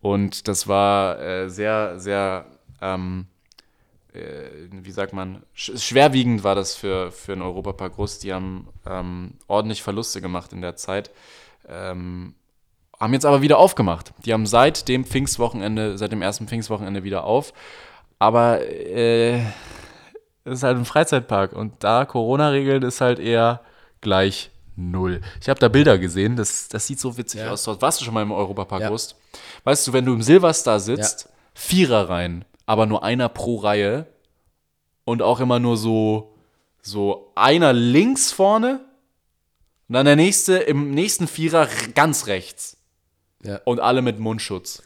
Und 0.00 0.48
das 0.48 0.66
war 0.66 1.20
äh, 1.20 1.50
sehr, 1.50 1.98
sehr, 1.98 2.46
ähm, 2.80 3.26
äh, 4.14 4.20
wie 4.70 4.90
sagt 4.90 5.12
man, 5.12 5.42
sch 5.54 5.72
schwerwiegend 5.78 6.42
war 6.42 6.54
das 6.54 6.74
für, 6.74 7.12
für 7.12 7.34
den 7.34 7.42
Europapark 7.42 7.98
Rust. 7.98 8.24
Die 8.24 8.32
haben 8.32 8.68
ähm, 8.86 9.34
ordentlich 9.46 9.82
Verluste 9.82 10.20
gemacht 10.20 10.52
in 10.52 10.62
der 10.62 10.76
Zeit. 10.76 11.10
Ähm, 11.68 12.34
haben 12.98 13.12
jetzt 13.12 13.26
aber 13.26 13.42
wieder 13.42 13.58
aufgemacht. 13.58 14.12
Die 14.24 14.32
haben 14.32 14.46
seit 14.46 14.88
dem 14.88 15.04
Pfingstwochenende, 15.04 15.96
seit 15.96 16.12
dem 16.12 16.22
ersten 16.22 16.48
Pfingstwochenende 16.48 17.02
wieder 17.04 17.24
auf. 17.24 17.52
Aber 18.18 18.60
äh, 18.60 19.40
es 20.44 20.54
ist 20.58 20.62
halt 20.62 20.76
ein 20.78 20.84
Freizeitpark 20.84 21.52
und 21.52 21.72
da 21.84 22.04
Corona-Regeln 22.04 22.82
ist 22.82 23.00
halt 23.00 23.18
eher 23.18 23.60
gleich 24.00 24.50
null. 24.76 25.20
Ich 25.40 25.48
habe 25.48 25.60
da 25.60 25.68
Bilder 25.68 25.98
gesehen, 25.98 26.36
das, 26.36 26.68
das 26.68 26.86
sieht 26.86 26.98
so 27.00 27.16
witzig 27.18 27.40
Ja. 27.40 27.50
aus. 27.50 27.64
Dort 27.64 27.82
warst 27.82 28.00
du 28.00 28.04
schon 28.04 28.14
mal 28.14 28.22
im 28.22 28.32
Europapark 28.32 28.80
Ja. 28.82 28.90
Weißt 29.64 29.86
du, 29.86 29.92
wenn 29.92 30.04
du 30.06 30.14
im 30.14 30.22
Silverstar 30.22 30.80
sitzt, 30.80 31.28
Vierer 31.54 32.08
rein, 32.08 32.44
aber 32.66 32.86
nur 32.86 33.02
einer 33.04 33.28
pro 33.28 33.56
Reihe 33.56 34.06
und 35.04 35.20
auch 35.20 35.40
immer 35.40 35.58
nur 35.58 35.76
so, 35.76 36.34
so 36.80 37.32
einer 37.34 37.72
links 37.72 38.32
vorne 38.32 38.80
und 39.88 39.94
dann 39.94 40.06
der 40.06 40.16
nächste 40.16 40.56
im 40.56 40.92
nächsten 40.92 41.26
Vierer 41.28 41.68
ganz 41.94 42.26
rechts 42.28 42.78
Ja. 43.42 43.60
und 43.64 43.80
alle 43.80 44.00
mit 44.02 44.18
Mundschutz. 44.20 44.82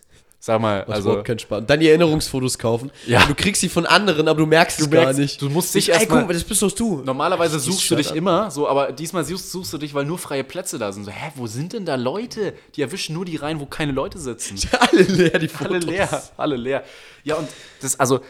Sag 0.46 0.60
mal, 0.60 0.80
Macht 0.80 0.90
also 0.90 1.22
keinen 1.22 1.38
Spaß. 1.38 1.60
Und 1.60 1.70
dann 1.70 1.80
die 1.80 1.88
Erinnerungsfotos 1.88 2.58
kaufen. 2.58 2.90
Ja. 3.06 3.24
Du 3.24 3.34
kriegst 3.34 3.62
sie 3.62 3.70
von 3.70 3.86
anderen, 3.86 4.28
aber 4.28 4.40
du 4.40 4.44
merkst 4.46 4.78
es 4.78 4.84
Du 4.84 4.90
gar 4.90 5.04
merkst, 5.04 5.18
nicht. 5.18 5.40
du 5.40 5.48
musst 5.48 5.74
dich 5.74 5.88
Ey, 5.88 5.94
erst 5.94 6.10
mal- 6.10 6.18
guck 6.18 6.26
mal, 6.26 6.34
das 6.34 6.44
bist 6.44 6.60
doch 6.60 6.70
du. 6.70 7.00
Normalerweise 7.02 7.56
die 7.56 7.62
suchst 7.62 7.90
du 7.90 7.96
dich 7.96 8.10
up. 8.10 8.14
immer 8.16 8.50
so, 8.50 8.68
aber 8.68 8.92
diesmal 8.92 9.24
suchst, 9.24 9.50
suchst 9.50 9.72
du 9.72 9.78
dich, 9.78 9.94
weil 9.94 10.04
nur 10.04 10.18
freie 10.18 10.44
Plätze 10.44 10.78
da 10.78 10.92
sind. 10.92 11.04
So, 11.04 11.10
hä, 11.10 11.32
wo 11.36 11.46
sind 11.46 11.72
denn 11.72 11.86
da 11.86 11.94
Leute? 11.94 12.52
Die 12.76 12.82
erwischen 12.82 13.14
nur 13.14 13.24
die 13.24 13.36
Reihen, 13.36 13.58
wo 13.58 13.64
keine 13.64 13.92
Leute 13.92 14.18
sitzen. 14.18 14.58
Alle 14.78 15.00
leer, 15.04 15.38
die 15.38 15.48
Fotos. 15.48 15.72
Alle 15.76 15.78
leer, 15.78 16.22
alle 16.36 16.56
leer. 16.56 16.84
Ja, 17.22 17.36
und 17.36 17.48
das, 17.80 17.98
also, 17.98 18.20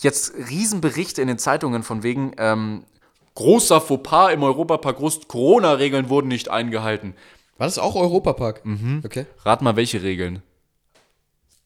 jetzt 0.00 0.32
Riesenberichte 0.48 1.20
in 1.20 1.28
den 1.28 1.38
Zeitungen 1.38 1.82
von 1.82 2.02
wegen, 2.02 2.32
ähm, 2.38 2.84
großer 3.34 3.82
Fauxpas 3.82 4.32
im 4.32 4.42
Europapark 4.42 4.96
Corona-Regeln 5.28 6.08
wurden 6.08 6.28
nicht 6.28 6.50
eingehalten. 6.50 7.16
War 7.62 7.68
das 7.68 7.78
auch 7.78 7.94
Europapark? 7.94 8.66
Mhm. 8.66 9.02
Okay. 9.06 9.24
Rat 9.44 9.62
mal, 9.62 9.76
welche 9.76 10.02
Regeln? 10.02 10.42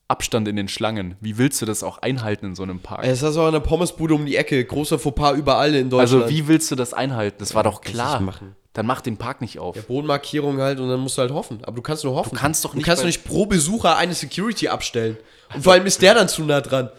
Abstand 0.09 0.47
in 0.47 0.55
den 0.55 0.69
Schlangen. 0.69 1.17
Wie 1.23 1.39
willst 1.39 1.63
du 1.63 1.65
das 1.65 1.83
auch 1.83 1.97
einhalten 1.97 2.45
in 2.45 2.55
so 2.55 2.65
einem 2.65 2.81
Park? 2.81 3.01
Es 3.07 3.23
ist 3.23 3.37
auch 3.39 3.49
eine 3.49 3.63
Pommesbude 3.63 4.13
um 4.15 4.27
die 4.27 4.37
Ecke. 4.37 4.63
Großer 4.63 4.99
Fauxpas 4.99 5.33
überall 5.39 5.75
in 5.75 5.89
Deutschland. 5.89 6.25
Also, 6.25 6.29
wie 6.37 6.49
willst 6.49 6.71
du 6.71 6.75
das 6.77 6.93
einhalten? 6.93 7.37
Das 7.39 7.55
war 7.55 7.63
doch 7.63 7.81
Kannst 7.81 7.95
klar. 7.95 8.21
machen. 8.21 8.55
Dann 8.75 8.85
mach 8.85 9.01
den 9.01 9.17
Park 9.17 9.41
nicht 9.41 9.59
auf. 9.59 9.75
Ja, 9.75 9.81
Bodenmarkierung 9.89 10.59
halt 10.61 10.81
und 10.81 10.91
dann 10.91 11.01
musst 11.01 11.17
du 11.17 11.23
halt 11.23 11.31
hoffen. 11.33 11.61
Aber 11.65 11.77
du 11.77 11.81
kannst 11.81 12.05
nur 12.05 12.15
hoffen. 12.15 12.35
Du 12.35 12.37
kannst 12.39 12.63
doch 12.63 12.73
Du 12.73 12.77
nicht 12.77 12.85
kannst 12.85 13.01
bei- 13.03 13.05
doch 13.05 13.17
nicht 13.17 13.25
pro 13.25 13.47
Besucher 13.47 13.97
eine 13.97 14.13
Security 14.13 14.69
abstellen. 14.69 15.17
Und 15.55 15.65
vor 15.65 15.73
allem 15.73 15.87
ist 15.87 16.03
der 16.03 16.13
dann 16.13 16.29
zu 16.29 16.45
nah 16.45 16.61
dran. 16.61 16.91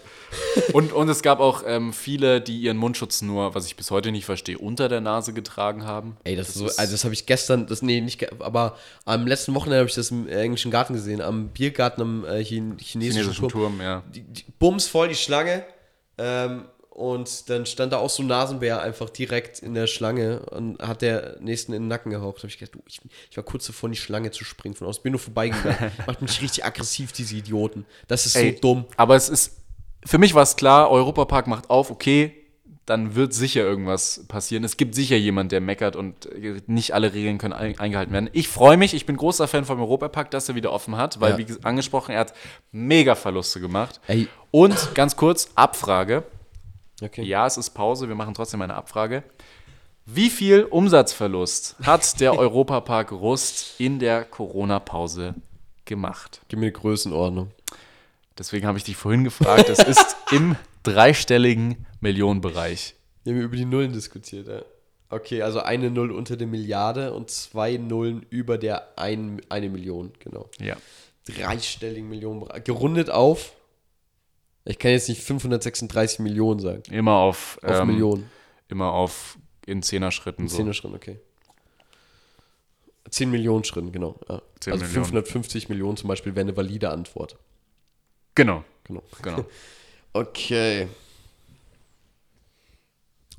Und, 0.74 0.92
und 0.92 1.10
es 1.10 1.22
gab 1.22 1.40
auch 1.40 1.64
ähm, 1.66 1.94
viele, 1.94 2.42
die 2.42 2.60
ihren 2.60 2.78
Mundschutz 2.78 3.22
nur, 3.22 3.56
was 3.56 3.66
ich 3.66 3.76
bis 3.76 3.92
heute 3.92 4.12
nicht 4.12 4.26
verstehe, 4.26 4.58
unter 4.58 4.90
der 4.90 5.02
Nase 5.02 5.34
getragen 5.34 5.86
haben. 5.86 6.18
Ey, 6.24 6.36
das, 6.36 6.50
ist 6.50 6.56
so, 6.56 6.66
also 6.66 6.92
das 6.92 7.04
habe 7.04 7.14
ich 7.14 7.26
gestern, 7.26 7.68
das 7.68 7.82
nee, 7.82 8.02
nicht, 8.02 8.42
aber 8.42 8.78
am 9.06 9.28
letzten 9.28 9.54
Wochenende 9.56 9.80
habe 9.80 9.90
ich 9.90 9.96
das 9.96 10.12
im 10.12 10.28
englischen 10.28 10.72
Garten 10.72 10.94
gesehen, 10.94 11.22
am 11.22 11.50
Biergarten 11.50 12.02
am 12.02 12.26
äh, 12.26 12.44
Chin 12.44 12.78
chinesischen, 12.80 13.22
chinesischen 13.22 13.50
Turm. 13.50 13.52
Turm, 13.52 13.82
ja. 13.82 14.04
Die, 14.14 14.22
die, 14.22 14.46
bums 14.60 14.88
voll 14.88 15.10
die 15.10 15.16
Schlange. 15.16 15.64
Ähm, 16.18 16.66
und 16.98 17.48
dann 17.52 17.68
stand 17.68 17.94
da 17.94 17.98
auch 17.98 18.10
so 18.10 18.24
ein 18.24 18.28
Nasenbär 18.28 18.82
einfach 18.82 19.12
direkt 19.12 19.60
in 19.60 19.76
der 19.76 19.86
Schlange 19.86 20.40
und 20.50 20.80
hat 20.80 21.04
der 21.04 21.38
nächsten 21.42 21.72
in 21.74 21.84
den 21.84 21.88
Nacken 21.88 22.10
gehaucht. 22.10 22.38
Da 22.38 22.40
habe 22.40 22.50
ich 22.50 22.58
gedacht, 22.58 22.74
du, 22.74 22.82
ich, 22.88 23.00
ich 23.30 23.38
war 23.38 23.44
kurz 23.44 23.68
davor, 23.68 23.88
in 23.88 23.94
die 23.94 24.00
Schlange 24.00 24.32
zu 24.32 24.44
springen 24.44 24.74
von 24.74 24.88
aus. 24.88 25.04
Bin 25.04 25.12
nur 25.12 25.20
vorbeigegangen. 25.20 25.92
Macht 26.08 26.24
mich 26.24 26.42
richtig 26.42 26.66
aggressiv, 26.66 27.12
diese 27.12 27.36
Idioten. 27.36 27.86
Das 28.08 28.26
ist 28.26 28.36
Ey, 28.36 28.56
so 28.56 28.62
dumm. 28.62 28.86
Aber 28.98 29.16
es 29.16 29.30
ist, 29.30 29.58
für 30.06 30.18
mich 30.18 30.34
war 30.34 30.44
es 30.44 30.56
klar, 30.56 30.90
Europapark 30.92 31.48
macht 31.48 31.70
auf, 31.70 31.92
okay, 31.92 32.34
dann 32.86 33.16
wird 33.16 33.34
sicher 33.34 33.62
irgendwas 33.64 34.24
passieren. 34.30 34.64
Es 34.64 34.78
gibt 34.78 34.96
sicher 34.96 35.18
jemand, 35.18 35.52
der 35.52 35.60
meckert 35.60 35.98
und 35.98 36.26
äh, 36.28 36.62
nicht 36.68 36.94
alle 36.94 37.14
Regeln 37.14 37.38
können 37.38 37.52
ein, 37.52 37.78
eingehalten 37.78 38.14
werden. 38.14 38.30
Ich 38.32 38.48
freue 38.48 38.78
mich, 38.78 38.94
ich 38.94 39.06
bin 39.06 39.18
großer 39.18 39.48
Fan 39.50 39.66
vom 39.66 39.82
Europapark, 39.82 40.32
dass 40.32 40.48
er 40.48 40.56
wieder 40.56 40.72
offen 40.72 40.96
hat, 40.96 41.20
weil, 41.20 41.32
Ja. 41.32 41.38
wie 41.38 41.44
ges- 41.44 41.64
angesprochen, 41.66 42.12
er 42.14 42.22
hat 42.22 42.34
mega 42.72 43.16
Verluste 43.16 43.60
gemacht. 43.60 44.00
Ey. 44.08 44.30
Und 44.52 44.96
ganz 44.96 45.18
kurz, 45.18 45.50
Abfrage. 45.56 46.24
Okay. 47.02 47.24
Ja, 47.24 47.46
es 47.46 47.58
ist 47.58 47.72
Pause, 47.72 48.08
wir 48.08 48.16
machen 48.16 48.34
trotzdem 48.34 48.62
eine 48.62 48.76
Abfrage. 48.76 49.24
Wie 50.06 50.30
viel 50.30 50.64
Umsatzverlust 50.64 51.76
hat 51.84 52.22
der 52.22 52.34
Europapark 52.40 53.12
Rust 53.12 53.82
in 53.82 54.00
der 54.00 54.24
Corona-Pause 54.24 55.36
gemacht? 55.84 56.40
Gib 56.48 56.60
mir 56.60 56.68
eine 56.68 56.72
Größenordnung. 56.72 57.52
Deswegen 58.38 58.68
habe 58.68 58.78
ich 58.78 58.84
dich 58.84 58.96
vorhin 58.96 59.24
gefragt. 59.24 59.70
Es 59.70 59.80
ist 59.80 60.16
im 60.32 60.56
dreistelligen 60.84 61.86
Millionenbereich. 62.02 62.96
Wir 63.24 63.34
haben 63.34 63.42
über 63.42 63.56
die 63.56 63.66
Nullen 63.66 63.94
diskutiert, 63.94 64.48
ja. 64.48 64.64
Okay, 65.10 65.42
also 65.42 65.62
eine 65.62 65.90
Null 65.90 66.12
unter 66.12 66.36
der 66.36 66.48
Milliarde 66.48 67.14
und 67.14 67.30
zwei 67.30 67.78
Nullen 67.78 68.26
über 68.30 68.58
der 68.58 68.98
ein, 68.98 69.42
eine 69.50 69.70
Million, 69.70 70.12
genau. 70.20 70.50
Ja. 70.60 70.76
Dreistelligen 71.26 72.10
Millionen. 72.10 72.46
Gerundet 72.64 73.10
auf. 73.10 73.54
Ich 74.66 74.80
kann 74.80 74.92
jetzt 74.92 75.08
nicht 75.08 75.24
536 75.24 76.20
Millionen 76.20 76.60
sagen. 76.60 76.84
Immer 76.92 77.14
auf, 77.14 77.58
Auf 77.64 77.86
Millionen. 77.86 78.30
Immer 78.68 78.92
auf 78.92 79.38
in 79.66 79.82
Zehner-Schritten. 79.82 80.44
In 80.44 80.48
So. 80.50 80.58
Zehner 80.58 80.74
Schritten, 80.74 80.96
okay. 80.96 81.20
10 83.10 83.32
Millionen 83.32 83.64
Schritten, 83.64 83.94
genau. 83.94 84.20
Ja. 84.28 84.42
10 84.60 84.74
also 84.74 84.86
Millionen. 84.86 85.06
550 85.06 85.70
Millionen 85.70 85.98
zum 85.98 86.10
Beispiel 86.10 86.36
wäre 86.36 86.46
eine 86.46 86.58
valide 86.58 86.90
Antwort. 86.90 87.38
Genau, 88.38 88.64
Genau. 88.86 89.04
genau. 89.22 89.46
Okay. 90.14 90.88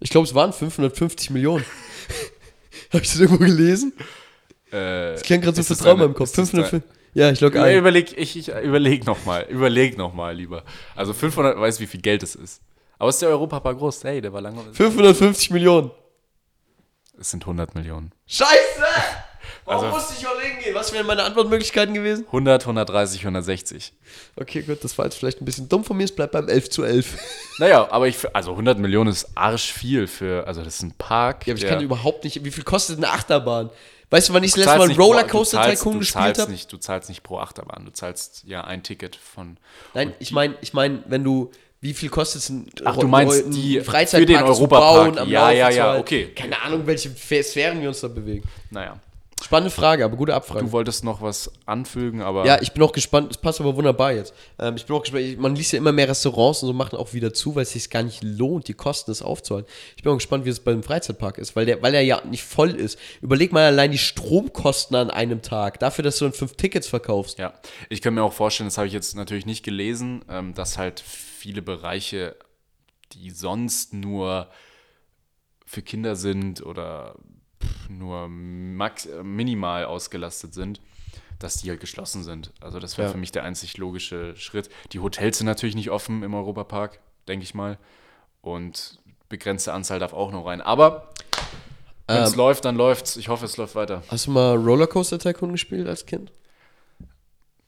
Ich 0.00 0.10
glaube, 0.10 0.26
es 0.28 0.34
waren 0.34 0.52
550 0.52 1.30
Millionen. 1.30 1.64
Habe 2.92 3.02
ich 3.02 3.10
das 3.10 3.18
irgendwo 3.20 3.38
gelesen? 3.44 3.92
äh, 4.70 5.12
Das 5.14 5.22
klingt 5.22 5.42
gerade 5.44 5.60
so 5.62 5.74
deine- 5.74 5.90
in 5.92 5.98
meinem 5.98 6.14
Kopf. 6.14 6.28
ist 6.28 6.38
das 6.38 6.50
550. 6.50 6.90
Ja, 7.14 7.30
ich 7.30 7.40
log 7.40 7.54
Ja, 7.54 7.64
ein. 7.64 7.76
überleg, 7.78 8.16
ich, 8.16 8.36
ich 8.36 8.48
überleg 8.48 9.06
nochmal, 9.06 9.46
überleg 9.48 9.96
nochmal 9.98 10.36
lieber. 10.36 10.62
Also 10.94 11.12
500, 11.14 11.58
weißt 11.58 11.78
du, 11.78 11.82
wie 11.82 11.86
viel 11.88 12.00
Geld 12.00 12.22
es 12.22 12.34
ist? 12.36 12.60
Aber 12.98 13.08
ist 13.08 13.20
der 13.22 13.28
Europapark 13.30 13.78
groß? 13.78 14.04
Hey, 14.04 14.20
der 14.20 14.32
war 14.32 14.40
lange. 14.40 14.62
550 14.72 15.50
Millionen. 15.50 15.90
Es 17.18 17.30
sind 17.30 17.42
100 17.44 17.74
Millionen. 17.74 18.12
Scheiße! 18.26 18.52
Warum 19.68 19.84
Also- 19.84 19.96
musste 19.96 20.14
ich 20.16 20.22
überlegen 20.22 20.58
gehen? 20.62 20.74
Was 20.74 20.92
wären 20.92 21.06
meine 21.06 21.22
Antwortmöglichkeiten 21.24 21.94
gewesen? 21.94 22.24
100, 22.32 22.66
130, 22.66 23.24
160. 23.24 23.92
Okay, 24.36 24.62
gut, 24.62 24.82
das 24.82 24.96
war 24.98 25.04
jetzt 25.04 25.16
vielleicht 25.16 25.40
ein 25.40 25.44
bisschen 25.44 25.68
dumm 25.68 25.84
von 25.84 25.96
mir. 25.96 26.04
Es 26.04 26.14
bleibt 26.14 26.32
beim 26.32 26.48
11 26.48 26.70
zu 26.70 26.84
11. 26.84 27.18
Naja, 27.58 27.88
aber 27.90 28.06
ich, 28.06 28.16
also 28.34 28.52
100 28.52 28.78
Millionen 28.78 29.10
ist 29.10 29.28
arsch 29.34 29.72
viel 29.72 30.06
für, 30.06 30.46
also 30.46 30.62
das 30.62 30.76
ist 30.76 30.82
ein 30.82 30.94
Park. 30.96 31.46
Ja, 31.46 31.54
aber 31.54 31.62
ich 31.62 31.68
kann 31.68 31.80
überhaupt 31.82 32.22
nicht. 32.24 32.44
Wie 32.44 32.50
viel 32.52 32.62
kostet 32.64 32.98
eine 32.98 33.10
Achterbahn? 33.10 33.70
Weißt 34.10 34.28
du, 34.28 34.32
wann 34.32 34.42
ich 34.44 34.52
das 34.52 34.64
letzte 34.64 34.78
Mal 34.78 34.92
Rollercoaster 34.92 35.62
Tycoon 35.70 35.98
gespielt 35.98 36.38
habe? 36.38 36.54
Du 36.70 36.76
zahlst 36.78 37.08
nicht 37.10 37.22
pro 37.22 37.38
Achterbahn, 37.40 37.84
du 37.84 37.92
zahlst 37.92 38.44
ja 38.46 38.62
ein 38.64 38.82
Ticket 38.82 39.16
von. 39.16 39.58
Nein, 39.92 40.14
ich 40.18 40.30
meine, 40.32 40.54
ich 40.60 40.72
mein, 40.72 41.02
wenn 41.06 41.24
du. 41.24 41.50
Wie 41.80 41.94
viel 41.94 42.08
kostet 42.08 42.42
es, 42.42 42.48
ein 42.48 42.68
Ach, 42.84 42.96
du 42.96 43.06
meinst 43.06 43.44
die- 43.54 43.80
Freizeitpark 43.80 44.20
für 44.22 44.26
den 44.26 44.42
Europapark. 44.50 45.04
bauen, 45.14 45.18
am 45.18 45.28
Ja, 45.28 45.42
Laufen 45.42 45.56
ja, 45.58 45.70
ja, 45.70 45.96
okay. 45.98 46.32
Keine 46.34 46.60
Ahnung, 46.62 46.84
welche 46.86 47.10
Sphären 47.44 47.80
wir 47.80 47.88
uns 47.88 48.00
da 48.00 48.08
bewegen. 48.08 48.42
Naja, 48.70 48.98
Spannende 49.42 49.70
Frage, 49.70 50.04
aber 50.04 50.16
gute 50.16 50.34
Abfrage. 50.34 50.64
du 50.64 50.72
wolltest 50.72 51.04
noch 51.04 51.22
was 51.22 51.50
anfügen, 51.64 52.22
aber. 52.22 52.44
Ja, 52.44 52.60
ich 52.60 52.72
bin 52.72 52.82
auch 52.82 52.92
gespannt, 52.92 53.30
es 53.30 53.38
passt 53.38 53.60
aber 53.60 53.76
wunderbar 53.76 54.12
jetzt. 54.12 54.34
Ähm, 54.58 54.76
ich 54.76 54.86
bin 54.86 54.96
auch 54.96 55.02
gespannt, 55.02 55.38
man 55.38 55.54
liest 55.54 55.72
ja 55.72 55.78
immer 55.78 55.92
mehr 55.92 56.08
Restaurants 56.08 56.62
und 56.62 56.66
so 56.66 56.72
machen 56.72 56.96
auch 56.96 57.12
wieder 57.12 57.32
zu, 57.32 57.54
weil 57.54 57.62
es 57.62 57.70
sich 57.70 57.88
gar 57.88 58.02
nicht 58.02 58.22
lohnt, 58.22 58.68
die 58.68 58.74
Kosten 58.74 59.10
das 59.10 59.22
aufzuhalten. 59.22 59.70
Ich 59.96 60.02
bin 60.02 60.12
auch 60.12 60.16
gespannt, 60.16 60.44
wie 60.44 60.50
es 60.50 60.60
beim 60.60 60.82
Freizeitpark 60.82 61.38
ist, 61.38 61.56
weil 61.56 61.66
der, 61.66 61.82
weil 61.82 61.92
der 61.92 62.02
ja 62.02 62.22
nicht 62.24 62.42
voll 62.42 62.70
ist. 62.70 62.98
Überleg 63.20 63.52
mal 63.52 63.64
allein 63.64 63.90
die 63.92 63.98
Stromkosten 63.98 64.96
an 64.96 65.10
einem 65.10 65.42
Tag, 65.42 65.78
dafür, 65.80 66.02
dass 66.02 66.18
du 66.18 66.24
dann 66.24 66.34
fünf 66.34 66.54
Tickets 66.54 66.88
verkaufst. 66.88 67.38
Ja, 67.38 67.54
ich 67.88 68.02
kann 68.02 68.14
mir 68.14 68.22
auch 68.22 68.32
vorstellen, 68.32 68.68
das 68.68 68.78
habe 68.78 68.86
ich 68.86 68.92
jetzt 68.92 69.14
natürlich 69.16 69.46
nicht 69.46 69.64
gelesen, 69.64 70.24
ähm, 70.28 70.54
dass 70.54 70.78
halt 70.78 71.00
viele 71.00 71.62
Bereiche, 71.62 72.36
die 73.12 73.30
sonst 73.30 73.94
nur 73.94 74.48
für 75.64 75.82
Kinder 75.82 76.16
sind 76.16 76.64
oder 76.64 77.14
nur 77.88 78.28
max 78.28 79.06
äh, 79.06 79.22
minimal 79.22 79.84
ausgelastet 79.84 80.54
sind, 80.54 80.80
dass 81.38 81.56
die 81.58 81.70
halt 81.70 81.80
geschlossen 81.80 82.22
sind. 82.24 82.52
Also 82.60 82.78
das 82.80 82.98
wäre 82.98 83.08
Ja. 83.08 83.12
für 83.12 83.18
mich 83.18 83.32
der 83.32 83.44
einzig 83.44 83.76
logische 83.78 84.34
Schritt. 84.36 84.68
Die 84.92 85.00
Hotels 85.00 85.38
sind 85.38 85.46
natürlich 85.46 85.74
nicht 85.76 85.90
offen 85.90 86.22
im 86.22 86.34
Europapark, 86.34 87.00
denke 87.28 87.44
ich 87.44 87.54
mal. 87.54 87.78
Und 88.42 88.98
begrenzte 89.28 89.72
Anzahl 89.72 89.98
darf 89.98 90.12
auch 90.12 90.32
noch 90.32 90.46
rein. 90.46 90.60
Aber 90.60 91.10
wenn 92.06 92.22
es 92.22 92.32
Ähm. 92.32 92.38
läuft, 92.38 92.64
dann 92.64 92.76
läuft's. 92.76 93.16
Ich 93.16 93.28
hoffe, 93.28 93.44
es 93.44 93.56
läuft 93.56 93.74
weiter. 93.74 94.02
Hast 94.08 94.26
du 94.26 94.30
mal 94.30 94.56
Rollercoaster 94.56 95.18
Tycoon 95.18 95.52
gespielt 95.52 95.86
als 95.86 96.06
Kind? 96.06 96.32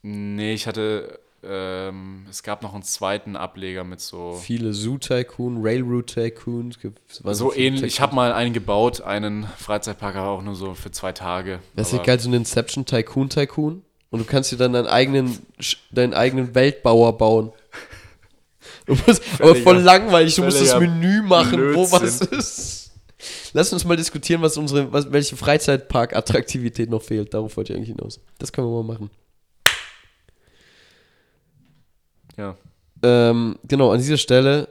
Nee, 0.02 0.54
ich 0.54 0.66
hatte, 0.66 1.20
ähm, 1.42 2.26
es 2.28 2.42
gab 2.42 2.62
noch 2.62 2.74
einen 2.74 2.82
zweiten 2.82 3.36
Ableger 3.36 3.84
mit 3.84 4.00
so. 4.00 4.34
Viele 4.42 4.72
Zoo 4.72 4.98
Tycoon, 4.98 5.58
Railroad 5.62 6.06
Tycoon. 6.06 6.74
So 7.08 7.54
ähnlich. 7.54 7.84
Ich 7.84 8.00
habe 8.00 8.14
mal 8.14 8.32
einen 8.32 8.52
gebaut, 8.52 9.00
einen 9.00 9.46
Freizeitpark, 9.56 10.16
aber 10.16 10.30
auch 10.30 10.42
nur 10.42 10.54
so 10.54 10.74
für 10.74 10.90
zwei 10.90 11.12
Tage. 11.12 11.60
Das 11.74 11.92
ist 11.92 12.02
geil, 12.04 12.20
so 12.20 12.28
ein 12.28 12.34
Inception 12.34 12.84
Tycoon 12.84 13.30
Tycoon. 13.30 13.82
Und 14.10 14.18
du 14.18 14.24
kannst 14.24 14.52
dir 14.52 14.56
dann 14.56 14.72
deinen 14.72 14.88
eigenen, 14.88 15.38
deinen 15.92 16.14
eigenen 16.14 16.54
Weltbauer 16.54 17.16
bauen. 17.16 17.52
Musst, 18.86 19.22
aber 19.38 19.54
voll 19.54 19.78
langweilig, 19.78 20.34
du 20.34 20.42
musst 20.42 20.60
das 20.60 20.78
Menü 20.78 21.22
machen, 21.22 21.74
wo 21.74 21.90
was 21.92 22.18
Blödsinn. 22.18 22.38
ist. 22.38 22.90
Lass 23.52 23.72
uns 23.72 23.84
mal 23.84 23.96
diskutieren, 23.96 24.42
was 24.42 24.56
unsere, 24.56 24.92
was, 24.92 25.12
welche 25.12 25.36
Freizeitpark-Attraktivität 25.36 26.90
noch 26.90 27.02
fehlt. 27.02 27.32
Darauf 27.32 27.56
wollte 27.56 27.72
ich 27.72 27.76
eigentlich 27.76 27.96
hinaus. 27.96 28.20
Das 28.38 28.52
können 28.52 28.66
wir 28.66 28.82
mal 28.82 28.94
machen. 28.94 29.10
Ja. 32.36 32.56
Ähm, 33.02 33.58
genau, 33.66 33.90
an 33.92 33.98
dieser 33.98 34.16
Stelle 34.18 34.68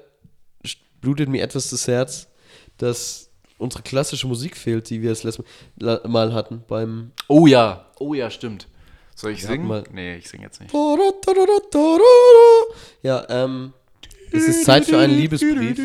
blutet 1.01 1.29
mir 1.29 1.41
etwas 1.41 1.69
das 1.69 1.87
Herz, 1.87 2.27
dass 2.77 3.29
unsere 3.57 3.83
klassische 3.83 4.27
Musik 4.27 4.55
fehlt, 4.55 4.89
die 4.89 5.01
wir 5.01 5.09
das 5.09 5.23
letzte 5.23 5.43
Mal- 6.07 6.33
hatten 6.33 6.63
beim 6.67 7.11
Oh 7.27 7.47
ja. 7.47 7.85
Oh 7.99 8.13
ja, 8.13 8.29
stimmt. 8.29 8.67
Soll 9.15 9.31
ich 9.31 9.41
Wir 9.41 9.49
singen? 9.49 9.67
mal- 9.67 9.83
Nee, 9.91 10.17
ich 10.17 10.29
singe 10.29 10.43
jetzt 10.43 10.61
nicht. 10.61 10.73
Ja, 13.03 13.25
ähm, 13.29 13.73
es 14.31 14.47
ist 14.47 14.63
Zeit 14.65 14.85
für 14.85 14.97
einen 14.97 15.17
Liebesbrief 15.17 15.77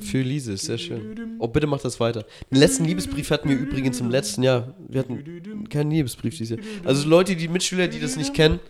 für 0.00 0.18
Elise, 0.18 0.52
ist 0.52 0.64
sehr 0.66 0.78
schön. 0.78 1.36
Oh, 1.40 1.48
bitte 1.48 1.66
mach 1.66 1.80
das 1.80 1.98
weiter. 1.98 2.24
Den 2.50 2.58
letzten 2.58 2.84
Liebesbrief 2.84 3.30
hatten 3.30 3.48
wir 3.48 3.56
übrigens 3.58 4.00
im 4.00 4.08
letzten 4.10 4.42
Jahr. 4.44 4.74
Wir 4.88 5.00
hatten 5.00 5.68
keinen 5.68 5.90
Liebesbrief 5.90 6.36
dieses 6.38 6.56
Jahr. 6.56 6.66
Also 6.84 7.08
Leute, 7.08 7.34
die 7.34 7.48
Mitschüler, 7.48 7.88
die 7.88 7.98
das 8.00 8.16
nicht 8.16 8.32
kennen, 8.32 8.60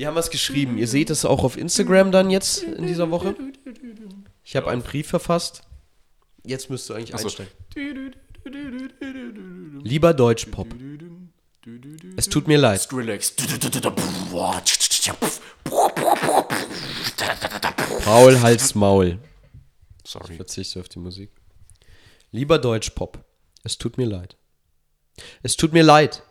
wir 0.00 0.06
haben 0.06 0.14
was 0.14 0.30
geschrieben. 0.30 0.78
Ihr 0.78 0.88
seht 0.88 1.10
es 1.10 1.26
auch 1.26 1.44
auf 1.44 1.58
Instagram 1.58 2.10
dann 2.10 2.30
jetzt 2.30 2.62
in 2.62 2.86
dieser 2.86 3.10
Woche. 3.10 3.36
Ich 4.42 4.56
habe 4.56 4.70
einen 4.70 4.80
Brief 4.80 5.08
verfasst. 5.08 5.60
Jetzt 6.42 6.70
müsst 6.70 6.90
ihr 6.90 6.94
eigentlich 6.94 7.14
Achso. 7.14 7.26
einsteigen. 7.26 8.14
Lieber 9.82 10.14
Deutschpop, 10.14 10.68
es 12.16 12.30
tut 12.30 12.48
mir 12.48 12.56
leid. 12.56 12.80
Skrillex. 12.80 13.34
Paul 18.02 18.40
Hals 18.40 18.74
Maul. 18.74 19.18
Sorry. 20.06 20.36
Verzichte 20.36 20.80
auf 20.80 20.88
die 20.88 20.98
Musik. 20.98 21.30
Lieber 22.30 22.58
Deutschpop, 22.58 23.22
es 23.64 23.76
tut 23.76 23.98
mir 23.98 24.06
leid. 24.06 24.38
Es 25.42 25.58
tut 25.58 25.74
mir 25.74 25.82
leid, 25.82 26.22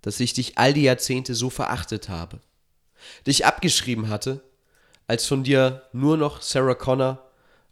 dass 0.00 0.18
ich 0.18 0.32
dich 0.32 0.56
all 0.56 0.72
die 0.72 0.84
Jahrzehnte 0.84 1.34
so 1.34 1.50
verachtet 1.50 2.08
habe. 2.08 2.40
Dich 3.26 3.46
abgeschrieben 3.46 4.08
hatte, 4.08 4.42
als 5.06 5.26
von 5.26 5.44
dir 5.44 5.82
nur 5.92 6.16
noch 6.16 6.42
Sarah 6.42 6.74
Connor, 6.74 7.24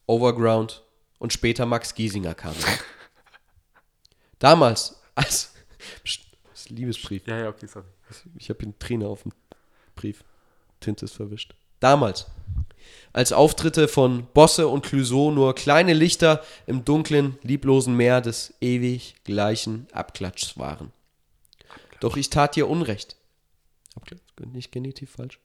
Overground 0.06 0.82
und 1.18 1.32
später 1.32 1.66
Max 1.66 1.94
Giesinger 1.94 2.34
kamen. 2.34 2.56
Damals, 4.38 5.00
als. 5.14 5.52
Das 6.02 6.60
ist 6.60 6.70
ein 6.70 6.76
Liebesbrief. 6.76 7.26
Ja, 7.26 7.38
ja, 7.38 7.48
okay, 7.48 7.66
sorry. 7.66 7.86
Ich 8.36 8.48
habe 8.48 8.60
hier 8.62 8.78
Träne 8.78 9.08
auf 9.08 9.22
dem 9.22 9.32
Brief. 9.94 10.24
Tinte 10.80 11.04
ist 11.04 11.14
verwischt. 11.14 11.54
Damals, 11.80 12.26
als 13.12 13.32
Auftritte 13.32 13.88
von 13.88 14.26
Bosse 14.32 14.68
und 14.68 14.84
Clouseau 14.84 15.30
nur 15.30 15.54
kleine 15.54 15.94
Lichter 15.94 16.42
im 16.66 16.84
dunklen, 16.84 17.38
lieblosen 17.42 17.96
Meer 17.96 18.20
des 18.20 18.54
ewig 18.60 19.14
gleichen 19.24 19.86
Abklatschs 19.92 20.58
waren. 20.58 20.92
Doch 22.00 22.16
ich 22.16 22.30
tat 22.30 22.56
dir 22.56 22.68
Unrecht. 22.68 23.16
Abklatsch, 23.94 24.20
nicht 24.44 24.72
Genitiv 24.72 25.10
falsch. 25.12 25.40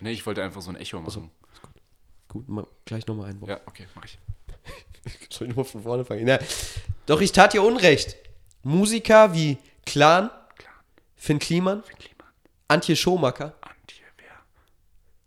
Nee, 0.00 0.12
ich 0.12 0.26
wollte 0.26 0.42
einfach 0.42 0.62
so 0.62 0.70
ein 0.70 0.76
Echo 0.76 1.00
machen. 1.00 1.30
Gut, 2.28 2.48
mal, 2.48 2.66
gleich 2.84 3.06
nochmal 3.06 3.30
ein 3.30 3.40
Wort. 3.40 3.50
Ja, 3.50 3.60
okay, 3.66 3.86
mach 3.94 4.04
ich. 4.04 4.18
Soll 5.30 5.48
ich 5.48 5.56
nochmal 5.56 5.64
von 5.64 5.82
vorne 5.82 6.04
fangen? 6.04 6.24
Na, 6.26 6.38
doch 7.06 7.20
ich 7.20 7.32
tat 7.32 7.54
dir 7.54 7.62
Unrecht. 7.62 8.16
Musiker 8.62 9.32
wie 9.32 9.56
Clan, 9.86 10.30
Finn 11.16 11.38
Kliman, 11.38 11.82
Antje 12.68 12.96
Schomacker, 12.96 13.54
Antje, 13.62 14.04
wer? 14.18 14.26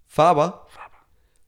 Faber, 0.08 0.68
Faber. 0.70 0.98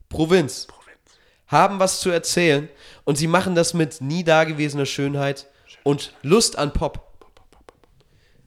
Provinz 0.10 0.66
Provinz. 0.66 1.00
haben 1.48 1.80
was 1.80 2.00
zu 2.00 2.10
erzählen 2.10 2.68
und 3.04 3.18
sie 3.18 3.28
machen 3.28 3.54
das 3.54 3.74
mit 3.74 4.02
nie 4.02 4.24
dagewesener 4.24 4.88
Schönheit 4.88 5.48
und 5.84 6.16
Lust 6.24 6.58
an 6.58 6.74
Pop. 6.74 7.12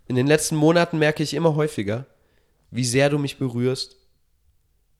In 0.08 0.16
den 0.16 0.26
letzten 0.26 0.56
Monaten 0.56 0.98
merke 0.98 1.22
ich 1.22 1.34
immer 1.34 1.54
häufiger, 1.54 2.06
wie 2.76 2.84
sehr 2.84 3.10
du 3.10 3.18
mich 3.18 3.38
berührst, 3.38 3.96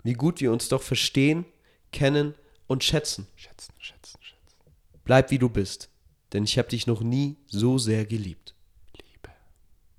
wie 0.02 0.14
gut 0.14 0.40
wir 0.40 0.52
uns 0.52 0.68
doch 0.68 0.82
verstehen, 0.82 1.44
kennen 1.92 2.34
und 2.66 2.84
schätzen. 2.84 3.26
Schätzen, 3.36 3.72
schätzen, 3.78 4.18
schätzen. 4.20 4.56
Bleib 5.04 5.30
wie 5.30 5.38
du 5.38 5.48
bist, 5.48 5.90
denn 6.32 6.44
ich 6.44 6.58
habe 6.58 6.68
dich 6.68 6.86
noch 6.86 7.00
nie 7.00 7.36
so 7.46 7.78
sehr 7.78 8.04
geliebt. 8.06 8.54
Liebe. 8.96 9.30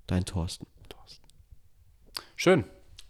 Dein 0.06 0.24
Thorsten. 0.24 0.66
Thorsten. 0.88 1.26
Schön. 2.36 2.64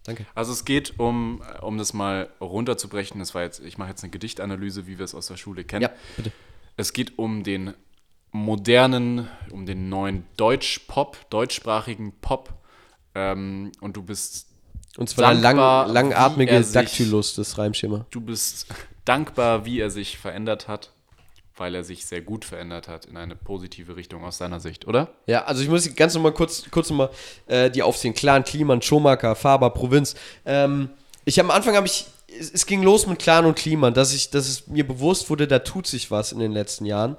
Danke. 0.05 0.27
Also 0.35 0.53
es 0.53 0.65
geht 0.65 0.99
um, 0.99 1.43
um 1.61 1.77
das 1.77 1.93
mal 1.93 2.31
runterzubrechen. 2.41 3.19
Das 3.19 3.35
war 3.35 3.43
jetzt, 3.43 3.61
ich 3.61 3.77
mache 3.77 3.91
jetzt 3.91 4.03
eine 4.03 4.11
Gedichtanalyse, 4.11 4.87
wie 4.87 4.99
wir 4.99 5.05
es 5.05 5.15
aus 5.15 5.27
der 5.27 5.37
Schule 5.37 5.65
kennen. 5.65 5.83
Ja, 5.83 5.91
bitte. 6.17 6.33
Es 6.77 6.93
geht 6.93 7.19
um 7.19 7.43
den 7.43 7.75
modernen, 8.31 9.29
um 9.51 9.67
den 9.67 9.89
neuen 9.89 10.27
Deutsch-Pop, 10.37 11.29
deutschsprachigen 11.31 12.13
Pop. 12.21 12.55
Ähm, 13.15 13.73
und 13.81 13.97
du 13.97 14.03
bist, 14.03 14.48
Und 14.99 15.09
zwar 15.09 15.33
der 15.33 15.41
lang, 15.41 15.57
Dankbar, 15.57 15.89
wie 15.89 15.93
langatmige 15.93 16.61
Dactylus, 16.61 17.37
das 17.37 17.57
Reimschema. 17.57 18.05
du 18.11 18.21
bist 18.21 18.67
dankbar, 19.05 19.65
wie 19.65 19.81
er 19.81 19.91
sich 19.91 20.19
verändert 20.19 20.69
hat. 20.69 20.91
weil 21.57 21.75
er 21.75 21.83
sich 21.83 22.07
sehr 22.07 22.21
gut 22.21 22.45
verändert 22.45 22.87
hat 22.87 23.05
in 23.07 23.17
eine 23.17 23.35
positive 23.35 23.97
Richtung 23.97 24.25
aus 24.25 24.39
seiner 24.39 24.61
Sicht, 24.61 24.87
oder? 24.87 25.09
Ja, 25.27 25.45
also 25.45 25.61
ich 25.63 25.69
muss 25.69 25.93
ganz 25.97 26.15
nochmal 26.15 26.33
kurz, 26.33 26.65
kurz 26.71 26.89
nochmal 26.91 27.11
äh, 27.49 27.69
die 27.69 27.83
aufzählen. 27.83 28.15
Clan, 28.15 28.45
Kliman, 28.45 28.81
Schumacher, 28.81 29.35
Faber, 29.35 29.71
Provinz. 29.71 30.15
Ähm, 30.47 30.91
ich 31.25 31.41
am 31.41 31.51
Anfang 31.51 31.75
habe 31.75 31.87
ich, 31.87 32.07
es, 32.29 32.65
ging 32.65 32.85
los 32.85 33.09
mit 33.09 33.19
Clan 33.19 33.45
und 33.45 33.57
Kliman, 33.57 33.93
dass 33.93 34.15
ich, 34.15 34.31
dass 34.31 34.49
es 34.49 34.69
mir 34.69 34.87
bewusst 34.87 35.31
wurde, 35.31 35.49
da 35.49 35.59
tut 35.59 35.89
sich 35.89 36.13
was 36.13 36.31
in 36.31 36.39
den 36.39 36.53
letzten 36.53 36.85
Jahren. 36.85 37.17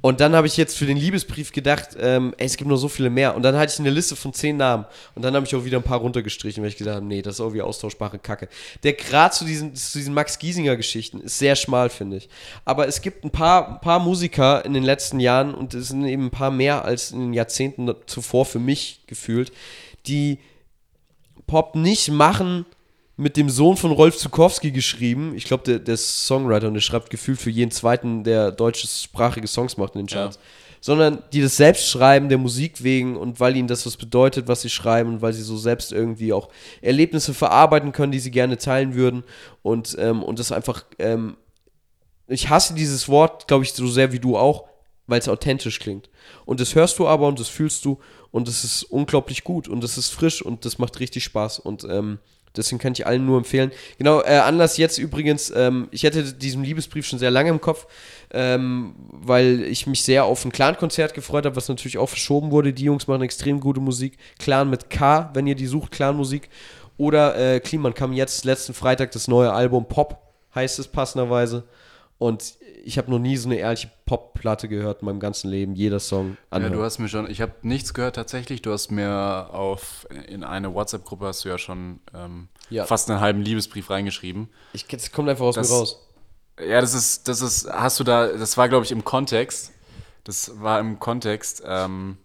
Und 0.00 0.20
dann 0.20 0.34
habe 0.34 0.48
ich 0.48 0.56
jetzt 0.56 0.76
für 0.76 0.86
den 0.86 0.96
Liebesbrief 0.96 1.52
gedacht, 1.52 1.90
ähm, 2.00 2.34
ey, 2.38 2.46
es 2.46 2.56
gibt 2.56 2.68
noch 2.68 2.76
so 2.76 2.88
viele 2.88 3.08
mehr. 3.08 3.36
Und 3.36 3.42
dann 3.42 3.56
hatte 3.56 3.72
ich 3.72 3.78
eine 3.78 3.90
Liste 3.90 4.16
von 4.16 4.32
zehn 4.32 4.56
Namen. 4.56 4.84
Und 5.14 5.22
dann 5.22 5.34
habe 5.34 5.46
ich 5.46 5.54
auch 5.54 5.64
wieder 5.64 5.78
ein 5.78 5.84
paar 5.84 6.00
runtergestrichen, 6.00 6.60
weil 6.60 6.70
ich 6.70 6.76
gesagt 6.76 6.96
habe, 6.96 7.06
nee, 7.06 7.22
das 7.22 7.34
ist 7.34 7.40
irgendwie 7.40 7.62
austauschbare 7.62 8.18
Kacke. 8.18 8.48
Der 8.82 8.94
Grad 8.94 9.32
zu 9.34 9.44
diesen, 9.44 9.76
zu 9.76 9.98
diesen 9.98 10.12
Max 10.12 10.40
Giesinger-Geschichten 10.40 11.20
ist 11.20 11.38
sehr 11.38 11.54
schmal, 11.54 11.88
finde 11.88 12.16
ich. 12.16 12.28
Aber 12.64 12.88
es 12.88 13.00
gibt 13.00 13.22
ein 13.24 13.30
paar, 13.30 13.74
ein 13.74 13.80
paar 13.80 14.00
Musiker 14.00 14.64
in 14.64 14.74
den 14.74 14.82
letzten 14.82 15.20
Jahren, 15.20 15.54
und 15.54 15.72
es 15.74 15.88
sind 15.88 16.04
eben 16.04 16.26
ein 16.26 16.30
paar 16.30 16.50
mehr 16.50 16.84
als 16.84 17.12
in 17.12 17.20
den 17.20 17.32
Jahrzehnten 17.32 17.88
zuvor 18.06 18.44
für 18.44 18.58
mich 18.58 19.02
gefühlt, 19.06 19.52
die 20.06 20.38
Pop 21.46 21.76
nicht 21.76 22.10
machen, 22.10 22.66
mit 23.16 23.36
dem 23.36 23.50
Sohn 23.50 23.76
von 23.76 23.92
Rolf 23.92 24.16
Zukowski 24.16 24.70
geschrieben. 24.70 25.34
Ich 25.36 25.44
glaube, 25.44 25.64
der, 25.64 25.78
der 25.78 25.96
Songwriter 25.96 26.68
und 26.68 26.74
der 26.74 26.80
schreibt 26.80 27.10
gefühlt 27.10 27.40
für 27.40 27.50
jeden 27.50 27.70
zweiten, 27.70 28.24
der 28.24 28.52
deutschsprachige 28.52 29.46
Songs 29.46 29.76
macht 29.76 29.94
in 29.94 30.02
den 30.02 30.06
Charts. 30.06 30.36
Ja. 30.36 30.42
Sondern 30.80 31.22
die 31.32 31.40
das 31.40 31.56
selbst 31.56 31.88
schreiben, 31.88 32.28
der 32.28 32.38
Musik 32.38 32.82
wegen 32.82 33.16
und 33.16 33.38
weil 33.38 33.56
ihnen 33.56 33.68
das 33.68 33.86
was 33.86 33.96
bedeutet, 33.96 34.48
was 34.48 34.62
sie 34.62 34.70
schreiben 34.70 35.10
und 35.10 35.22
weil 35.22 35.32
sie 35.32 35.42
so 35.42 35.56
selbst 35.56 35.92
irgendwie 35.92 36.32
auch 36.32 36.48
Erlebnisse 36.80 37.34
verarbeiten 37.34 37.92
können, 37.92 38.10
die 38.10 38.18
sie 38.18 38.32
gerne 38.32 38.58
teilen 38.58 38.94
würden. 38.94 39.22
Und, 39.62 39.96
ähm, 40.00 40.24
und 40.24 40.40
das 40.40 40.50
einfach, 40.50 40.84
ähm, 40.98 41.36
ich 42.26 42.48
hasse 42.48 42.74
dieses 42.74 43.08
Wort, 43.08 43.46
glaube 43.46 43.62
ich, 43.62 43.72
so 43.72 43.86
sehr 43.86 44.10
wie 44.10 44.18
du 44.18 44.36
auch, 44.36 44.64
weil 45.06 45.20
es 45.20 45.28
authentisch 45.28 45.78
klingt. 45.78 46.10
Und 46.46 46.58
das 46.58 46.74
hörst 46.74 46.98
du 46.98 47.06
aber 47.06 47.28
und 47.28 47.38
das 47.38 47.48
fühlst 47.48 47.84
du 47.84 48.00
und 48.32 48.48
es 48.48 48.64
ist 48.64 48.82
unglaublich 48.82 49.44
gut 49.44 49.68
und 49.68 49.84
es 49.84 49.96
ist 49.98 50.08
frisch 50.08 50.42
und 50.42 50.64
das 50.64 50.78
macht 50.78 50.98
richtig 50.98 51.22
Spaß. 51.22 51.60
Und 51.60 51.84
ähm, 51.84 52.18
Deswegen 52.56 52.78
kann 52.78 52.92
ich 52.92 53.06
allen 53.06 53.24
nur 53.24 53.38
empfehlen. 53.38 53.72
Genau, 53.98 54.20
äh, 54.22 54.36
Anlass 54.36 54.76
jetzt 54.76 54.98
übrigens, 54.98 55.52
ähm, 55.54 55.88
ich 55.90 56.02
hätte 56.02 56.32
diesen 56.34 56.62
Liebesbrief 56.64 57.06
schon 57.06 57.18
sehr 57.18 57.30
lange 57.30 57.50
im 57.50 57.60
Kopf, 57.60 57.86
ähm, 58.30 58.94
weil 59.10 59.62
ich 59.62 59.86
mich 59.86 60.02
sehr 60.02 60.24
auf 60.24 60.44
ein 60.44 60.52
Clan-Konzert 60.52 61.14
gefreut 61.14 61.46
habe, 61.46 61.56
was 61.56 61.68
natürlich 61.68 61.98
auch 61.98 62.08
verschoben 62.08 62.50
wurde. 62.50 62.72
Die 62.72 62.84
Jungs 62.84 63.06
machen 63.06 63.22
extrem 63.22 63.60
gute 63.60 63.80
Musik. 63.80 64.18
Clan 64.38 64.68
mit 64.68 64.90
K, 64.90 65.30
wenn 65.34 65.46
ihr 65.46 65.54
die 65.54 65.66
sucht, 65.66 65.92
Clan-Musik. 65.92 66.48
Oder 66.98 67.36
äh, 67.36 67.60
Kliman 67.60 67.94
kam 67.94 68.12
jetzt 68.12 68.44
letzten 68.44 68.74
Freitag 68.74 69.12
das 69.12 69.28
neue 69.28 69.52
Album 69.52 69.88
Pop, 69.88 70.18
heißt 70.54 70.78
es 70.78 70.88
passenderweise. 70.88 71.64
Und 72.22 72.54
ich 72.84 72.98
habe 72.98 73.10
noch 73.10 73.18
nie 73.18 73.36
so 73.36 73.48
eine 73.48 73.56
ehrliche 73.56 73.90
Pop-Platte 74.06 74.68
gehört 74.68 75.02
in 75.02 75.06
meinem 75.06 75.18
ganzen 75.18 75.50
Leben, 75.50 75.74
jeder 75.74 75.98
Song. 75.98 76.36
Anhört. 76.50 76.70
Ja, 76.70 76.78
du 76.78 76.84
hast 76.84 77.00
mir 77.00 77.08
schon, 77.08 77.28
ich 77.28 77.40
habe 77.40 77.52
nichts 77.62 77.94
gehört 77.94 78.14
tatsächlich. 78.14 78.62
Du 78.62 78.70
hast 78.70 78.92
mir 78.92 79.48
auf 79.50 80.06
in 80.28 80.44
eine 80.44 80.72
WhatsApp-Gruppe 80.72 81.26
hast 81.26 81.44
du 81.44 81.48
ja 81.48 81.58
schon 81.58 81.98
ähm, 82.14 82.46
ja. 82.70 82.86
fast 82.86 83.10
einen 83.10 83.18
halben 83.18 83.42
Liebesbrief 83.42 83.90
reingeschrieben. 83.90 84.48
Ich, 84.72 84.86
das 84.86 85.10
kommt 85.10 85.30
einfach 85.30 85.46
aus 85.46 85.56
das, 85.56 85.68
mir 85.68 85.74
raus. 85.74 86.08
Ja, 86.60 86.80
das 86.80 86.94
ist, 86.94 87.26
das 87.26 87.42
ist, 87.42 87.68
hast 87.68 87.98
du 87.98 88.04
da, 88.04 88.28
das 88.28 88.56
war 88.56 88.68
glaube 88.68 88.84
ich 88.84 88.92
im 88.92 89.02
Kontext. 89.02 89.72
Das 90.22 90.62
war 90.62 90.78
im 90.78 91.00
Kontext. 91.00 91.64
Ähm, 91.66 92.18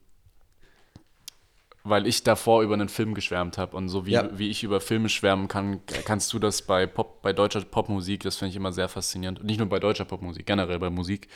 weil 1.89 2.07
ich 2.07 2.23
davor 2.23 2.61
über 2.61 2.73
einen 2.73 2.89
Film 2.89 3.13
geschwärmt 3.13 3.57
habe. 3.57 3.75
Und 3.75 3.89
so 3.89 4.05
wie, 4.05 4.11
ja. 4.11 4.29
wie 4.38 4.49
ich 4.49 4.63
über 4.63 4.81
Filme 4.81 5.09
schwärmen 5.09 5.47
kann, 5.47 5.81
kannst 6.05 6.33
du 6.33 6.39
das 6.39 6.61
bei 6.61 6.85
Pop, 6.85 7.21
bei 7.21 7.33
deutscher 7.33 7.61
Popmusik, 7.61 8.23
das 8.23 8.38
finde 8.38 8.51
ich 8.51 8.55
immer 8.55 8.71
sehr 8.71 8.89
faszinierend. 8.89 9.39
Und 9.39 9.45
nicht 9.45 9.57
nur 9.57 9.67
bei 9.67 9.79
deutscher 9.79 10.05
Popmusik, 10.05 10.45
generell 10.45 10.79
bei 10.79 10.89
Musik. 10.89 11.27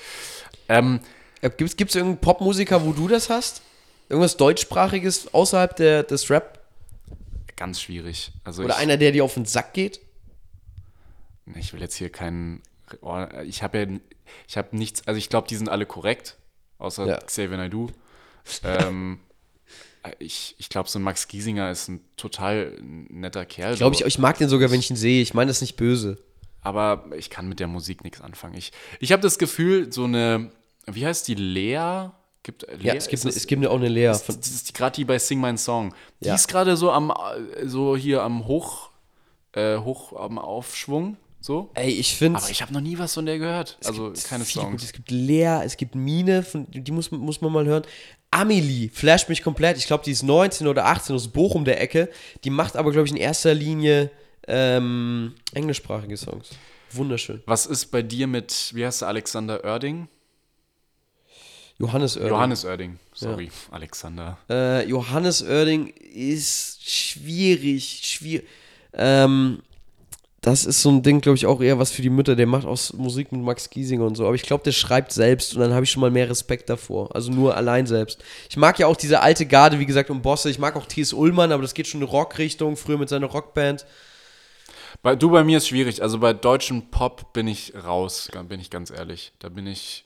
Ähm, 0.70 1.00
Gibt 1.42 1.62
es 1.62 1.96
irgendeinen 1.96 2.20
Popmusiker, 2.20 2.86
wo 2.86 2.94
du 2.94 3.08
das 3.08 3.30
hast? 3.30 3.62
Irgendwas 4.10 4.38
deutschsprachiges 4.38 5.34
außerhalb 5.34 5.76
der, 5.76 6.04
des 6.04 6.30
Rap? 6.30 6.60
Ganz 7.56 7.82
schwierig. 7.82 8.32
Also 8.44 8.64
Oder 8.64 8.76
ich, 8.76 8.80
einer, 8.80 8.98
der 8.98 9.12
dir 9.12 9.24
auf 9.24 9.36
den 9.36 9.46
Sack 9.46 9.74
geht? 9.74 10.02
Ich 11.56 11.74
will 11.74 11.82
jetzt 11.82 11.96
hier 11.96 12.10
keinen. 12.10 12.62
Oh, 13.02 13.26
ich 13.46 13.64
habe 13.64 13.80
ja. 13.80 13.88
Ich 14.48 14.58
habe 14.58 14.76
nichts. 14.76 15.08
Also 15.08 15.18
ich 15.18 15.30
glaube, 15.30 15.48
die 15.48 15.56
sind 15.56 15.70
alle 15.70 15.86
korrekt. 15.86 16.38
Außer 16.78 17.08
ja. 17.08 17.18
Xavier 17.18 17.58
Naidoo. 17.58 17.90
ähm, 18.64 19.20
ich, 20.20 20.56
ich 20.58 20.70
glaube, 20.70 20.90
so 20.90 21.00
ein 21.00 21.04
Max 21.04 21.28
Giesinger 21.28 21.70
ist 21.72 21.88
ein 21.88 22.02
total 22.18 22.78
netter 22.82 23.46
Kerl. 23.46 23.74
Ich 23.74 23.80
glaube, 23.80 23.96
ich, 23.96 24.02
ich 24.02 24.18
mag 24.18 24.38
den 24.38 24.50
sogar, 24.50 24.72
wenn 24.72 24.80
ich 24.80 24.90
ihn 24.90 24.96
sehe. 24.96 25.22
Ich 25.22 25.34
meine 25.34 25.50
das 25.50 25.62
nicht 25.62 25.76
böse. 25.76 26.18
Aber 26.62 27.06
ich 27.18 27.30
kann 27.30 27.48
mit 27.48 27.60
der 27.60 27.68
Musik 27.68 28.04
nichts 28.04 28.22
anfangen. 28.22 28.56
Ich, 28.56 28.72
ich 29.00 29.12
habe 29.12 29.22
das 29.22 29.38
Gefühl, 29.38 29.92
so 29.92 30.04
eine, 30.04 30.52
wie 30.86 31.06
heißt 31.06 31.28
die, 31.28 31.36
Lea? 31.36 32.10
Gibt, 32.44 32.66
Lea 32.68 32.88
ja, 32.88 32.94
es 32.96 33.08
gibt, 33.08 33.24
es, 33.26 33.36
es 33.36 33.48
gibt 33.48 33.66
auch 33.68 33.76
eine 33.76 33.90
Lea. 33.90 34.08
Das, 34.08 34.26
das 34.26 34.48
ist 34.48 34.74
gerade 34.74 34.96
die 34.96 35.06
bei 35.06 35.20
Sing 35.20 35.40
My 35.40 35.56
Song. 35.58 35.94
Die 36.22 36.28
ja. 36.28 36.36
ist 36.36 36.48
gerade 36.48 36.78
so 36.78 36.92
am, 36.92 37.14
so 37.64 37.96
hier 37.96 38.24
am 38.24 38.48
Hoch, 38.48 38.90
äh, 39.54 39.78
Hoch 39.78 40.14
am 40.14 40.40
Aufschwung. 40.40 41.18
So. 41.40 41.72
Ey, 41.74 41.90
ich 41.90 42.16
finde. 42.16 42.40
Aber 42.40 42.50
ich 42.50 42.62
habe 42.62 42.72
noch 42.72 42.82
nie 42.82 43.00
was 43.00 43.16
von 43.16 43.26
der 43.26 43.40
gehört. 43.40 43.78
Also 43.84 44.14
keine 44.28 44.46
Songs. 44.46 44.84
Es 44.84 44.94
gibt 44.94 45.10
Lea, 45.10 45.62
es 45.64 45.76
gibt 45.78 45.96
Mine, 45.96 46.44
von, 46.44 46.68
die 46.70 46.92
muss, 46.92 47.10
muss 47.10 47.42
man 47.42 47.52
mal 47.52 47.66
hören. 47.66 47.84
Amelie 48.32 48.90
flasht 48.90 49.30
mich 49.30 49.44
komplett. 49.44 49.78
Ich 49.78 49.88
glaube, 49.88 50.04
die 50.04 50.12
ist 50.12 50.24
19 50.24 50.68
oder 50.68 50.86
18 50.86 51.16
aus 51.16 51.28
Bochum 51.28 51.66
der 51.66 51.82
Ecke. 51.82 52.10
Die 52.44 52.50
macht 52.50 52.78
aber, 52.78 52.92
glaube 52.92 53.06
ich, 53.06 53.12
in 53.12 53.18
erster 53.18 53.54
Linie 53.54 54.10
ähm, 54.48 55.36
englischsprachige 55.54 56.18
Songs. 56.18 56.50
Wunderschön. 56.92 57.42
Was 57.46 57.66
ist 57.66 57.88
bei 57.88 58.02
dir 58.02 58.28
mit, 58.28 58.72
wie 58.74 58.86
heißt 58.86 59.02
du, 59.02 59.06
Alexander 59.06 59.64
Oerding? 59.64 60.08
Johannes 61.78 62.16
Oerding. 62.16 62.30
Johannes 62.30 62.66
Oerding, 62.66 63.00
sorry, 63.14 63.46
ja. 63.46 63.76
Alexander. 63.76 64.38
Äh, 64.50 64.88
Johannes 64.88 65.42
Oerding 65.42 65.88
ist 65.88 66.90
schwierig, 66.90 68.02
schwierig. 68.04 68.48
Ähm, 68.94 69.62
das 70.42 70.66
ist 70.66 70.82
so 70.82 70.90
ein 70.90 71.04
Ding, 71.04 71.22
glaube 71.22 71.36
ich, 71.36 71.46
auch 71.46 71.62
eher 71.62 71.78
was 71.78 71.92
für 71.92 72.02
die 72.02 72.10
Mütter. 72.10 72.36
Der 72.36 72.48
macht 72.48 72.66
auch 72.66 72.80
Musik 72.94 73.32
mit 73.32 73.42
Max 73.42 73.70
Giesinger 73.70 74.06
und 74.06 74.16
so. 74.16 74.26
Aber 74.26 74.34
ich 74.34 74.42
glaube, 74.42 74.64
der 74.64 74.72
schreibt 74.72 75.12
selbst 75.12 75.54
und 75.54 75.62
dann 75.62 75.74
habe 75.74 75.84
ich 75.84 75.92
schon 75.92 76.02
mal 76.02 76.10
mehr 76.10 76.28
Respekt 76.28 76.68
davor. 76.68 77.16
Also 77.16 77.32
nur 77.32 77.56
allein 77.56 77.86
selbst. 77.86 78.24
Ich 78.50 78.58
mag 78.58 78.80
ja 78.80 78.88
auch 78.88 78.96
diese 78.96 79.22
alte 79.22 79.46
Garde, 79.46 79.78
wie 79.78 79.86
gesagt, 79.86 80.10
um 80.10 80.24
Bosse. 80.24 80.50
Ich 80.50 80.58
mag 80.58 80.76
auch 80.76 80.88
T.S. 80.88 81.14
Ullmann, 81.14 81.52
aber 81.52 81.62
das 81.62 81.76
geht 81.76 81.86
schon 81.86 82.02
in 82.02 82.08
Rockrichtung, 82.08 82.76
früher 82.76 82.98
mit 82.98 83.08
seiner 83.08 83.28
Rockband. 83.28 83.86
Bei, 85.04 85.16
du, 85.16 85.30
bei 85.30 85.44
mir 85.44 85.60
ist 85.60 85.68
schwierig. 85.68 86.02
Also 86.02 86.18
bei 86.18 86.34
deutschem 86.34 86.90
Pop 86.90 87.34
bin 87.34 87.48
ich 87.48 87.74
raus, 87.76 88.32
bin 88.50 88.60
ich 88.60 88.72
ganz 88.72 88.90
ehrlich. 88.90 89.34
Da 89.38 89.50
bin 89.50 89.68
ich. 89.68 90.06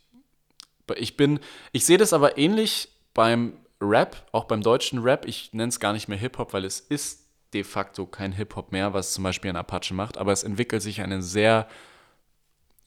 Ich 0.98 1.16
bin. 1.16 1.40
Ich 1.72 1.86
sehe 1.86 1.98
das 1.98 2.12
aber 2.12 2.38
ähnlich 2.38 2.90
beim 3.14 3.54
Rap, 3.80 4.28
auch 4.34 4.46
beim 4.46 4.62
deutschen 4.62 5.00
Rap. 5.00 5.26
Ich 5.26 5.54
nenne 5.54 5.70
es 5.70 5.80
gar 5.80 5.94
nicht 5.94 6.10
mehr 6.10 6.18
Hip-Hop, 6.18 6.52
weil 6.52 6.66
es 6.66 6.82
ist 6.82 7.25
de 7.56 7.64
facto 7.64 8.06
kein 8.06 8.34
Hip-Hop 8.34 8.72
mehr, 8.72 8.94
was 8.94 9.14
zum 9.14 9.24
Beispiel 9.24 9.50
ein 9.50 9.56
Apache 9.56 9.94
macht, 9.94 10.18
aber 10.18 10.32
es 10.32 10.44
entwickelt 10.44 10.82
sich 10.82 11.02
eine 11.02 11.24
sehr 11.24 11.68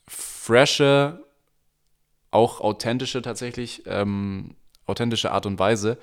frische, 0.07 1.25
auch 2.31 2.61
authentische 2.61 3.23
tatsächlich, 3.23 3.83
ähm, 3.87 4.55
authentische 4.87 5.33
Art 5.33 5.47
und 5.47 5.59
Weise. 5.59 5.99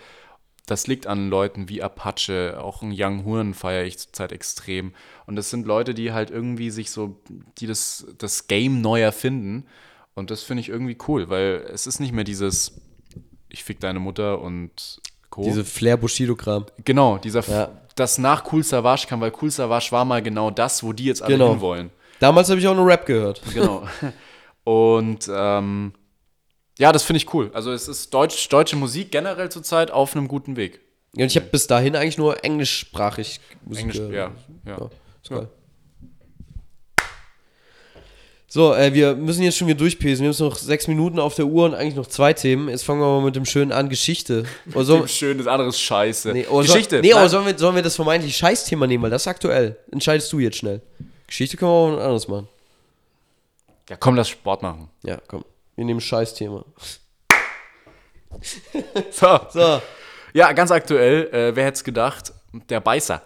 Das 0.65 0.87
liegt 0.87 1.05
an 1.05 1.29
Leuten 1.29 1.69
wie 1.69 1.83
Apache, 1.83 2.59
auch 2.59 2.81
ein 2.81 2.93
Young 2.95 3.23
Huren 3.23 3.53
feiere 3.53 3.85
ich 3.85 3.99
zurzeit 3.99 4.31
extrem. 4.31 4.93
Und 5.27 5.35
das 5.35 5.51
sind 5.51 5.67
Leute, 5.67 5.93
die 5.93 6.11
halt 6.11 6.31
irgendwie 6.31 6.71
sich 6.71 6.89
so, 6.89 7.21
die 7.59 7.67
das, 7.67 8.07
das 8.17 8.47
Game 8.47 8.81
neu 8.81 8.99
erfinden. 9.01 9.67
Und 10.15 10.31
das 10.31 10.41
finde 10.41 10.61
ich 10.61 10.69
irgendwie 10.69 10.97
cool, 11.07 11.29
weil 11.29 11.67
es 11.71 11.85
ist 11.85 11.99
nicht 11.99 12.13
mehr 12.13 12.23
dieses, 12.23 12.81
ich 13.47 13.63
fick 13.63 13.79
deine 13.79 13.99
Mutter 13.99 14.41
und 14.41 15.01
Co. 15.29 15.43
Diese 15.43 15.65
Flair 15.65 15.97
Bushido-Kram. 15.97 16.65
Genau, 16.83 17.19
dieser 17.19 17.41
ja 17.41 17.84
das 17.95 18.17
nach 18.17 18.51
Cool 18.51 18.63
Savage 18.63 19.07
kam, 19.07 19.21
weil 19.21 19.31
Cool 19.41 19.49
Savage 19.49 19.87
war 19.91 20.05
mal 20.05 20.21
genau 20.21 20.51
das, 20.51 20.83
wo 20.83 20.93
die 20.93 21.05
jetzt 21.05 21.21
alle 21.21 21.33
genau. 21.33 21.51
hinwollen. 21.51 21.89
Damals 22.19 22.49
habe 22.49 22.59
ich 22.59 22.67
auch 22.67 22.75
nur 22.75 22.87
Rap 22.87 23.05
gehört. 23.05 23.41
Genau. 23.53 23.87
Und 24.63 25.29
ähm, 25.31 25.93
ja, 26.77 26.91
das 26.91 27.03
finde 27.03 27.17
ich 27.17 27.33
cool. 27.33 27.51
Also 27.53 27.71
es 27.71 27.87
ist 27.87 28.13
Deutsch, 28.13 28.49
deutsche 28.49 28.75
Musik 28.75 29.11
generell 29.11 29.49
zurzeit 29.49 29.91
auf 29.91 30.15
einem 30.15 30.27
guten 30.27 30.55
Weg. 30.55 30.81
Ja, 31.15 31.23
und 31.23 31.31
ich 31.31 31.37
habe 31.37 31.45
bis 31.45 31.65
dahin 31.67 31.95
eigentlich 31.95 32.17
nur 32.17 32.43
englischsprachig 32.43 33.39
Musik 33.63 33.83
Englisch, 33.83 33.97
gehört. 33.97 34.13
Ja, 34.65 34.71
ja. 34.71 34.77
ja, 34.77 34.89
ist 35.21 35.29
geil. 35.29 35.47
So, 38.55 38.73
äh, 38.73 38.93
wir 38.93 39.15
müssen 39.15 39.43
jetzt 39.43 39.57
schon 39.57 39.67
wieder 39.67 39.79
durchpesen. 39.79 40.23
Wir 40.23 40.31
haben 40.31 40.45
noch 40.47 40.55
sechs 40.55 40.87
Minuten 40.87 41.19
auf 41.19 41.35
der 41.35 41.45
Uhr 41.45 41.65
und 41.65 41.75
eigentlich 41.75 41.95
noch 41.95 42.07
zwei 42.07 42.31
Themen. 42.31 42.69
Jetzt 42.69 42.85
fangen 42.85 43.01
wir 43.01 43.07
mal 43.07 43.21
mit 43.21 43.35
dem 43.35 43.43
Schönen 43.43 43.73
an, 43.73 43.89
Geschichte. 43.89 44.45
Oder 44.73 44.85
so, 44.85 44.97
dem 44.99 45.09
Schönen, 45.09 45.39
das 45.39 45.47
andere 45.47 45.67
ist 45.67 45.81
Scheiße. 45.81 46.31
Nee, 46.31 46.47
Geschichte. 46.49 46.95
So, 46.95 47.01
nee, 47.01 47.11
aber 47.11 47.27
sollen 47.27 47.45
wir, 47.45 47.57
sollen 47.57 47.75
wir 47.75 47.83
das 47.83 47.97
vermeintlich 47.97 48.37
Scheißthema 48.37 48.87
nehmen, 48.87 49.03
weil 49.03 49.09
das 49.09 49.23
ist 49.23 49.27
aktuell. 49.27 49.75
Entscheidest 49.91 50.31
du 50.31 50.39
jetzt 50.39 50.55
schnell. 50.55 50.81
Geschichte 51.27 51.57
können 51.57 51.69
wir 51.69 51.75
auch 51.75 51.99
anderes 51.99 52.29
machen. 52.29 52.47
Ja, 53.89 53.97
komm, 53.97 54.15
lass 54.15 54.29
Sport 54.29 54.63
machen. 54.63 54.87
Ja, 55.03 55.17
komm. 55.27 55.43
Wir 55.75 55.83
nehmen 55.83 55.99
Scheißthema. 55.99 56.63
so. 59.11 59.39
so. 59.49 59.81
Ja, 60.33 60.53
ganz 60.53 60.71
aktuell, 60.71 61.27
äh, 61.33 61.53
wer 61.57 61.65
hätte 61.65 61.75
es 61.75 61.83
gedacht? 61.83 62.31
Der 62.69 62.79
Beißer. 62.79 63.21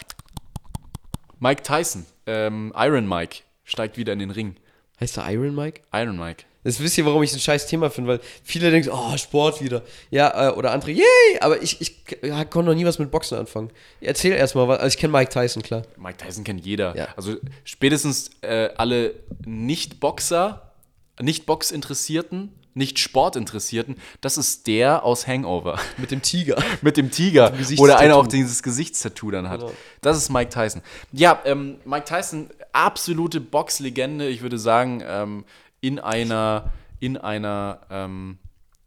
Mike 1.40 1.62
Tyson, 1.62 2.08
ähm, 2.26 2.74
Iron 2.76 3.08
Mike, 3.08 3.44
steigt 3.64 3.96
wieder 3.96 4.14
in 4.14 4.18
den 4.18 4.32
Ring. 4.32 4.56
Heißt 5.00 5.18
der 5.18 5.30
Iron 5.32 5.56
Mike? 5.56 5.82
Iron 5.94 6.18
Mike. 6.18 6.44
Das 6.64 6.82
wisst 6.82 6.98
ihr, 6.98 7.06
warum 7.06 7.24
ich 7.24 7.32
ein 7.32 7.40
scheiß 7.40 7.68
Thema 7.68 7.90
finde, 7.90 8.10
weil 8.12 8.20
viele 8.44 8.70
denken, 8.70 8.90
oh, 8.92 9.16
Sport 9.18 9.64
wieder. 9.64 9.82
Ja, 10.12 10.50
äh, 10.50 10.52
oder 10.52 10.72
andere, 10.72 10.92
yay, 10.92 11.06
aber 11.40 11.62
ich, 11.62 11.80
ich 11.80 12.04
ja, 12.22 12.44
konnte 12.44 12.70
noch 12.72 12.76
nie 12.76 12.86
was 12.86 13.00
mit 13.00 13.10
Boxen 13.12 13.38
anfangen. 13.38 13.70
Erzähl 14.02 14.34
erstmal, 14.34 14.68
was- 14.68 14.80
also 14.80 14.94
ich 14.94 14.98
kenne 15.00 15.14
Mike 15.14 15.32
Tyson, 15.32 15.64
klar. 15.64 15.84
Mike 15.98 16.18
Tyson 16.18 16.44
kennt 16.44 16.66
jeder. 16.66 16.96
Ja. 16.98 17.08
Also 17.16 17.38
spätestens 17.64 18.32
äh, 18.42 18.70
alle 18.76 19.14
Nicht-Boxer, 19.46 20.74
Nicht-Box-Interessierten, 21.22 22.52
Nicht-Sport-Interessierten, 22.74 23.96
das 24.22 24.38
ist 24.38 24.68
der 24.68 25.04
aus 25.04 25.28
Hangover. 25.28 25.80
Mit 25.98 26.12
dem 26.12 26.22
Tiger. 26.22 26.62
Mit 26.82 26.98
dem 26.98 27.10
Tiger, 27.10 27.52
Gesichtstattoo. 27.52 27.82
wo 27.84 27.88
der 27.88 28.00
eine 28.00 28.16
auch 28.16 28.28
dieses 28.28 28.62
Gesichtstattoo 28.64 29.32
dann 29.32 29.50
hat. 29.50 29.62
Genau. 29.62 29.72
Das 30.02 30.18
ist 30.18 30.30
Mike 30.30 30.50
Tyson. 30.50 30.82
Ja, 31.12 31.42
ähm, 31.46 31.78
Mike 31.86 32.06
Tyson, 32.06 32.50
absolute 32.74 33.40
Boxlegende, 33.42 34.28
ich 34.28 34.42
würde 34.42 34.58
sagen, 34.58 35.02
ähm, 35.06 35.46
in 35.82 36.00
einer, 36.00 36.72
in 37.00 37.18
einer 37.18 37.82
ähm, 37.90 38.38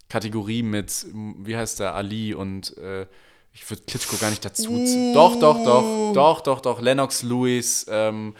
Kategorie 0.08 0.62
mit, 0.62 1.06
wie 1.12 1.56
heißt 1.56 1.80
der, 1.80 1.94
Ali 1.94 2.34
und 2.34 2.76
äh, 2.78 3.06
ich 3.54 3.68
würde 3.70 3.82
Klitschko 3.86 4.16
gar 4.16 4.30
nicht 4.30 4.44
dazu 4.44 4.70
ziehen. 4.84 5.12
Doch, 5.14 5.38
doch, 5.38 5.62
doch, 5.64 6.12
doch, 6.14 6.40
doch, 6.40 6.60
doch, 6.60 6.80
Lennox 6.80 7.22
Lewis, 7.22 7.86
ähm, 7.88 8.34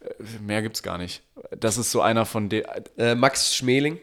äh, 0.00 0.22
mehr 0.42 0.62
gibt's 0.62 0.82
gar 0.82 0.98
nicht. 0.98 1.22
Das 1.58 1.76
ist 1.78 1.90
so 1.90 2.00
einer 2.00 2.24
von 2.26 2.48
den. 2.48 2.64
Äh, 2.96 3.14
Max 3.14 3.54
Schmeling. 3.54 3.98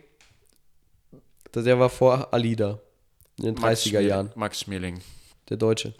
Der- 1.54 1.64
Der 1.64 1.80
war 1.80 1.90
vor 1.90 2.34
Ali 2.34 2.56
da. 2.56 2.80
In 3.38 3.46
den 3.46 3.56
30er 3.58 4.00
Jahren. 4.00 4.32
Max 4.36 4.60
Schmeling. 4.62 5.02
Der 5.50 5.58
Deutsche. 5.58 5.94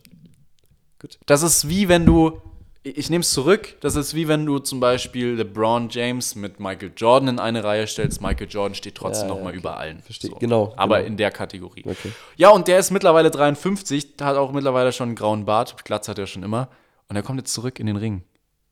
Das 1.26 1.42
ist 1.44 1.68
wie 1.70 1.88
wenn 1.90 2.06
du, 2.06 2.42
ich 2.86 3.10
nehme 3.10 3.22
es 3.22 3.32
zurück, 3.32 3.78
das 3.80 3.96
ist 3.96 4.14
wie 4.14 4.28
wenn 4.28 4.46
du 4.46 4.60
zum 4.60 4.80
Beispiel 4.80 5.34
LeBron 5.34 5.90
James 5.90 6.36
mit 6.36 6.60
Michael 6.60 6.92
Jordan 6.96 7.30
in 7.30 7.40
eine 7.40 7.64
Reihe 7.64 7.88
stellst. 7.88 8.22
Michael 8.22 8.48
Jordan 8.48 8.76
steht 8.76 8.94
trotzdem 8.94 9.28
Ja, 9.28 9.34
noch 9.34 9.38
ja, 9.38 9.44
mal 9.44 9.50
okay. 9.50 9.58
über 9.58 9.78
allen. 9.78 10.02
Verstehe. 10.04 10.32
Genau, 10.40 10.72
Aber 10.78 10.98
genau. 10.98 11.08
in 11.08 11.18
der 11.18 11.32
Kategorie. 11.32 11.84
Okay. 11.84 12.12
Ja, 12.36 12.50
und 12.50 12.68
der 12.68 12.78
ist 12.78 12.92
mittlerweile 12.92 13.32
53, 13.32 14.14
hat 14.22 14.38
auch 14.38 14.52
mittlerweile 14.52 14.92
schon 14.92 15.10
einen 15.10 15.16
grauen 15.16 15.46
Bart. 15.46 15.84
Glatz 15.84 16.08
hat 16.08 16.20
er 16.20 16.28
schon 16.28 16.44
immer. 16.44 16.70
Und 17.10 17.16
er 17.16 17.24
kommt 17.24 17.40
jetzt 17.40 17.54
zurück 17.54 17.80
in 17.80 17.88
den 17.88 17.98
Ring. 17.98 18.24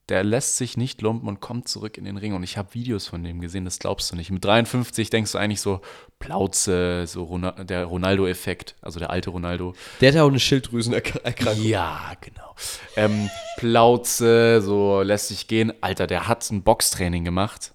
Der 0.09 0.23
lässt 0.23 0.57
sich 0.57 0.75
nicht 0.75 1.01
lumpen 1.01 1.29
und 1.29 1.39
kommt 1.39 1.69
zurück 1.69 1.97
in 1.97 2.03
den 2.03 2.17
Ring. 2.17 2.33
Und 2.33 2.43
ich 2.43 2.57
habe 2.57 2.73
Videos 2.73 3.07
von 3.07 3.23
dem 3.23 3.39
gesehen, 3.39 3.63
das 3.63 3.79
glaubst 3.79 4.11
du 4.11 4.17
nicht. 4.17 4.31
Mit 4.31 4.43
53 4.43 5.09
denkst 5.09 5.31
du 5.31 5.37
eigentlich 5.37 5.61
so, 5.61 5.79
Plauze, 6.19 7.05
so 7.07 7.23
Rona 7.23 7.51
der 7.51 7.85
Ronaldo-Effekt, 7.85 8.75
also 8.81 8.99
der 8.99 9.09
alte 9.09 9.29
Ronaldo. 9.29 9.73
Der 10.01 10.09
hat 10.09 10.15
ja 10.15 10.23
auch 10.23 10.29
eine 10.29 10.39
Schilddrüsenerkrankung. 10.39 11.63
Ja, 11.63 12.13
genau. 12.19 12.55
Ähm, 12.97 13.29
Plauze, 13.57 14.61
so 14.61 15.01
lässt 15.01 15.29
sich 15.29 15.47
gehen. 15.47 15.73
Alter, 15.81 16.07
der 16.07 16.27
hat 16.27 16.49
ein 16.51 16.63
Boxtraining 16.63 17.23
gemacht. 17.23 17.73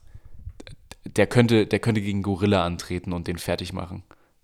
Der 1.05 1.26
könnte, 1.26 1.66
der 1.66 1.79
könnte 1.79 2.03
gegen 2.03 2.22
Gorilla 2.22 2.64
antreten 2.64 3.12
und 3.14 3.26
den 3.26 3.39
fertig 3.39 3.72
machen. 3.72 4.03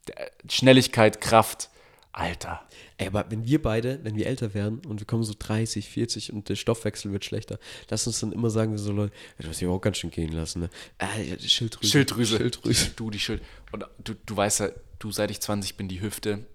Der, 0.09 0.30
Schnelligkeit, 0.49 1.20
Kraft. 1.20 1.68
Alter. 2.14 2.62
Ey, 2.97 3.09
aber 3.09 3.24
wenn 3.28 3.45
wir 3.45 3.61
beide, 3.61 3.99
wenn 4.05 4.14
wir 4.16 4.26
älter 4.26 4.55
werden 4.55 4.80
und 4.86 5.01
wir 5.01 5.07
kommen 5.07 5.24
so 5.24 5.34
30, 5.38 5.88
40 5.88 6.32
und 6.32 6.49
der 6.49 6.55
Stoffwechsel 6.55 7.11
wird 7.12 7.24
schlechter, 7.24 7.59
lass 7.90 8.07
uns 8.07 8.20
dann 8.20 8.30
immer 8.32 8.51
sagen, 8.51 8.70
wir 8.72 8.78
so 8.78 8.92
Leute, 8.92 9.12
du 9.38 9.49
hast 9.49 9.61
dich 9.61 9.66
auch 9.68 9.80
ganz 9.80 9.97
schön 9.99 10.11
gehen 10.11 10.32
lassen, 10.32 10.61
ne? 10.61 10.70
Äh, 10.99 11.36
Schilddrüse. 11.40 11.90
Schilddrüse. 11.90 12.36
Schilddrüse. 12.36 12.90
Du, 12.95 13.11
die 13.11 13.18
Schild. 13.18 13.42
Und 13.72 13.84
du, 14.03 14.14
du 14.24 14.36
weißt 14.36 14.61
ja, 14.61 14.68
du 15.01 15.11
seit 15.11 15.30
ich 15.32 15.40
20 15.40 15.76
bin, 15.76 15.88
die 15.88 16.01
Hüfte. 16.01 16.47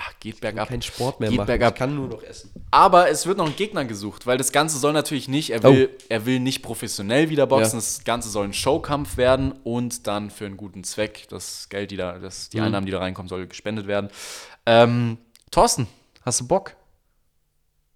Ach, 0.00 0.12
geht 0.20 0.40
bergab. 0.40 0.68
Kein 0.68 0.80
Sport 0.82 1.18
mehr 1.18 1.28
Geht 1.30 1.38
machen. 1.38 1.48
bergab. 1.48 1.74
Ich 1.74 1.78
kann 1.80 1.96
nur 1.96 2.06
noch 2.06 2.22
essen. 2.22 2.52
Aber 2.70 3.10
es 3.10 3.26
wird 3.26 3.36
noch 3.38 3.46
ein 3.48 3.56
Gegner 3.56 3.84
gesucht, 3.84 4.28
weil 4.28 4.38
das 4.38 4.52
Ganze 4.52 4.78
soll 4.78 4.92
natürlich 4.92 5.26
nicht, 5.26 5.50
er 5.50 5.64
will, 5.64 5.90
er 6.08 6.24
will 6.24 6.38
nicht 6.38 6.62
professionell 6.62 7.30
wieder 7.30 7.48
boxen, 7.48 7.72
Ja. 7.72 7.76
das 7.78 8.04
Ganze 8.04 8.28
soll 8.28 8.44
ein 8.44 8.52
Showkampf 8.52 9.16
werden 9.16 9.50
und 9.64 10.06
dann 10.06 10.30
für 10.30 10.46
einen 10.46 10.56
guten 10.56 10.84
Zweck, 10.84 11.26
das 11.30 11.68
Geld, 11.68 11.90
die 11.90 11.96
da, 11.96 12.20
das, 12.20 12.48
die 12.50 12.60
Einnahmen, 12.60 12.86
die 12.86 12.92
da 12.92 13.00
reinkommen, 13.00 13.28
soll 13.28 13.48
gespendet 13.48 13.88
werden. 13.88 14.10
Ähm, 14.66 15.18
Thorsten, 15.50 15.86
hast 16.22 16.40
du 16.40 16.46
Bock? 16.48 16.74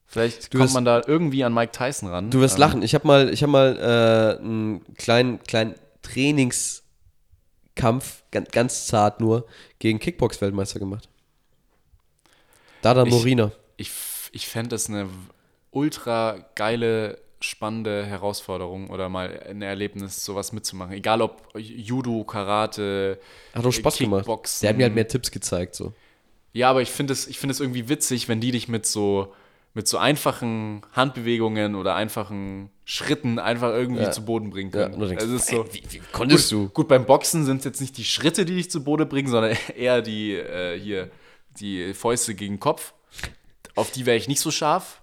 Vielleicht 0.06 0.52
Du 0.52 0.58
kommt 0.58 0.68
wirst- 0.68 0.74
man 0.74 0.84
da 0.84 1.02
irgendwie 1.06 1.42
an 1.44 1.54
Mike 1.54 1.72
Tyson 1.72 2.08
ran. 2.08 2.30
Du 2.30 2.40
wirst 2.40 2.56
Ähm, 2.56 2.60
lachen. 2.60 2.82
Ich 2.82 2.94
habe 2.94 3.06
mal, 3.06 3.32
ich 3.32 3.42
hab 3.42 3.50
mal 3.50 3.76
äh, 3.78 4.38
einen 4.42 4.94
kleinen, 4.96 5.42
kleinen 5.44 5.74
Trainingskampf, 6.02 8.22
ganz, 8.30 8.50
ganz 8.50 8.86
zart 8.86 9.20
nur, 9.20 9.46
gegen 9.78 9.98
Kickbox-Weltmeister 9.98 10.78
gemacht. 10.78 11.08
Dada 12.82 13.04
Ich- 13.04 13.10
Morina. 13.10 13.52
Ich, 13.76 13.90
ich 14.32 14.46
fände 14.48 14.70
das 14.70 14.88
eine 14.88 15.08
ultra 15.70 16.38
geile, 16.54 17.18
spannende 17.40 18.04
Herausforderung 18.04 18.90
oder 18.90 19.08
mal 19.08 19.42
ein 19.48 19.62
Erlebnis, 19.62 20.24
sowas 20.24 20.52
mitzumachen. 20.52 20.92
Egal 20.92 21.22
ob 21.22 21.48
Judo, 21.58 22.24
Karate, 22.24 23.18
Hat 23.54 23.64
auch 23.66 23.72
Spaß 23.72 23.98
gemacht. 23.98 24.20
Kickboxen. 24.20 24.62
Der 24.64 24.70
hat 24.70 24.76
mir 24.76 24.84
halt 24.84 24.94
mehr 24.94 25.08
Tipps 25.08 25.30
gezeigt. 25.30 25.74
So. 25.74 25.92
Ja, 26.52 26.70
aber 26.70 26.82
ich 26.82 26.90
finde 26.90 27.12
es, 27.12 27.26
es 27.26 27.60
irgendwie 27.60 27.88
witzig, 27.88 28.28
wenn 28.28 28.40
die 28.40 28.50
dich 28.50 28.68
mit 28.68 28.84
so, 28.86 29.34
mit 29.74 29.88
so 29.88 29.96
einfachen 29.98 30.82
Handbewegungen 30.92 31.74
oder 31.74 31.94
einfachen 31.94 32.70
Schritten 32.84 33.38
einfach 33.38 33.70
irgendwie 33.70 34.02
Ja. 34.02 34.10
zu 34.10 34.24
Boden 34.24 34.50
bringen 34.50 34.70
Ja, 34.70 34.88
können. 34.88 35.00
du 35.00 35.06
denkst, 35.06 35.24
es 35.24 35.30
ist 35.30 35.48
ey, 35.50 35.56
so, 35.56 35.72
wie, 35.72 35.82
wie 35.90 36.00
konntest 36.12 36.50
gut, 36.50 36.58
du? 36.58 36.68
Gut, 36.70 36.88
beim 36.88 37.06
Boxen 37.06 37.44
sind 37.46 37.58
es 37.58 37.64
jetzt 37.64 37.80
nicht 37.80 37.96
die 37.96 38.04
Schritte, 38.04 38.44
die 38.44 38.54
dich 38.56 38.70
zu 38.70 38.84
Boden 38.84 39.08
bringen, 39.08 39.28
sondern 39.28 39.56
eher 39.76 40.02
die, 40.02 40.34
äh, 40.34 40.78
hier, 40.78 41.10
die 41.58 41.94
Fäuste 41.94 42.34
gegen 42.34 42.54
den 42.54 42.60
Kopf. 42.60 42.92
Auf 43.74 43.90
die 43.90 44.04
wäre 44.04 44.16
ich 44.18 44.28
nicht 44.28 44.40
so 44.40 44.50
scharf. 44.50 45.00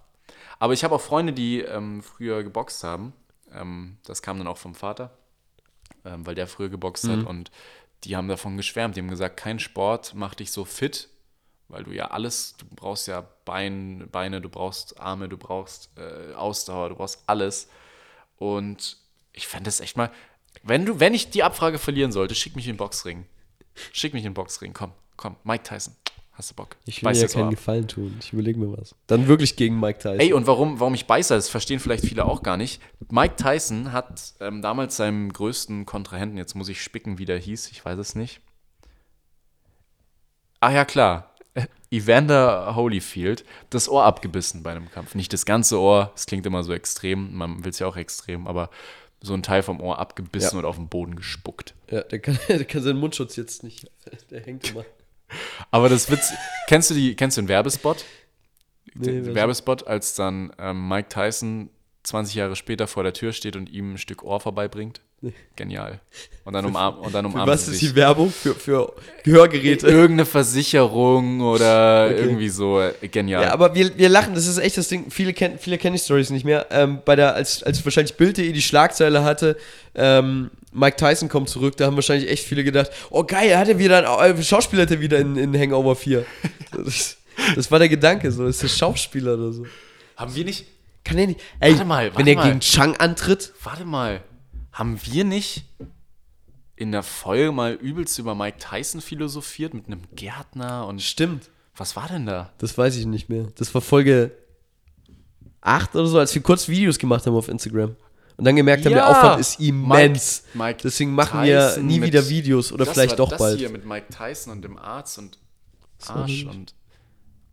Aber 0.60 0.74
ich 0.74 0.84
habe 0.84 0.94
auch 0.94 1.02
Freunde, 1.02 1.34
die 1.34 1.62
ähm, 1.62 2.04
früher 2.04 2.44
geboxt 2.44 2.84
haben. 2.84 3.14
Ähm, 3.52 3.98
das 4.06 4.22
kam 4.22 4.38
dann 4.38 4.48
auch 4.48 4.58
vom 4.58 4.76
Vater, 4.76 5.18
ähm, 6.06 6.28
weil 6.28 6.36
der 6.36 6.46
früher 6.48 6.70
geboxt 6.70 7.06
Mhm. 7.06 7.12
hat. 7.12 7.26
Und 7.26 7.50
die 8.04 8.16
haben 8.16 8.28
davon 8.28 8.58
geschwärmt. 8.58 8.96
Die 8.96 9.02
haben 9.02 9.08
gesagt, 9.10 9.38
kein 9.38 9.58
Sport 9.60 10.14
macht 10.14 10.40
dich 10.42 10.52
so 10.52 10.66
fit, 10.66 11.10
weil 11.70 11.84
du 11.84 11.92
ja 11.92 12.12
alles, 12.12 12.56
du 12.58 12.66
brauchst 12.76 13.08
ja 13.08 13.26
Bein, 13.46 14.08
Beine, 14.12 14.42
du 14.42 14.50
brauchst 14.50 15.00
Arme, 15.00 15.30
du 15.30 15.38
brauchst 15.38 15.92
äh, 15.98 16.34
Ausdauer, 16.34 16.90
du 16.90 16.96
brauchst 16.96 17.24
alles. 17.28 17.70
Und 18.38 18.98
ich 19.34 19.48
fände 19.48 19.70
es 19.70 19.80
echt 19.80 19.96
mal, 19.96 20.12
wenn 20.64 20.86
du, 20.86 21.00
wenn 21.00 21.14
ich 21.14 21.30
die 21.30 21.44
Abfrage 21.44 21.80
verlieren 21.80 22.12
sollte, 22.12 22.36
schick 22.36 22.56
mich 22.56 22.68
in 22.68 22.74
den 22.74 22.78
Boxring. 22.78 23.26
Schick 23.94 24.14
mich 24.14 24.24
in 24.24 24.32
den 24.32 24.34
Boxring, 24.34 24.74
komm, 24.74 24.92
komm, 25.16 25.36
Mike 25.44 25.64
Tyson. 25.64 25.96
Hast 26.34 26.52
du 26.52 26.56
Bock? 26.56 26.78
Ich 26.86 27.04
will 27.04 27.12
dir 27.12 27.20
ja 27.20 27.28
keinen 27.28 27.44
ab. 27.46 27.50
Gefallen 27.50 27.88
tun. 27.90 28.16
Ich 28.22 28.32
überlege 28.32 28.58
mir 28.58 28.72
was. 28.78 28.96
Dann 29.08 29.28
wirklich 29.28 29.58
gegen 29.58 29.78
Mike 29.78 30.00
Tyson. 30.00 30.22
Ey, 30.22 30.32
und 30.32 30.48
warum, 30.48 30.80
warum 30.80 30.94
ich 30.94 31.06
beiße, 31.06 31.34
das 31.34 31.50
verstehen 31.50 31.82
vielleicht 31.82 32.06
viele 32.06 32.24
auch 32.24 32.44
gar 32.44 32.56
nicht. 32.56 32.82
Mike 33.10 33.36
Tyson 33.36 33.92
hat 33.92 34.36
ähm, 34.40 34.62
damals 34.62 34.96
seinem 34.96 35.34
größten 35.34 35.86
Kontrahenten, 35.86 36.38
jetzt 36.38 36.56
muss 36.56 36.70
ich 36.70 36.82
spicken, 36.82 37.18
wie 37.18 37.26
der 37.26 37.38
hieß, 37.38 37.72
ich 37.72 37.84
weiß 37.84 38.00
es 38.00 38.16
nicht. 38.16 38.40
Ah 40.62 40.72
ja, 40.72 40.86
klar. 40.86 41.29
Äh, 41.56 41.66
Evander 41.92 42.76
Holyfield 42.76 43.44
das 43.70 43.90
Ohr 43.90 44.04
abgebissen 44.04 44.62
bei 44.64 44.72
einem 44.72 44.90
Kampf. 44.92 45.16
Nicht 45.16 45.34
das 45.34 45.46
ganze 45.46 45.80
Ohr, 45.80 46.12
es 46.16 46.26
klingt 46.26 46.46
immer 46.46 46.64
so 46.64 46.74
extrem, 46.74 47.36
man 47.36 47.64
will 47.64 47.72
es 47.72 47.80
ja 47.80 47.88
auch 47.88 47.98
extrem, 47.98 48.46
aber 48.48 48.70
so 49.22 49.34
ein 49.34 49.44
Teil 49.44 49.64
vom 49.64 49.82
Ohr 49.82 50.00
abgebissen 50.00 50.54
Ja. 50.54 50.60
und 50.60 50.66
auf 50.66 50.76
den 50.78 50.88
Boden 50.88 51.16
gespuckt. 51.16 51.74
ja, 51.92 52.02
der 52.04 52.20
kann, 52.20 52.38
der 52.48 52.64
kann 52.66 52.84
seinen 52.84 53.00
Mundschutz 53.00 53.36
jetzt 53.36 53.64
nicht. 53.64 53.90
Der 54.30 54.42
hängt 54.42 54.70
immer. 54.70 54.86
Aber 55.72 55.90
das 55.90 56.10
Witz, 56.10 56.32
kennst 56.68 56.90
du 56.90 56.94
die, 56.96 57.16
kennst 57.16 57.38
du 57.38 57.42
den 57.42 57.48
Werbespot? 57.50 58.06
Nee, 58.96 59.06
den 59.12 59.26
wer- 59.28 59.36
Werbespot, 59.36 59.86
als 59.88 60.16
dann 60.16 60.54
ähm, 60.58 60.88
Mike 60.88 61.10
Tyson 61.10 61.70
20 62.04 62.36
Jahre 62.36 62.56
später 62.56 62.88
vor 62.88 63.04
der 63.04 63.14
Tür 63.14 63.34
steht 63.34 63.56
und 63.56 63.70
ihm 63.70 63.94
ein 63.94 63.98
Stück 63.98 64.24
Ohr 64.24 64.40
vorbeibringt. 64.40 65.02
Genial. 65.56 66.00
Und 66.46 66.54
dann, 66.54 66.66
umarm, 66.66 67.00
und 67.00 67.14
dann 67.14 67.26
Für 67.26 67.32
umarmen 67.32 67.54
was 67.54 67.68
ist 67.68 67.82
die 67.82 67.94
Werbung? 67.96 68.32
Für, 68.32 68.56
für 68.56 68.94
Gehörgeräte. 69.24 69.88
Irgendeine 69.88 70.26
Versicherung 70.26 71.42
oder 71.42 72.08
Okay. 72.10 72.20
irgendwie 72.22 72.50
so. 72.50 72.82
Genial. 73.12 73.44
Ja, 73.44 73.52
aber 73.52 73.76
wir, 73.76 73.98
wir 73.98 74.08
lachen, 74.10 74.34
das 74.34 74.48
ist 74.48 74.58
echt 74.58 74.78
das 74.78 74.88
Ding. 74.88 75.12
Viele 75.12 75.34
kennen 75.34 75.60
viele 75.60 75.78
kennen 75.78 75.96
die 75.96 76.02
Stories 76.02 76.30
nicht 76.30 76.46
mehr. 76.46 76.68
Ähm, 76.72 77.00
bei 77.04 77.16
der, 77.16 77.36
als, 77.36 77.62
als 77.64 77.84
wahrscheinlich 77.84 78.16
Bild.de 78.16 78.52
die 78.52 78.62
Schlagzeile 78.62 79.24
hatte, 79.24 79.58
ähm, 79.96 80.50
Mike 80.72 80.96
Tyson 80.98 81.28
kommt 81.30 81.50
zurück, 81.50 81.76
da 81.78 81.86
haben 81.88 81.96
wahrscheinlich 81.96 82.30
echt 82.30 82.46
viele 82.46 82.64
gedacht, 82.64 82.92
oh 83.10 83.24
geil, 83.24 83.58
hat 83.58 83.68
er 83.68 83.80
wieder 83.80 84.20
einen 84.20 84.38
äh, 84.40 84.44
Schauspieler 84.44 84.84
hat 84.84 84.92
er 84.92 85.02
wieder 85.02 85.18
in, 85.20 85.36
in 85.36 85.58
Hangover 85.60 85.96
4. 85.96 86.26
Das, 86.72 87.18
das 87.56 87.72
war 87.72 87.80
der 87.80 87.90
Gedanke, 87.90 88.32
so, 88.32 88.46
ist 88.46 88.62
der 88.62 88.68
Schauspieler 88.68 89.34
oder 89.34 89.52
so. 89.52 89.66
Haben 90.16 90.36
wir 90.36 90.46
nicht. 90.46 90.66
Kann 91.04 91.18
er 91.18 91.28
nicht. 91.28 91.40
Ey, 91.60 91.72
Warte 91.74 91.86
mal, 91.86 92.06
wenn 92.08 92.16
warte 92.16 92.30
er 92.30 92.36
mal. 92.36 92.48
gegen 92.48 92.60
Chang 92.60 92.96
antritt, 92.98 93.52
Warte 93.64 93.86
mal. 93.86 94.22
Haben 94.80 94.98
wir 95.04 95.26
nicht 95.26 95.66
in 96.78 96.94
der 96.94 97.04
Folge 97.04 97.52
mal 97.52 97.74
übelst 97.74 98.18
über 98.18 98.34
Mike 98.34 98.58
Tyson 98.60 99.02
philosophiert 99.02 99.74
mit 99.74 99.88
einem 99.88 100.02
Gärtner 100.16 100.88
und. 100.88 101.02
stimmt. 101.02 101.50
Was 101.76 101.96
war 101.96 102.08
denn 102.08 102.26
da? 102.26 102.52
Das 102.58 102.78
weiß 102.78 102.96
ich 102.96 103.06
nicht 103.06 103.28
mehr. 103.30 103.48
Das 103.56 103.74
war 103.74 103.82
Folge 103.82 104.32
8 105.62 105.96
oder 105.96 106.08
so, 106.08 106.18
als 106.20 106.34
wir 106.34 106.42
kurz 106.42 106.68
Videos 106.70 106.98
gemacht 106.98 107.26
haben 107.28 107.36
auf 107.36 107.48
Instagram. 107.50 107.96
Und 108.38 108.46
dann 108.46 108.56
gemerkt 108.56 108.86
haben, 108.86 108.94
der 108.94 109.02
Ja, 109.04 109.12
Aufwand 109.12 109.42
ist 109.42 109.60
immens. 109.60 110.44
Mike- 110.54 110.58
Mike 110.70 110.80
Deswegen 110.84 111.12
machen 111.14 111.44
wir 111.44 111.60
Tyson 111.70 111.86
nie 111.86 112.00
mit- 112.00 112.08
wieder 112.14 112.30
Videos 112.30 112.72
oder 112.72 112.86
das 112.86 112.94
vielleicht 112.94 113.20
doch 113.20 113.30
das 113.30 113.40
bald. 113.40 113.60
hier 113.60 113.70
mit 113.70 113.86
Mike 113.86 114.08
Tyson 114.10 114.54
und 114.54 114.62
dem 114.62 114.78
Arzt 114.78 115.18
und 115.20 115.38
Arsch 116.08 116.46
und 116.46 116.74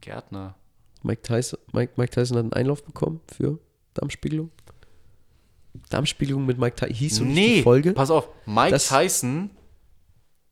Gärtner. 0.01 0.55
Mike 1.03 1.22
Tyson, 1.22 1.59
Mike, 1.72 1.93
Mike 1.97 2.12
Tyson 2.12 2.37
hat 2.37 2.45
einen 2.45 2.53
Einlauf 2.53 2.85
bekommen 2.85 3.20
für 3.37 3.59
Darmspiegelung. 3.95 4.51
Darmspiegelung 5.91 6.47
mit 6.47 6.59
Mike 6.59 6.77
Tyson. 6.77 6.95
Hieß 6.95 7.16
so 7.16 7.24
nicht 7.24 7.37
die 7.37 7.41
Nee, 7.57 7.62
Folge? 7.62 7.93
pass 7.93 8.11
auf. 8.11 8.29
Mike 8.47 8.70
Das- 8.70 8.89
Tyson 8.89 9.51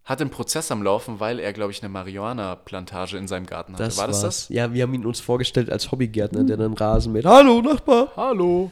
hat 0.05 0.20
einen 0.20 0.31
Prozess 0.31 0.70
am 0.70 0.83
Laufen, 0.83 1.18
weil 1.20 1.39
er, 1.39 1.53
glaube 1.55 1.72
ich, 1.72 1.83
eine 1.83 1.89
Marihuana-Plantage 1.89 3.16
in 3.16 3.27
seinem 3.27 3.47
Garten 3.47 3.72
hatte. 3.72 3.85
War 3.97 4.07
das 4.07 4.22
war's. 4.22 4.47
das? 4.47 4.49
Ja, 4.51 4.72
wir 4.75 4.83
haben 4.83 4.93
ihn 4.95 5.07
uns 5.07 5.20
vorgestellt 5.20 5.70
als 5.70 5.91
Hobbygärtner, 5.91 6.45
der 6.45 6.57
dann 6.59 6.75
Rasen 6.75 7.12
mäht. 7.12 7.25
Hallo, 7.25 7.62
Nachbar. 7.62 8.12
Hallo. 8.16 8.70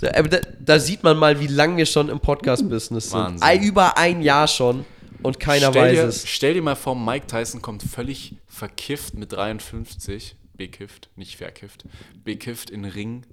Ja, 0.00 0.14
Aber 0.16 0.28
da, 0.28 0.38
da 0.58 0.78
sieht 0.78 1.02
man 1.02 1.18
mal, 1.18 1.38
wie 1.40 1.46
lange 1.46 1.76
wir 1.76 1.84
schon 1.86 2.08
im 2.08 2.20
Podcast-Business 2.20 3.10
sind. 3.10 3.18
Wahnsinn. 3.42 3.62
Über 3.62 3.98
ein 3.98 4.22
Jahr 4.22 4.48
schon 4.48 4.86
und 5.22 5.38
keiner 5.38 5.68
stell 5.70 5.82
weiß 5.82 5.92
dir, 5.98 6.04
es. 6.04 6.26
Stell 6.26 6.54
dir 6.54 6.62
mal 6.62 6.74
vor, 6.76 6.96
Mike 6.96 7.26
Tyson 7.26 7.60
kommt 7.60 7.82
völlig 7.82 8.36
verkifft 8.46 9.12
mit 9.12 9.32
53, 9.32 10.36
bekifft, 10.56 11.10
nicht 11.16 11.36
verkifft, 11.36 11.84
bekifft 12.24 12.70
in 12.70 12.86
Ring 12.86 13.26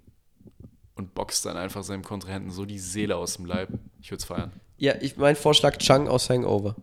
boxt 1.30 1.45
dann 1.45 1.57
einfach 1.57 1.84
seinem 1.84 2.03
Kontrahenten 2.03 2.51
so 2.51 2.65
die 2.65 2.80
Seele 2.80 3.15
aus 3.15 3.36
dem 3.36 3.45
Leib. 3.45 3.69
Ich 4.01 4.09
würde 4.11 4.19
es 4.19 4.25
feiern. 4.25 4.51
Ja, 4.77 4.93
ich, 4.99 5.17
mein 5.17 5.36
Vorschlag, 5.36 5.77
Chang 5.77 6.07
aus 6.07 6.30
Hangover. 6.30 6.75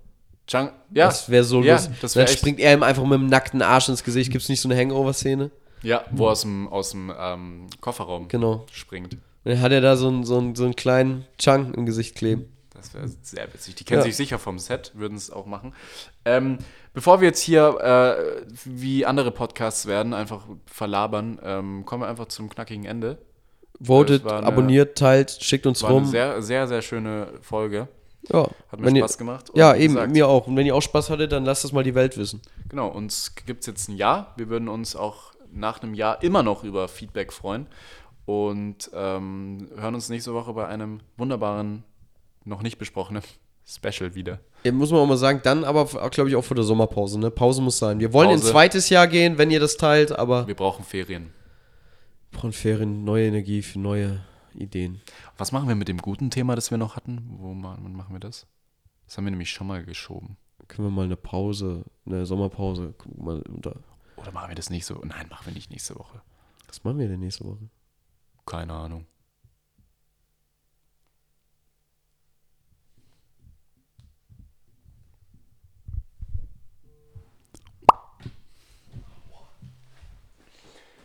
Chang, 0.47 0.71
ja, 0.95 1.07
Das 1.07 1.29
wäre 1.29 1.43
so 1.43 1.63
ja, 1.63 1.75
lustig. 1.75 1.97
Das 2.01 2.13
Dann 2.13 2.21
wäre 2.21 2.31
echt, 2.31 2.39
springt 2.39 2.61
er 2.61 2.73
ihm 2.75 2.83
einfach 2.85 3.03
mit 3.03 3.15
dem 3.15 3.27
nackten 3.27 3.63
Arsch 3.63 3.89
ins 3.89 4.05
Gesicht. 4.05 4.31
Gibt 4.31 4.43
es 4.43 4.49
nicht 4.49 4.61
so 4.61 4.69
eine 4.69 4.79
Hangover-Szene? 4.79 5.51
ja, 5.83 6.05
wo 6.11 6.27
er 6.27 6.33
aus 6.33 6.41
dem, 6.43 6.69
aus 6.69 6.91
dem 6.91 7.13
ähm, 7.17 7.67
Kofferraum 7.81 8.29
Genau. 8.29 8.65
springt. 8.73 9.17
Dann 9.45 9.61
hat 9.61 9.73
er 9.73 9.81
da 9.81 9.97
so 9.97 10.09
einen, 10.09 10.25
so 10.25 10.39
einen, 10.39 10.55
so 10.55 10.65
einen 10.65 10.75
kleinen 10.77 11.27
Chang 11.39 11.75
im 11.75 11.87
Gesicht 11.87 12.17
kleben. 12.17 12.53
Das 12.75 12.93
wäre 12.95 13.09
sehr 13.23 13.53
witzig. 13.53 13.75
Die 13.77 13.85
kennen 13.85 14.01
Ja. 14.01 14.05
sich 14.05 14.17
sicher 14.17 14.39
vom 14.39 14.59
Set, 14.59 14.93
würden 14.95 15.17
es 15.17 15.31
auch 15.31 15.47
machen. 15.47 15.75
Ähm, 16.25 16.59
bevor 16.93 17.21
wir 17.21 17.29
jetzt 17.29 17.41
hier 17.41 17.79
äh, 17.81 18.47
wie 18.65 19.07
andere 19.07 19.31
Podcasts 19.31 19.87
werden, 19.87 20.13
einfach 20.15 20.45
verlabern, 20.67 21.39
ähm, 21.43 21.85
kommen 21.87 22.03
wir 22.03 22.09
einfach 22.09 22.27
zum 22.29 22.49
knackigen 22.49 22.85
Ende. 22.85 23.19
Votet, 23.81 24.27
eine- 24.27 24.47
abonniert, 24.47 24.97
teilt, 24.99 25.31
schickt 25.41 25.67
uns 25.67 25.83
War 25.83 25.91
eine 25.91 25.99
rum. 26.01 26.07
sehr, 26.07 26.41
sehr, 26.43 26.67
sehr 26.67 26.83
schöne 26.83 27.29
Folge. 27.43 27.89
ja, 28.33 28.49
Hat 28.73 28.81
mir 28.81 28.91
Spaß 28.97 29.13
ihr, 29.15 29.19
gemacht. 29.19 29.51
Ja, 29.55 29.75
eben, 29.75 29.95
gesagt, 29.95 30.13
mir 30.13 30.29
auch. 30.29 30.47
Und 30.47 30.57
wenn 30.57 30.67
ihr 30.67 30.75
auch 30.75 30.83
Spaß 30.83 31.11
hattet, 31.11 31.33
dann 31.33 31.45
lasst 31.45 31.65
das 31.65 31.73
mal 31.73 31.85
die 31.85 31.95
Welt 31.95 32.17
wissen. 32.17 32.41
Genau, 32.69 32.89
uns 32.89 33.35
gibt 33.47 33.61
es 33.61 33.67
jetzt 33.67 33.89
ein 33.89 33.97
Jahr. 33.97 34.33
Wir 34.37 34.49
würden 34.49 34.69
uns 34.69 34.97
auch 34.97 35.33
nach 35.53 35.83
einem 35.83 35.95
Jahr 35.95 36.23
immer 36.23 36.43
noch 36.43 36.65
über 36.65 36.89
Feedback 36.89 37.33
freuen. 37.33 37.67
Und 38.25 38.91
ähm, 38.93 39.69
hören 39.77 39.95
uns 39.95 40.09
nächste 40.09 40.35
Woche 40.35 40.53
bei 40.53 40.67
einem 40.67 41.01
wunderbaren, 41.17 41.85
noch 42.45 42.63
nicht 42.63 42.77
besprochenen 42.79 43.23
Special 43.65 44.15
wieder. 44.15 44.41
Ja, 44.65 44.73
muss 44.73 44.91
man 44.91 45.01
auch 45.01 45.07
mal 45.07 45.17
sagen, 45.17 45.41
dann 45.45 45.63
aber, 45.65 45.85
glaube 46.11 46.29
ich, 46.31 46.35
auch 46.37 46.45
vor 46.45 46.55
der 46.57 46.65
Sommerpause. 46.65 47.21
Ne? 47.21 47.31
Pause 47.31 47.63
muss 47.63 47.79
sein. 47.79 48.01
Wir 48.01 48.13
wollen 48.13 48.31
Pause. 48.31 48.47
in 48.47 48.53
zweites 48.53 48.89
Jahr 48.89 49.07
gehen, 49.07 49.39
wenn 49.39 49.51
ihr 49.53 49.61
das 49.61 49.77
teilt, 49.77 50.11
aber 50.13 50.47
Wir 50.49 50.55
brauchen 50.57 50.85
Ferien. 50.85 51.33
Wir 52.37 52.41
brauchen 52.43 52.53
Ferien, 52.53 53.05
neue 53.05 53.29
Energie 53.29 53.63
für 53.63 53.79
neue 53.79 54.21
Ideen. 54.53 55.01
Was 55.39 55.53
machen 55.53 55.69
wir 55.69 55.75
mit 55.75 55.89
dem 55.89 55.97
guten 55.97 56.31
Thema, 56.31 56.55
das 56.55 56.71
wir 56.71 56.77
noch 56.77 56.95
hatten? 56.95 57.39
Wo 57.39 57.55
machen 57.55 58.13
wir 58.13 58.21
das? 58.21 58.47
Das 59.07 59.17
haben 59.17 59.25
wir 59.25 59.31
nämlich 59.31 59.51
schon 59.51 59.67
mal 59.67 59.83
geschoben. 59.83 60.37
Können 60.69 60.89
wir 60.89 60.93
mal 60.93 61.07
eine 61.07 61.17
Pause, 61.17 61.85
eine 62.05 62.27
Sommerpause, 62.27 62.95
mal 63.17 63.41
unter. 63.49 63.77
Oder 64.17 64.33
machen 64.33 64.51
wir 64.51 64.55
das 64.55 64.69
nicht 64.69 64.85
so? 64.85 65.01
Nein, 65.03 65.29
machen 65.31 65.47
wir 65.47 65.55
nicht 65.55 65.71
nächste 65.71 65.97
Woche. 65.97 66.21
Was 66.67 66.85
machen 66.85 66.99
wir 66.99 67.09
denn 67.09 67.21
nächste 67.21 67.47
Woche? 67.47 67.71
Keine 68.45 68.75
Ahnung. 68.75 69.07